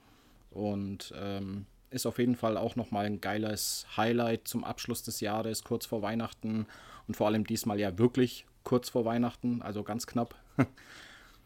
und 0.50 1.12
ähm, 1.16 1.66
ist 1.90 2.06
auf 2.06 2.18
jeden 2.18 2.36
Fall 2.36 2.56
auch 2.56 2.76
nochmal 2.76 3.06
ein 3.06 3.20
geiles 3.20 3.86
Highlight 3.96 4.48
zum 4.48 4.64
Abschluss 4.64 5.02
des 5.02 5.20
Jahres, 5.20 5.64
kurz 5.64 5.86
vor 5.86 6.02
Weihnachten 6.02 6.66
und 7.06 7.16
vor 7.16 7.26
allem 7.26 7.46
diesmal 7.46 7.78
ja 7.78 7.98
wirklich 7.98 8.46
kurz 8.64 8.88
vor 8.88 9.04
Weihnachten, 9.04 9.62
also 9.62 9.82
ganz 9.82 10.06
knapp. 10.06 10.34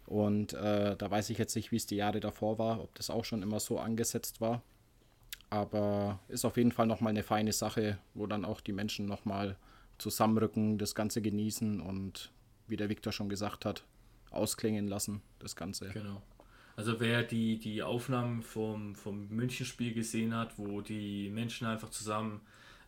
Und 0.07 0.53
äh, 0.53 0.97
da 0.97 1.11
weiß 1.11 1.31
ich 1.31 1.39
jetzt 1.39 1.57
nicht, 1.57 1.73
wie 1.73 1.77
es 1.77 1.87
die 1.87 1.97
Jahre 1.97 2.21
davor 2.21 2.59
war, 2.59 2.83
ob 2.83 2.95
das 2.95 3.09
auch 3.09 3.25
schon 3.25 3.43
immer 3.43 3.61
so 3.61 3.79
angesetzt 3.79 4.41
war. 4.41 4.63
Aber 5.51 6.19
ist 6.29 6.45
auf 6.45 6.57
jeden 6.57 6.73
Fall 6.73 6.87
nochmal 6.87 7.11
eine 7.11 7.23
feine 7.23 7.53
Sache, 7.53 7.99
wo 8.13 8.27
dann 8.27 8.45
auch 8.45 8.61
die 8.61 8.73
Menschen 8.73 9.07
nochmal 9.07 9.57
zusammenrücken, 9.99 10.79
das 10.79 10.95
Ganze 10.95 11.23
genießen 11.23 11.81
und 11.81 12.33
wie 12.67 12.77
der 12.77 12.89
Viktor 12.89 13.13
schon 13.13 13.29
gesagt 13.29 13.65
hat, 13.65 13.85
ausklingen 14.31 14.89
lassen, 14.89 15.23
das 15.39 15.57
Ganze. 15.57 15.89
Genau. 15.91 16.23
Also 16.77 16.99
wer 16.99 17.23
die, 17.23 17.59
die 17.59 17.83
Aufnahmen 17.83 18.43
vom, 18.43 18.95
vom 18.97 19.29
Münchenspiel 19.29 19.95
gesehen 19.95 20.35
hat, 20.35 20.59
wo 20.59 20.81
die 20.81 21.31
Menschen 21.31 21.67
einfach 21.67 21.91
zusammen 21.91 22.41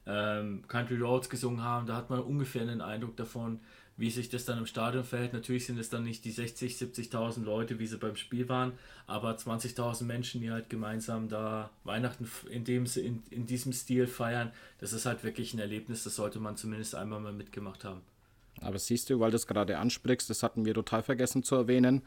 ähm, 0.07 0.65
Country 0.67 0.97
Roads 0.97 1.31
gesungen 1.31 1.63
haben, 1.63 1.87
da 1.87 1.97
hat 1.97 2.11
man 2.11 2.21
ungefähr 2.21 2.63
einen 2.63 2.81
Eindruck 2.81 3.17
davon, 3.17 3.61
wie 3.97 4.11
sich 4.11 4.29
das 4.29 4.45
dann 4.45 4.59
im 4.59 4.67
Stadion 4.67 5.05
verhält. 5.05 5.33
Natürlich 5.33 5.67
sind 5.67 5.79
es 5.79 5.89
dann 5.89 6.03
nicht 6.03 6.25
die 6.25 6.31
60, 6.31 6.77
70.000 6.77 7.45
Leute, 7.45 7.79
wie 7.79 7.87
sie 7.87 7.97
beim 7.97 8.17
Spiel 8.17 8.49
waren, 8.49 8.73
aber 9.07 9.31
20.000 9.37 10.05
Menschen, 10.05 10.41
die 10.41 10.51
halt 10.51 10.69
gemeinsam 10.69 11.29
da 11.29 11.71
Weihnachten 11.85 12.29
in, 12.51 12.65
dem, 12.65 12.87
in, 12.97 13.23
in 13.31 13.47
diesem 13.47 13.73
Stil 13.73 14.07
feiern, 14.07 14.53
das 14.79 14.93
ist 14.93 15.07
halt 15.07 15.25
wirklich 15.25 15.55
ein 15.55 15.61
Erlebnis, 15.61 16.05
das 16.05 16.17
sollte 16.17 16.41
man 16.41 16.57
zumindest 16.57 16.95
einmal 16.95 17.21
mal 17.21 17.33
mitgemacht 17.33 17.85
haben. 17.85 18.03
Aber 18.61 18.79
siehst 18.79 19.11
du, 19.11 19.21
weil 19.21 19.31
du 19.31 19.37
es 19.37 19.47
gerade 19.47 19.79
ansprichst, 19.79 20.31
das 20.31 20.43
hatten 20.43 20.65
wir 20.65 20.75
total 20.75 21.03
vergessen 21.03 21.43
zu 21.43 21.55
erwähnen, 21.57 22.03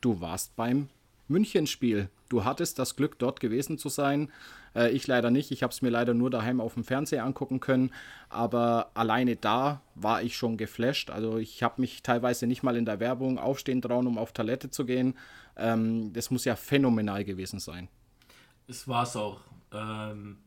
du 0.00 0.20
warst 0.20 0.56
beim 0.56 0.88
Münchenspiel. 1.28 2.08
Du 2.28 2.44
hattest 2.44 2.78
das 2.78 2.96
Glück, 2.96 3.18
dort 3.18 3.40
gewesen 3.40 3.78
zu 3.78 3.88
sein. 3.88 4.30
Äh, 4.74 4.90
ich 4.90 5.06
leider 5.06 5.30
nicht. 5.30 5.50
Ich 5.50 5.62
habe 5.62 5.72
es 5.72 5.82
mir 5.82 5.90
leider 5.90 6.14
nur 6.14 6.30
daheim 6.30 6.60
auf 6.60 6.74
dem 6.74 6.84
Fernseher 6.84 7.24
angucken 7.24 7.60
können. 7.60 7.92
Aber 8.28 8.90
alleine 8.94 9.36
da 9.36 9.80
war 9.94 10.22
ich 10.22 10.36
schon 10.36 10.56
geflasht. 10.56 11.10
Also 11.10 11.38
ich 11.38 11.62
habe 11.62 11.80
mich 11.80 12.02
teilweise 12.02 12.46
nicht 12.46 12.62
mal 12.62 12.76
in 12.76 12.84
der 12.84 13.00
Werbung 13.00 13.38
aufstehen 13.38 13.82
trauen, 13.82 14.06
um 14.06 14.18
auf 14.18 14.32
Toilette 14.32 14.70
zu 14.70 14.84
gehen. 14.84 15.14
Ähm, 15.56 16.12
das 16.12 16.30
muss 16.30 16.44
ja 16.44 16.56
phänomenal 16.56 17.24
gewesen 17.24 17.60
sein. 17.60 17.88
Es 18.66 18.88
war 18.88 19.04
es 19.04 19.16
auch. 19.16 19.40
Ähm, 19.72 20.38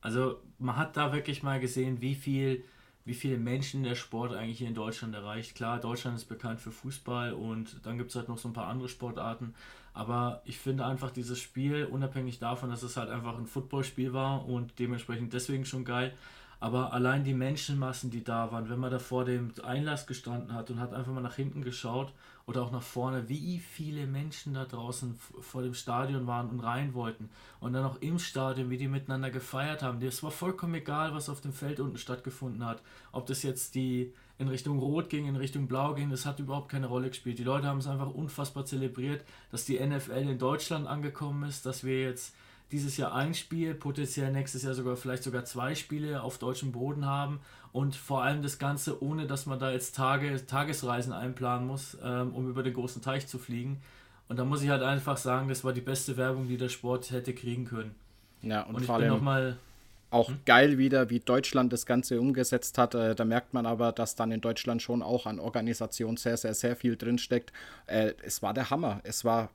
also 0.00 0.40
man 0.58 0.76
hat 0.76 0.96
da 0.96 1.12
wirklich 1.12 1.42
mal 1.42 1.60
gesehen, 1.60 2.00
wie 2.00 2.14
viel, 2.14 2.64
wie 3.06 3.14
viele 3.14 3.38
Menschen 3.38 3.84
der 3.84 3.94
Sport 3.94 4.34
eigentlich 4.34 4.58
hier 4.58 4.68
in 4.68 4.74
Deutschland 4.74 5.14
erreicht. 5.14 5.54
Klar, 5.54 5.78
Deutschland 5.78 6.16
ist 6.16 6.26
bekannt 6.26 6.60
für 6.60 6.72
Fußball 6.72 7.32
und 7.32 7.76
dann 7.84 7.96
gibt 7.96 8.10
es 8.10 8.16
halt 8.16 8.28
noch 8.28 8.36
so 8.36 8.48
ein 8.48 8.52
paar 8.52 8.66
andere 8.66 8.88
Sportarten. 8.88 9.54
Aber 9.94 10.42
ich 10.44 10.58
finde 10.58 10.84
einfach 10.84 11.10
dieses 11.10 11.38
Spiel, 11.38 11.86
unabhängig 11.86 12.40
davon, 12.40 12.68
dass 12.68 12.82
es 12.82 12.96
halt 12.96 13.08
einfach 13.08 13.38
ein 13.38 13.46
Footballspiel 13.46 14.12
war 14.12 14.46
und 14.46 14.78
dementsprechend 14.80 15.32
deswegen 15.32 15.64
schon 15.64 15.84
geil. 15.84 16.12
Aber 16.58 16.92
allein 16.92 17.22
die 17.22 17.32
Menschenmassen, 17.32 18.10
die 18.10 18.24
da 18.24 18.50
waren, 18.50 18.68
wenn 18.68 18.80
man 18.80 18.90
da 18.90 18.98
vor 18.98 19.24
dem 19.24 19.52
Einlass 19.62 20.06
gestanden 20.06 20.52
hat 20.52 20.70
und 20.70 20.80
hat 20.80 20.92
einfach 20.92 21.12
mal 21.12 21.20
nach 21.20 21.36
hinten 21.36 21.62
geschaut 21.62 22.12
oder 22.46 22.62
auch 22.62 22.70
nach 22.70 22.82
vorne, 22.82 23.28
wie 23.28 23.58
viele 23.58 24.06
Menschen 24.06 24.54
da 24.54 24.64
draußen 24.64 25.18
vor 25.40 25.62
dem 25.62 25.74
Stadion 25.74 26.28
waren 26.28 26.48
und 26.48 26.60
rein 26.60 26.94
wollten. 26.94 27.28
Und 27.58 27.72
dann 27.72 27.84
auch 27.84 28.00
im 28.00 28.20
Stadion, 28.20 28.70
wie 28.70 28.78
die 28.78 28.86
miteinander 28.86 29.30
gefeiert 29.30 29.82
haben. 29.82 30.00
Es 30.00 30.22
war 30.22 30.30
vollkommen 30.30 30.74
egal, 30.74 31.12
was 31.12 31.28
auf 31.28 31.40
dem 31.40 31.52
Feld 31.52 31.80
unten 31.80 31.98
stattgefunden 31.98 32.64
hat. 32.64 32.82
Ob 33.10 33.26
das 33.26 33.42
jetzt 33.42 33.74
die 33.74 34.12
in 34.38 34.46
Richtung 34.46 34.78
Rot 34.78 35.08
ging, 35.08 35.26
in 35.26 35.34
Richtung 35.34 35.66
Blau 35.66 35.94
ging, 35.94 36.10
das 36.10 36.24
hat 36.24 36.38
überhaupt 36.38 36.68
keine 36.68 36.86
Rolle 36.86 37.08
gespielt. 37.08 37.38
Die 37.38 37.44
Leute 37.44 37.66
haben 37.66 37.78
es 37.78 37.88
einfach 37.88 38.14
unfassbar 38.14 38.64
zelebriert, 38.64 39.24
dass 39.50 39.64
die 39.64 39.80
NFL 39.84 40.12
in 40.12 40.38
Deutschland 40.38 40.86
angekommen 40.86 41.48
ist, 41.48 41.66
dass 41.66 41.82
wir 41.82 42.00
jetzt 42.00 42.32
dieses 42.70 42.96
Jahr 42.96 43.14
ein 43.14 43.34
Spiel, 43.34 43.74
potenziell 43.74 44.30
nächstes 44.32 44.62
Jahr 44.62 44.74
sogar 44.74 44.96
vielleicht 44.96 45.22
sogar 45.22 45.44
zwei 45.44 45.74
Spiele 45.74 46.22
auf 46.22 46.38
deutschem 46.38 46.72
Boden 46.72 47.06
haben 47.06 47.40
und 47.72 47.96
vor 47.96 48.22
allem 48.22 48.42
das 48.42 48.58
Ganze 48.58 49.02
ohne, 49.02 49.26
dass 49.26 49.46
man 49.46 49.58
da 49.58 49.70
jetzt 49.70 49.94
Tage, 49.94 50.44
Tagesreisen 50.46 51.12
einplanen 51.12 51.66
muss, 51.66 51.96
ähm, 52.02 52.34
um 52.34 52.48
über 52.48 52.62
den 52.62 52.74
großen 52.74 53.02
Teich 53.02 53.26
zu 53.26 53.38
fliegen. 53.38 53.82
Und 54.28 54.38
da 54.38 54.44
muss 54.44 54.62
ich 54.62 54.70
halt 54.70 54.82
einfach 54.82 55.16
sagen, 55.16 55.48
das 55.48 55.64
war 55.64 55.72
die 55.72 55.80
beste 55.80 56.16
Werbung, 56.16 56.48
die 56.48 56.56
der 56.56 56.68
Sport 56.68 57.10
hätte 57.10 57.32
kriegen 57.32 57.64
können. 57.64 57.94
Ja, 58.42 58.62
und, 58.62 58.76
Und 58.76 58.80
ich 58.82 58.86
vor 58.86 58.96
bin 58.96 59.04
allem 59.04 59.14
nochmal 59.14 59.56
auch 60.10 60.30
geil 60.44 60.78
wieder, 60.78 61.10
wie 61.10 61.20
Deutschland 61.20 61.72
das 61.72 61.84
Ganze 61.84 62.20
umgesetzt 62.20 62.78
hat. 62.78 62.94
Äh, 62.94 63.14
da 63.14 63.24
merkt 63.24 63.54
man 63.54 63.66
aber, 63.66 63.92
dass 63.92 64.14
dann 64.14 64.30
in 64.30 64.40
Deutschland 64.40 64.80
schon 64.80 65.02
auch 65.02 65.26
an 65.26 65.40
Organisation 65.40 66.16
sehr, 66.16 66.36
sehr, 66.36 66.54
sehr 66.54 66.76
viel 66.76 66.96
drinsteckt. 66.96 67.52
Äh, 67.86 68.14
es 68.22 68.40
war 68.42 68.54
der 68.54 68.70
Hammer. 68.70 69.00
Es 69.02 69.24
war 69.24 69.50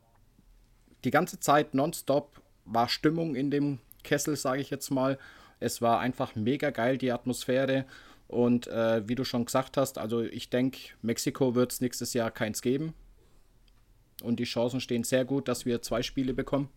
die 1.03 1.12
ganze 1.12 1.39
Zeit 1.39 1.74
nonstop 1.74 2.41
war 2.66 2.89
Stimmung 2.89 3.36
in 3.36 3.49
dem 3.49 3.80
Kessel, 4.03 4.36
sage 4.36 4.62
ich 4.62 4.70
jetzt 4.70 4.91
mal. 4.91 5.18
Es 5.62 5.82
war 5.82 5.99
einfach 5.99 6.36
mega 6.36 6.72
geil, 6.72 6.97
die 6.97 7.12
Atmosphäre. 7.12 7.86
Und 8.28 8.68
äh, 8.68 9.07
wie 9.07 9.16
du 9.16 9.24
schon 9.24 9.45
gesagt 9.45 9.78
hast, 9.78 9.97
also 9.97 10.22
ich 10.22 10.49
denke, 10.49 10.80
Mexiko 11.01 11.55
wird 11.55 11.72
es 11.72 11.82
nächstes 11.82 12.14
Jahr 12.14 12.32
keins 12.32 12.62
geben. 12.62 12.93
Und 14.24 14.39
die 14.39 14.45
Chancen 14.45 14.82
stehen 14.82 15.03
sehr 15.03 15.24
gut, 15.26 15.47
dass 15.47 15.66
wir 15.66 15.82
zwei 15.82 16.01
Spiele 16.01 16.34
bekommen. 16.34 16.70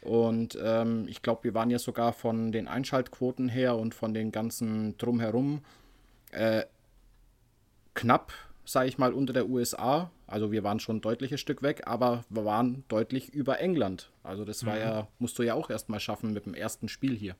Und 0.00 0.58
ähm, 0.62 1.06
ich 1.08 1.22
glaube, 1.22 1.44
wir 1.44 1.54
waren 1.54 1.70
ja 1.70 1.78
sogar 1.78 2.12
von 2.12 2.52
den 2.52 2.68
Einschaltquoten 2.68 3.48
her 3.48 3.76
und 3.76 3.94
von 3.94 4.14
den 4.14 4.30
ganzen 4.30 4.96
Drumherum 4.96 5.62
äh, 6.30 6.64
knapp, 7.94 8.32
sage 8.64 8.88
ich 8.88 8.98
mal, 8.98 9.12
unter 9.12 9.32
der 9.32 9.48
USA. 9.48 10.10
Also 10.26 10.52
wir 10.52 10.62
waren 10.62 10.78
schon 10.78 10.96
ein 10.96 11.00
deutliches 11.00 11.40
Stück 11.40 11.62
weg, 11.62 11.82
aber 11.86 12.24
wir 12.28 12.44
waren 12.44 12.84
deutlich 12.88 13.34
über 13.34 13.58
England. 13.58 14.10
Also 14.22 14.44
das 14.44 14.64
war 14.66 14.78
ja, 14.78 15.08
musst 15.18 15.38
du 15.38 15.42
ja 15.42 15.54
auch 15.54 15.70
erstmal 15.70 16.00
schaffen 16.00 16.32
mit 16.32 16.46
dem 16.46 16.54
ersten 16.54 16.88
Spiel 16.88 17.16
hier. 17.16 17.34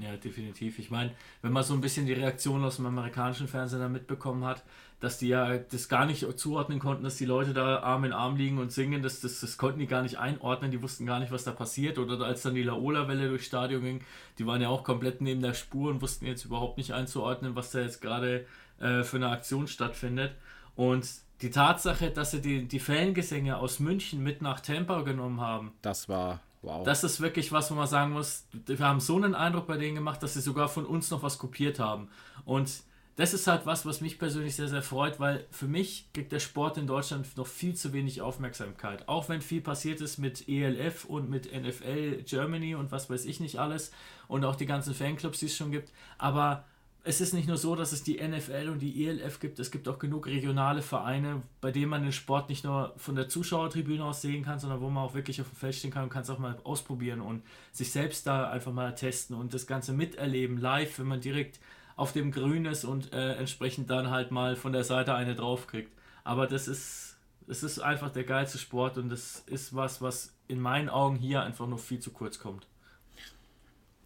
Ja, 0.00 0.16
definitiv. 0.16 0.78
Ich 0.78 0.90
meine, 0.90 1.12
wenn 1.42 1.52
man 1.52 1.62
so 1.62 1.74
ein 1.74 1.80
bisschen 1.80 2.06
die 2.06 2.14
Reaktion 2.14 2.64
aus 2.64 2.76
dem 2.76 2.86
amerikanischen 2.86 3.48
Fernsehen 3.48 3.80
da 3.80 3.88
mitbekommen 3.88 4.44
hat, 4.44 4.62
dass 5.00 5.18
die 5.18 5.28
ja 5.28 5.58
das 5.58 5.88
gar 5.88 6.06
nicht 6.06 6.26
zuordnen 6.38 6.78
konnten, 6.78 7.04
dass 7.04 7.16
die 7.16 7.24
Leute 7.24 7.52
da 7.52 7.80
Arm 7.80 8.04
in 8.04 8.12
Arm 8.12 8.36
liegen 8.36 8.58
und 8.58 8.72
singen, 8.72 9.02
das, 9.02 9.20
das, 9.20 9.40
das 9.40 9.56
konnten 9.56 9.78
die 9.78 9.86
gar 9.86 10.02
nicht 10.02 10.18
einordnen, 10.18 10.70
die 10.70 10.82
wussten 10.82 11.06
gar 11.06 11.20
nicht, 11.20 11.32
was 11.32 11.44
da 11.44 11.52
passiert. 11.52 11.98
Oder 11.98 12.20
als 12.24 12.42
dann 12.42 12.54
die 12.54 12.62
Laola-Welle 12.62 13.28
durchs 13.28 13.46
Stadion 13.46 13.82
ging, 13.82 14.00
die 14.38 14.46
waren 14.46 14.60
ja 14.60 14.68
auch 14.68 14.84
komplett 14.84 15.20
neben 15.20 15.42
der 15.42 15.54
Spur 15.54 15.90
und 15.90 16.02
wussten 16.02 16.26
jetzt 16.26 16.44
überhaupt 16.44 16.78
nicht 16.78 16.92
einzuordnen, 16.92 17.56
was 17.56 17.70
da 17.70 17.80
jetzt 17.80 18.00
gerade 18.00 18.46
äh, 18.78 19.02
für 19.02 19.16
eine 19.16 19.28
Aktion 19.30 19.66
stattfindet. 19.68 20.32
Und 20.76 21.08
die 21.42 21.50
Tatsache, 21.50 22.10
dass 22.10 22.32
sie 22.32 22.40
die, 22.40 22.68
die 22.68 22.80
Fangesänge 22.80 23.56
aus 23.56 23.80
München 23.80 24.22
mit 24.22 24.42
nach 24.42 24.60
Tampa 24.60 25.02
genommen 25.02 25.40
haben, 25.40 25.72
Das 25.82 26.08
war 26.08 26.40
wow. 26.62 26.84
das 26.84 27.04
ist 27.04 27.20
wirklich 27.20 27.52
was, 27.52 27.70
wo 27.70 27.74
man 27.74 27.86
sagen 27.86 28.12
muss, 28.12 28.46
wir 28.52 28.78
haben 28.80 29.00
so 29.00 29.16
einen 29.16 29.34
Eindruck 29.34 29.66
bei 29.66 29.76
denen 29.76 29.94
gemacht, 29.94 30.22
dass 30.22 30.34
sie 30.34 30.40
sogar 30.40 30.68
von 30.68 30.86
uns 30.86 31.10
noch 31.10 31.22
was 31.22 31.38
kopiert 31.38 31.78
haben. 31.78 32.08
Und 32.44 32.82
das 33.16 33.34
ist 33.34 33.46
halt 33.46 33.66
was, 33.66 33.84
was 33.84 34.00
mich 34.00 34.18
persönlich 34.18 34.56
sehr, 34.56 34.68
sehr 34.68 34.82
freut, 34.82 35.20
weil 35.20 35.46
für 35.50 35.66
mich 35.66 36.08
kriegt 36.14 36.32
der 36.32 36.38
Sport 36.38 36.78
in 36.78 36.86
Deutschland 36.86 37.36
noch 37.36 37.46
viel 37.46 37.74
zu 37.74 37.92
wenig 37.92 38.22
Aufmerksamkeit. 38.22 39.08
Auch 39.08 39.28
wenn 39.28 39.42
viel 39.42 39.60
passiert 39.60 40.00
ist 40.00 40.16
mit 40.16 40.48
ELF 40.48 41.04
und 41.04 41.28
mit 41.28 41.52
NFL 41.52 42.22
Germany 42.22 42.74
und 42.74 42.92
was 42.92 43.10
weiß 43.10 43.26
ich 43.26 43.38
nicht 43.40 43.58
alles 43.58 43.90
und 44.26 44.44
auch 44.44 44.56
die 44.56 44.64
ganzen 44.64 44.94
Fanclubs, 44.94 45.40
die 45.40 45.46
es 45.46 45.56
schon 45.56 45.70
gibt. 45.70 45.92
Aber 46.16 46.64
es 47.02 47.20
ist 47.20 47.32
nicht 47.32 47.48
nur 47.48 47.56
so, 47.56 47.74
dass 47.76 47.92
es 47.92 48.02
die 48.02 48.20
NFL 48.20 48.68
und 48.70 48.80
die 48.80 49.06
ELF 49.06 49.40
gibt, 49.40 49.58
es 49.58 49.70
gibt 49.70 49.88
auch 49.88 49.98
genug 49.98 50.26
regionale 50.26 50.82
Vereine, 50.82 51.42
bei 51.60 51.70
denen 51.70 51.88
man 51.88 52.02
den 52.02 52.12
Sport 52.12 52.50
nicht 52.50 52.64
nur 52.64 52.92
von 52.96 53.14
der 53.14 53.28
Zuschauertribüne 53.28 54.04
aus 54.04 54.20
sehen 54.20 54.44
kann, 54.44 54.58
sondern 54.58 54.80
wo 54.80 54.90
man 54.90 55.04
auch 55.04 55.14
wirklich 55.14 55.40
auf 55.40 55.48
dem 55.48 55.56
Feld 55.56 55.74
stehen 55.74 55.90
kann 55.90 56.04
und 56.04 56.10
kann 56.10 56.22
es 56.22 56.30
auch 56.30 56.38
mal 56.38 56.58
ausprobieren 56.64 57.20
und 57.20 57.42
sich 57.72 57.90
selbst 57.90 58.26
da 58.26 58.50
einfach 58.50 58.72
mal 58.72 58.94
testen 58.94 59.34
und 59.34 59.54
das 59.54 59.66
Ganze 59.66 59.92
miterleben, 59.92 60.58
live, 60.58 60.98
wenn 60.98 61.06
man 61.06 61.20
direkt 61.20 61.58
auf 61.96 62.12
dem 62.12 62.32
Grün 62.32 62.66
ist 62.66 62.84
und 62.84 63.12
äh, 63.12 63.34
entsprechend 63.34 63.88
dann 63.88 64.10
halt 64.10 64.30
mal 64.30 64.56
von 64.56 64.72
der 64.72 64.84
Seite 64.84 65.14
eine 65.14 65.34
draufkriegt. 65.34 65.92
Aber 66.22 66.46
das 66.46 66.68
ist, 66.68 67.18
es 67.46 67.62
ist 67.62 67.78
einfach 67.78 68.10
der 68.10 68.24
geilste 68.24 68.58
Sport 68.58 68.98
und 68.98 69.08
das 69.08 69.42
ist 69.46 69.74
was, 69.74 70.02
was 70.02 70.34
in 70.48 70.60
meinen 70.60 70.90
Augen 70.90 71.16
hier 71.16 71.42
einfach 71.42 71.66
noch 71.66 71.78
viel 71.78 71.98
zu 71.98 72.10
kurz 72.10 72.38
kommt. 72.38 72.66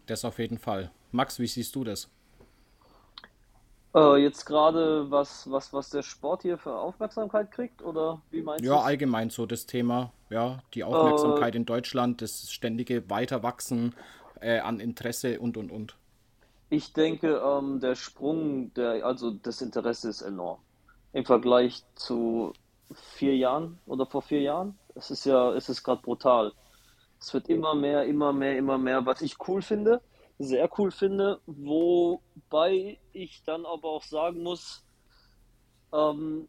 Das 0.05 0.23
auf 0.23 0.39
jeden 0.39 0.59
Fall. 0.59 0.91
Max, 1.11 1.39
wie 1.39 1.47
siehst 1.47 1.75
du 1.75 1.83
das? 1.83 2.09
Äh, 3.95 4.17
jetzt 4.17 4.45
gerade, 4.45 5.09
was, 5.09 5.49
was, 5.49 5.71
was 5.71 5.89
der 5.89 6.03
Sport 6.03 6.41
hier 6.41 6.57
für 6.57 6.75
Aufmerksamkeit 6.75 7.49
kriegt, 7.49 7.81
oder 7.81 8.21
wie 8.29 8.41
meinst 8.41 8.65
du? 8.65 8.67
Ja, 8.69 8.81
allgemein 8.81 9.29
so 9.29 9.45
das 9.45 9.67
Thema, 9.67 10.11
ja, 10.29 10.59
die 10.73 10.83
Aufmerksamkeit 10.83 11.55
in 11.55 11.65
Deutschland, 11.65 12.21
das 12.21 12.51
ständige 12.51 13.09
Weiterwachsen 13.09 13.95
äh, 14.41 14.59
an 14.59 14.81
Interesse 14.81 15.39
und 15.39 15.55
und 15.55 15.71
und. 15.71 15.95
Ich 16.69 16.91
denke, 16.91 17.41
ähm, 17.41 17.79
der 17.79 17.95
Sprung, 17.95 18.73
der, 18.73 19.05
also 19.05 19.31
das 19.31 19.61
Interesse 19.61 20.09
ist 20.09 20.21
enorm. 20.21 20.59
Im 21.13 21.23
Vergleich 21.23 21.83
zu 21.95 22.51
vier 22.91 23.37
Jahren 23.37 23.79
oder 23.85 24.05
vor 24.05 24.21
vier 24.21 24.41
Jahren. 24.41 24.77
Es 24.95 25.09
ist 25.09 25.25
ja, 25.25 25.53
es 25.53 25.69
ist 25.69 25.83
gerade 25.83 26.01
brutal. 26.01 26.51
Es 27.21 27.33
wird 27.33 27.47
immer 27.47 27.73
mehr, 27.73 28.03
immer 28.03 28.33
mehr, 28.33 28.57
immer 28.57 28.77
mehr, 28.77 29.05
was 29.05 29.21
ich 29.21 29.37
cool 29.47 29.61
finde, 29.61 30.01
sehr 30.39 30.69
cool 30.77 30.91
finde, 30.91 31.39
wobei 31.45 32.99
ich 33.13 33.43
dann 33.43 33.65
aber 33.65 33.89
auch 33.89 34.03
sagen 34.03 34.43
muss, 34.43 34.83
ähm, 35.93 36.47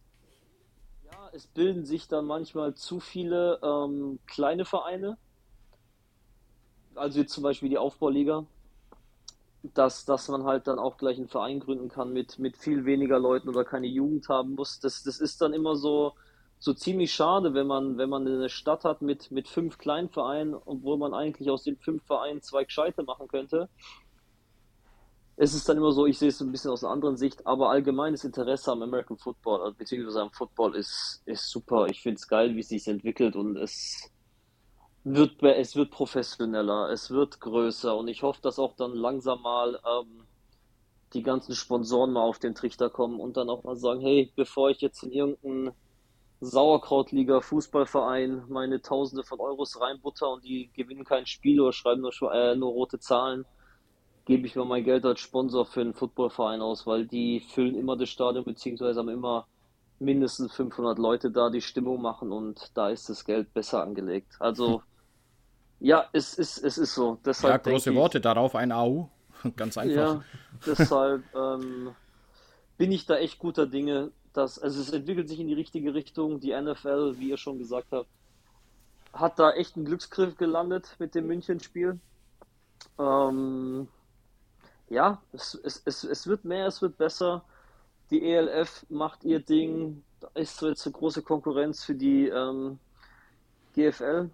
ja, 1.04 1.30
es 1.32 1.46
bilden 1.46 1.84
sich 1.84 2.08
dann 2.08 2.26
manchmal 2.26 2.74
zu 2.74 2.98
viele 2.98 3.60
ähm, 3.62 4.18
kleine 4.26 4.64
Vereine, 4.64 5.18
also 6.96 7.20
jetzt 7.20 7.32
zum 7.32 7.44
Beispiel 7.44 7.68
die 7.68 7.78
Aufbauliga, 7.78 8.44
dass, 9.74 10.04
dass 10.04 10.28
man 10.28 10.44
halt 10.44 10.66
dann 10.66 10.78
auch 10.78 10.96
gleich 10.96 11.18
einen 11.18 11.28
Verein 11.28 11.60
gründen 11.60 11.88
kann 11.88 12.12
mit, 12.12 12.38
mit 12.38 12.56
viel 12.56 12.84
weniger 12.84 13.18
Leuten 13.18 13.48
oder 13.48 13.64
keine 13.64 13.86
Jugend 13.86 14.28
haben 14.28 14.54
muss. 14.54 14.80
Das, 14.80 15.02
das 15.02 15.20
ist 15.20 15.40
dann 15.40 15.52
immer 15.52 15.76
so, 15.76 16.14
so 16.58 16.72
ziemlich 16.72 17.12
schade, 17.12 17.54
wenn 17.54 17.66
man, 17.66 17.98
wenn 17.98 18.08
man 18.08 18.26
eine 18.26 18.48
Stadt 18.48 18.84
hat 18.84 19.02
mit, 19.02 19.30
mit 19.30 19.48
fünf 19.48 19.78
kleinen 19.78 20.08
Vereinen, 20.08 20.54
obwohl 20.54 20.96
man 20.96 21.14
eigentlich 21.14 21.50
aus 21.50 21.64
den 21.64 21.76
fünf 21.76 22.04
Vereinen 22.04 22.42
zwei 22.42 22.64
Gescheite 22.64 23.02
machen 23.02 23.28
könnte. 23.28 23.68
Es 25.38 25.52
ist 25.54 25.68
dann 25.68 25.76
immer 25.76 25.92
so, 25.92 26.06
ich 26.06 26.18
sehe 26.18 26.30
es 26.30 26.40
ein 26.40 26.50
bisschen 26.50 26.70
aus 26.70 26.82
einer 26.82 26.94
anderen 26.94 27.18
Sicht, 27.18 27.46
aber 27.46 27.68
allgemeines 27.68 28.24
Interesse 28.24 28.72
am 28.72 28.82
American 28.82 29.18
Football, 29.18 29.60
also 29.60 29.76
beziehungsweise 29.76 30.22
am 30.22 30.32
Football 30.32 30.74
ist, 30.74 31.22
ist 31.26 31.50
super. 31.50 31.88
Ich 31.88 32.00
finde 32.00 32.16
es 32.16 32.26
geil, 32.26 32.56
wie 32.56 32.60
es 32.60 32.68
sich 32.68 32.88
entwickelt 32.88 33.36
und 33.36 33.56
es 33.58 34.10
wird, 35.04 35.42
es 35.42 35.76
wird 35.76 35.90
professioneller, 35.90 36.90
es 36.90 37.10
wird 37.10 37.38
größer 37.38 37.94
und 37.94 38.08
ich 38.08 38.22
hoffe, 38.22 38.40
dass 38.40 38.58
auch 38.58 38.74
dann 38.76 38.94
langsam 38.94 39.42
mal 39.42 39.78
ähm, 39.84 40.26
die 41.12 41.22
ganzen 41.22 41.54
Sponsoren 41.54 42.12
mal 42.12 42.22
auf 42.22 42.38
den 42.38 42.54
Trichter 42.54 42.88
kommen 42.88 43.20
und 43.20 43.36
dann 43.36 43.50
auch 43.50 43.62
mal 43.62 43.76
sagen, 43.76 44.00
hey, 44.00 44.32
bevor 44.34 44.70
ich 44.70 44.80
jetzt 44.80 45.02
in 45.02 45.12
irgendeinen 45.12 45.72
Sauerkrautliga 46.46 47.40
Fußballverein 47.40 48.44
meine 48.48 48.80
Tausende 48.80 49.24
von 49.24 49.40
Euros 49.40 49.80
reinbutter 49.80 50.30
und 50.30 50.44
die 50.44 50.70
gewinnen 50.74 51.04
kein 51.04 51.26
Spiel 51.26 51.60
oder 51.60 51.72
schreiben 51.72 52.00
nur, 52.00 52.12
äh, 52.32 52.56
nur 52.56 52.70
rote 52.72 52.98
Zahlen, 52.98 53.44
gebe 54.24 54.46
ich 54.46 54.56
mir 54.56 54.64
mein 54.64 54.84
Geld 54.84 55.04
als 55.04 55.20
Sponsor 55.20 55.66
für 55.66 55.80
einen 55.80 55.94
Footballverein 55.94 56.60
aus, 56.60 56.86
weil 56.86 57.06
die 57.06 57.40
füllen 57.40 57.76
immer 57.76 57.96
das 57.96 58.08
Stadion 58.08 58.44
beziehungsweise 58.44 59.00
haben 59.00 59.08
immer 59.08 59.46
mindestens 59.98 60.52
500 60.54 60.98
Leute 60.98 61.30
da, 61.30 61.50
die 61.50 61.62
Stimmung 61.62 62.02
machen 62.02 62.32
und 62.32 62.70
da 62.74 62.90
ist 62.90 63.08
das 63.08 63.24
Geld 63.24 63.52
besser 63.54 63.82
angelegt. 63.82 64.36
Also 64.40 64.82
ja, 65.80 66.06
es 66.12 66.34
ist, 66.34 66.58
es 66.58 66.78
ist 66.78 66.94
so. 66.94 67.14
Ja, 67.14 67.18
Deshalb 67.24 67.64
große 67.64 67.84
denke 67.84 67.90
ich, 67.90 67.96
Worte, 68.02 68.20
darauf 68.20 68.54
ein 68.54 68.72
AU. 68.72 69.08
Ganz 69.56 69.76
einfach. 69.78 69.96
ja, 69.96 70.24
deshalb 70.66 71.22
ähm, 71.34 71.94
bin 72.78 72.92
ich 72.92 73.06
da 73.06 73.16
echt 73.16 73.38
guter 73.38 73.66
Dinge, 73.66 74.10
dass, 74.36 74.58
also 74.58 74.80
es 74.80 74.90
entwickelt 74.90 75.28
sich 75.28 75.40
in 75.40 75.46
die 75.46 75.54
richtige 75.54 75.94
Richtung. 75.94 76.40
Die 76.40 76.54
NFL, 76.58 77.18
wie 77.18 77.30
ihr 77.30 77.36
schon 77.36 77.58
gesagt 77.58 77.88
habt, 77.92 78.08
hat 79.12 79.38
da 79.38 79.52
echt 79.52 79.76
einen 79.76 79.86
Glücksgriff 79.86 80.36
gelandet 80.36 80.96
mit 80.98 81.14
dem 81.14 81.26
München-Spiel. 81.26 81.98
Ähm, 82.98 83.88
ja, 84.88 85.20
es, 85.32 85.58
es, 85.64 85.82
es, 85.84 86.04
es 86.04 86.26
wird 86.26 86.44
mehr, 86.44 86.66
es 86.66 86.82
wird 86.82 86.98
besser. 86.98 87.44
Die 88.10 88.22
ELF 88.22 88.86
macht 88.88 89.24
ihr 89.24 89.40
Ding. 89.40 90.02
Da 90.20 90.28
ist 90.34 90.58
so 90.58 90.68
jetzt 90.68 90.86
eine 90.86 90.92
große 90.92 91.22
Konkurrenz 91.22 91.84
für 91.84 91.94
die 91.94 92.28
ähm, 92.28 92.78
GFL, 93.74 94.30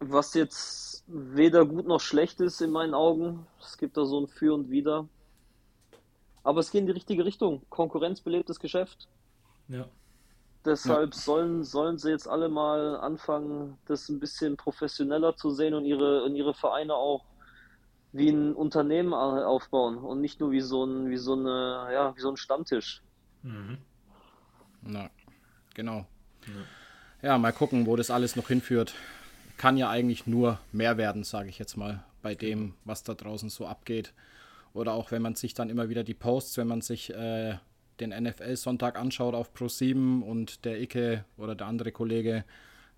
was 0.00 0.34
jetzt 0.34 1.04
weder 1.06 1.64
gut 1.64 1.86
noch 1.86 2.00
schlecht 2.00 2.40
ist 2.40 2.60
in 2.60 2.70
meinen 2.70 2.94
Augen. 2.94 3.46
Es 3.60 3.78
gibt 3.78 3.96
da 3.96 4.04
so 4.04 4.20
ein 4.20 4.28
Für 4.28 4.54
und 4.54 4.70
Wider. 4.70 5.06
Aber 6.44 6.60
es 6.60 6.70
geht 6.70 6.80
in 6.82 6.86
die 6.86 6.92
richtige 6.92 7.24
Richtung. 7.24 7.62
Konkurrenz 7.70 8.20
belebt 8.20 8.48
das 8.48 8.60
Geschäft. 8.60 9.08
Ja. 9.68 9.86
Deshalb 10.64 11.14
sollen, 11.14 11.64
sollen 11.64 11.98
sie 11.98 12.10
jetzt 12.10 12.28
alle 12.28 12.48
mal 12.48 12.96
anfangen, 12.96 13.76
das 13.86 14.08
ein 14.08 14.20
bisschen 14.20 14.56
professioneller 14.56 15.36
zu 15.36 15.50
sehen 15.50 15.74
und 15.74 15.84
ihre, 15.84 16.22
und 16.24 16.36
ihre 16.36 16.54
Vereine 16.54 16.94
auch 16.94 17.24
wie 18.12 18.30
ein 18.30 18.54
Unternehmen 18.54 19.12
au- 19.12 19.44
aufbauen 19.44 19.98
und 19.98 20.20
nicht 20.20 20.40
nur 20.40 20.52
wie 20.52 20.60
so 20.60 20.84
ein, 20.84 21.10
wie 21.10 21.16
so 21.16 21.32
eine, 21.34 21.88
ja, 21.92 22.16
wie 22.16 22.20
so 22.20 22.30
ein 22.30 22.36
Stammtisch. 22.36 23.02
Na, 24.82 25.10
genau. 25.74 26.06
Ja, 27.20 27.36
mal 27.38 27.52
gucken, 27.52 27.86
wo 27.86 27.96
das 27.96 28.10
alles 28.10 28.36
noch 28.36 28.48
hinführt. 28.48 28.94
Kann 29.56 29.76
ja 29.76 29.90
eigentlich 29.90 30.26
nur 30.26 30.58
mehr 30.72 30.96
werden, 30.96 31.24
sage 31.24 31.48
ich 31.48 31.58
jetzt 31.58 31.76
mal, 31.76 32.04
bei 32.22 32.34
dem, 32.34 32.74
was 32.84 33.02
da 33.02 33.14
draußen 33.14 33.50
so 33.50 33.66
abgeht. 33.66 34.14
Oder 34.74 34.92
auch 34.92 35.10
wenn 35.10 35.22
man 35.22 35.36
sich 35.36 35.54
dann 35.54 35.70
immer 35.70 35.88
wieder 35.88 36.04
die 36.04 36.14
Posts, 36.14 36.58
wenn 36.58 36.66
man 36.66 36.80
sich 36.82 37.10
äh, 37.14 37.56
den 38.00 38.10
NFL-Sonntag 38.10 38.98
anschaut 38.98 39.34
auf 39.34 39.54
Pro7 39.54 40.20
und 40.22 40.64
der 40.64 40.80
Icke 40.80 41.24
oder 41.36 41.54
der 41.54 41.68
andere 41.68 41.92
Kollege 41.92 42.44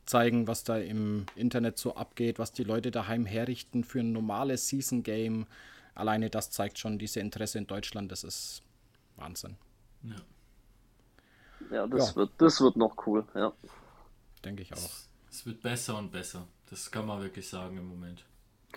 zeigen, 0.07 0.47
was 0.47 0.64
da 0.64 0.79
im 0.79 1.27
Internet 1.37 1.79
so 1.79 1.95
abgeht, 1.95 2.39
was 2.39 2.53
die 2.53 2.64
Leute 2.64 2.91
daheim 2.91 3.27
herrichten 3.27 3.85
für 3.85 4.01
ein 4.01 4.12
normales 4.12 4.68
Season-Game. 4.68 5.47
Alleine 5.95 6.31
das 6.31 6.51
zeigt 6.51 6.79
schon 6.79 6.99
diese 6.99 7.20
Interesse 7.20 7.59
in 7.59 7.66
Deutschland. 7.66 8.11
Das 8.11 8.24
ist 8.24 8.62
Wahnsinn, 9.16 9.57
Ja, 11.70 11.87
das 11.87 12.11
Ja. 12.11 12.16
wird, 12.16 12.31
das 12.39 12.61
wird 12.61 12.77
noch 12.77 12.97
cool, 13.07 13.24
ja. 13.35 13.53
denke 14.45 14.62
ich 14.62 14.72
auch. 14.72 14.91
Es 15.31 15.45
wird 15.45 15.61
besser 15.62 15.99
und 15.99 16.11
besser. 16.12 16.47
Das 16.70 16.91
kann 16.91 17.07
man 17.07 17.20
wirklich 17.22 17.49
sagen 17.49 17.77
im 17.77 17.87
Moment. 17.89 18.24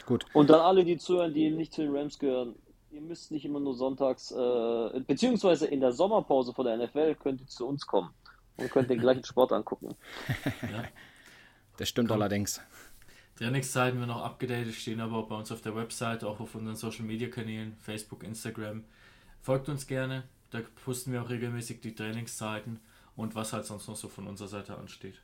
Gut, 0.05 0.25
Und 0.33 0.49
dann 0.49 0.61
alle, 0.61 0.83
die 0.85 0.97
zuhören, 0.97 1.33
die 1.33 1.49
nicht 1.51 1.73
zu 1.73 1.81
den 1.81 1.95
Rams 1.95 2.17
gehören, 2.19 2.55
ihr 2.91 3.01
müsst 3.01 3.31
nicht 3.31 3.45
immer 3.45 3.59
nur 3.59 3.75
sonntags, 3.75 4.31
äh, 4.31 4.99
beziehungsweise 5.05 5.67
in 5.67 5.79
der 5.79 5.91
Sommerpause 5.91 6.53
vor 6.53 6.63
der 6.63 6.77
NFL 6.77 7.15
könnt 7.15 7.41
ihr 7.41 7.47
zu 7.47 7.67
uns 7.67 7.85
kommen 7.85 8.09
und 8.57 8.69
könnt 8.71 8.89
den 8.89 8.99
gleichen 8.99 9.23
Sport 9.23 9.51
angucken. 9.51 9.95
das 11.77 11.89
stimmt 11.89 12.11
allerdings. 12.11 12.61
Trainingszeiten 13.37 13.99
werden 13.99 14.09
noch 14.09 14.23
abgedatet, 14.23 14.73
stehen 14.73 14.99
aber 14.99 15.17
auch 15.17 15.27
bei 15.27 15.35
uns 15.35 15.51
auf 15.51 15.61
der 15.61 15.75
Website, 15.75 16.23
auch 16.23 16.39
auf 16.39 16.55
unseren 16.55 16.75
Social 16.75 17.05
Media 17.05 17.29
Kanälen, 17.29 17.77
Facebook, 17.79 18.23
Instagram. 18.23 18.83
Folgt 19.41 19.69
uns 19.69 19.87
gerne, 19.87 20.23
da 20.51 20.59
posten 20.83 21.13
wir 21.13 21.21
auch 21.21 21.29
regelmäßig 21.29 21.79
die 21.79 21.95
Trainingszeiten 21.95 22.81
und 23.15 23.35
was 23.35 23.53
halt 23.53 23.65
sonst 23.65 23.87
noch 23.87 23.95
so 23.95 24.09
von 24.09 24.27
unserer 24.27 24.49
Seite 24.49 24.77
ansteht. 24.77 25.21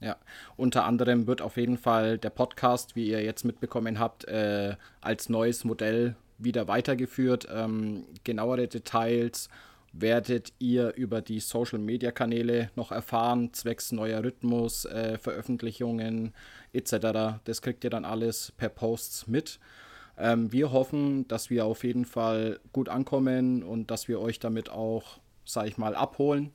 Ja, 0.00 0.16
unter 0.56 0.84
anderem 0.84 1.26
wird 1.26 1.42
auf 1.42 1.56
jeden 1.56 1.76
Fall 1.76 2.18
der 2.18 2.30
Podcast, 2.30 2.96
wie 2.96 3.08
ihr 3.08 3.22
jetzt 3.22 3.44
mitbekommen 3.44 3.98
habt, 3.98 4.24
äh, 4.24 4.76
als 5.00 5.28
neues 5.28 5.64
Modell 5.64 6.16
wieder 6.40 6.68
weitergeführt. 6.68 7.46
Ähm, 7.52 8.04
genauere 8.24 8.66
Details 8.66 9.48
werdet 9.92 10.52
ihr 10.58 10.94
über 10.94 11.20
die 11.20 11.40
Social-Media-Kanäle 11.40 12.70
noch 12.76 12.92
erfahren, 12.92 13.52
zwecks 13.52 13.92
neuer 13.92 14.22
Rhythmus, 14.22 14.84
äh, 14.84 15.18
Veröffentlichungen 15.18 16.32
etc. 16.72 17.40
Das 17.44 17.62
kriegt 17.62 17.84
ihr 17.84 17.90
dann 17.90 18.04
alles 18.04 18.52
per 18.56 18.68
Posts 18.68 19.26
mit. 19.26 19.58
Ähm, 20.16 20.52
wir 20.52 20.70
hoffen, 20.70 21.26
dass 21.28 21.50
wir 21.50 21.64
auf 21.64 21.82
jeden 21.82 22.04
Fall 22.04 22.60
gut 22.72 22.88
ankommen 22.88 23.62
und 23.62 23.90
dass 23.90 24.06
wir 24.06 24.20
euch 24.20 24.38
damit 24.38 24.70
auch, 24.70 25.18
sag 25.44 25.66
ich 25.66 25.78
mal, 25.78 25.94
abholen. 25.94 26.52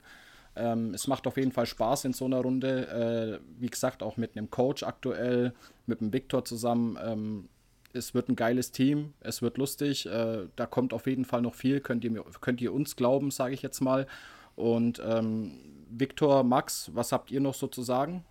Ähm, 0.54 0.94
es 0.94 1.06
macht 1.06 1.26
auf 1.26 1.36
jeden 1.36 1.52
Fall 1.52 1.66
Spaß 1.66 2.06
in 2.06 2.12
so 2.14 2.24
einer 2.24 2.40
Runde. 2.40 3.40
Äh, 3.40 3.60
wie 3.60 3.68
gesagt, 3.68 4.02
auch 4.02 4.16
mit 4.16 4.36
einem 4.36 4.50
Coach 4.50 4.82
aktuell, 4.84 5.52
mit 5.84 6.00
dem 6.00 6.12
Viktor 6.12 6.44
zusammen. 6.44 6.98
Ähm, 7.04 7.48
es 7.96 8.14
wird 8.14 8.28
ein 8.28 8.36
geiles 8.36 8.72
Team, 8.72 9.14
es 9.20 9.42
wird 9.42 9.58
lustig. 9.58 10.06
Äh, 10.06 10.46
da 10.56 10.66
kommt 10.66 10.92
auf 10.94 11.06
jeden 11.06 11.24
Fall 11.24 11.42
noch 11.42 11.54
viel, 11.54 11.80
könnt 11.80 12.04
ihr, 12.04 12.10
mir- 12.12 12.24
könnt 12.40 12.60
ihr 12.60 12.72
uns 12.74 12.96
glauben, 12.96 13.30
sage 13.30 13.54
ich 13.54 13.62
jetzt 13.62 13.80
mal. 13.80 14.06
Und 14.56 15.02
ähm, 15.04 15.52
Viktor, 15.90 16.44
Max, 16.44 16.90
was 16.94 17.12
habt 17.12 17.30
ihr 17.30 17.40
noch 17.40 17.54
so 17.54 17.66
zu 17.68 17.82
sagen? 17.82 18.24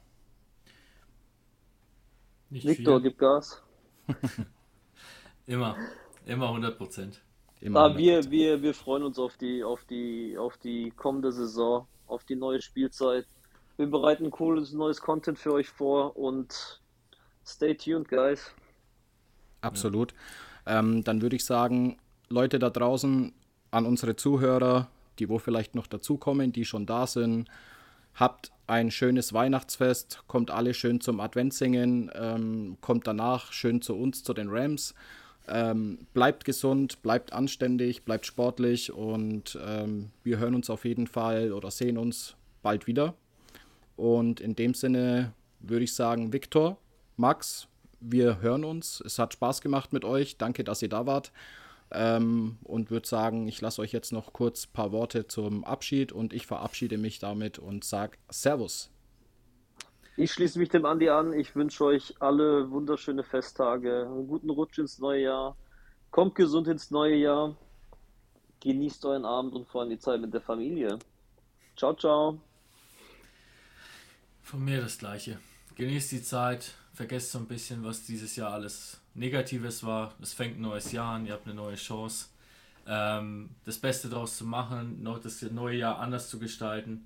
Nicht 2.49 2.65
Victor, 2.65 2.99
viel. 3.01 3.09
gib 3.11 3.17
Gas. 3.19 3.61
Immer, 5.47 5.75
immer 6.25 6.47
100 6.47 6.77
Prozent. 6.77 7.21
Ah, 7.73 7.87
100%. 7.87 7.97
wir, 7.97 8.31
wir, 8.31 8.61
wir 8.61 8.73
freuen 8.73 9.03
uns 9.03 9.19
auf 9.19 9.37
die, 9.37 9.63
auf 9.63 9.85
die, 9.85 10.37
auf 10.37 10.57
die 10.57 10.91
kommende 10.91 11.31
Saison, 11.31 11.87
auf 12.07 12.23
die 12.25 12.35
neue 12.35 12.61
Spielzeit. 12.61 13.27
Wir 13.77 13.87
bereiten 13.87 14.31
cooles 14.31 14.71
neues 14.73 15.01
Content 15.01 15.37
für 15.39 15.53
euch 15.53 15.69
vor 15.69 16.15
und 16.17 16.81
stay 17.45 17.75
tuned, 17.75 18.07
guys. 18.09 18.53
Absolut. 19.65 20.13
Ähm, 20.65 21.03
dann 21.03 21.21
würde 21.21 21.35
ich 21.35 21.45
sagen, 21.45 21.97
Leute 22.29 22.59
da 22.59 22.69
draußen, 22.69 23.33
an 23.71 23.85
unsere 23.85 24.15
Zuhörer, 24.15 24.87
die 25.19 25.29
wo 25.29 25.37
vielleicht 25.37 25.75
noch 25.75 25.87
dazukommen, 25.87 26.51
die 26.53 26.65
schon 26.65 26.85
da 26.85 27.07
sind, 27.07 27.49
habt 28.15 28.51
ein 28.67 28.89
schönes 28.89 29.33
Weihnachtsfest, 29.33 30.23
kommt 30.27 30.49
alle 30.49 30.73
schön 30.73 31.01
zum 31.01 31.19
Adventsingen, 31.19 32.09
ähm, 32.15 32.77
kommt 32.81 33.05
danach 33.05 33.51
schön 33.51 33.81
zu 33.81 33.95
uns, 33.95 34.23
zu 34.23 34.33
den 34.33 34.49
Rams. 34.49 34.95
Ähm, 35.47 36.07
bleibt 36.13 36.45
gesund, 36.45 37.03
bleibt 37.03 37.31
anständig, 37.31 38.03
bleibt 38.03 38.25
sportlich 38.25 38.91
und 38.91 39.59
ähm, 39.63 40.09
wir 40.23 40.39
hören 40.39 40.55
uns 40.55 40.71
auf 40.71 40.85
jeden 40.85 41.05
Fall 41.05 41.53
oder 41.53 41.69
sehen 41.69 41.99
uns 41.99 42.35
bald 42.63 42.87
wieder. 42.87 43.13
Und 43.95 44.39
in 44.39 44.55
dem 44.55 44.73
Sinne 44.73 45.33
würde 45.59 45.83
ich 45.83 45.93
sagen, 45.93 46.33
Viktor, 46.33 46.77
Max, 47.15 47.67
wir 48.11 48.41
hören 48.41 48.63
uns. 48.63 49.01
Es 49.05 49.19
hat 49.19 49.33
Spaß 49.33 49.61
gemacht 49.61 49.93
mit 49.93 50.05
euch. 50.05 50.37
Danke, 50.37 50.63
dass 50.63 50.81
ihr 50.81 50.89
da 50.89 51.05
wart. 51.05 51.31
Ähm, 51.91 52.57
und 52.63 52.89
würde 52.89 53.07
sagen, 53.07 53.47
ich 53.47 53.61
lasse 53.61 53.81
euch 53.81 53.91
jetzt 53.91 54.11
noch 54.11 54.33
kurz 54.33 54.65
ein 54.65 54.73
paar 54.73 54.91
Worte 54.91 55.27
zum 55.27 55.63
Abschied 55.63 56.11
und 56.11 56.33
ich 56.33 56.47
verabschiede 56.47 56.97
mich 56.97 57.19
damit 57.19 57.59
und 57.59 57.83
sage 57.83 58.17
Servus. 58.29 58.89
Ich 60.17 60.31
schließe 60.31 60.57
mich 60.57 60.69
dem 60.69 60.85
Andi 60.85 61.09
an. 61.09 61.33
Ich 61.33 61.55
wünsche 61.55 61.83
euch 61.85 62.15
alle 62.19 62.71
wunderschöne 62.71 63.23
Festtage, 63.23 64.05
einen 64.05 64.27
guten 64.27 64.49
Rutsch 64.49 64.79
ins 64.79 64.97
neue 64.99 65.23
Jahr. 65.23 65.57
Kommt 66.09 66.35
gesund 66.35 66.67
ins 66.67 66.89
neue 66.89 67.15
Jahr. 67.15 67.55
Genießt 68.61 69.05
euren 69.05 69.25
Abend 69.25 69.53
und 69.53 69.67
vor 69.67 69.81
allem 69.81 69.89
die 69.89 69.99
Zeit 69.99 70.21
mit 70.21 70.33
der 70.33 70.41
Familie. 70.41 70.97
Ciao, 71.75 71.93
ciao. 71.93 72.39
Von 74.41 74.63
mir 74.63 74.81
das 74.81 74.97
Gleiche. 74.97 75.39
Genießt 75.75 76.13
die 76.13 76.23
Zeit, 76.23 76.73
vergesst 76.95 77.31
so 77.31 77.39
ein 77.39 77.47
bisschen, 77.47 77.83
was 77.83 78.05
dieses 78.05 78.35
Jahr 78.35 78.53
alles 78.53 78.99
Negatives 79.13 79.83
war. 79.83 80.13
Es 80.21 80.33
fängt 80.33 80.57
ein 80.57 80.61
neues 80.61 80.91
Jahr 80.91 81.15
an, 81.15 81.25
ihr 81.25 81.33
habt 81.33 81.45
eine 81.45 81.55
neue 81.55 81.75
Chance, 81.75 82.27
ähm, 82.87 83.51
das 83.65 83.77
Beste 83.77 84.09
daraus 84.09 84.37
zu 84.37 84.45
machen, 84.45 85.03
noch 85.03 85.19
das 85.19 85.41
neue 85.43 85.77
Jahr 85.77 85.99
anders 85.99 86.29
zu 86.29 86.39
gestalten. 86.39 87.05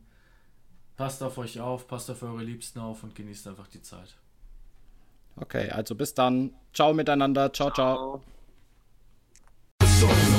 Passt 0.96 1.24
auf 1.24 1.38
euch 1.38 1.60
auf, 1.60 1.88
passt 1.88 2.10
auf 2.10 2.22
eure 2.24 2.44
Liebsten 2.44 2.80
auf 2.80 3.04
und 3.04 3.16
genießt 3.16 3.48
einfach 3.48 3.68
die 3.68 3.82
Zeit. 3.82 4.16
Okay, 5.38 5.70
also 5.70 5.96
bis 5.96 6.14
dann. 6.14 6.54
Ciao 6.74 6.94
miteinander. 6.94 7.52
Ciao, 7.54 7.72
ciao. 7.72 8.22
We 10.02 10.39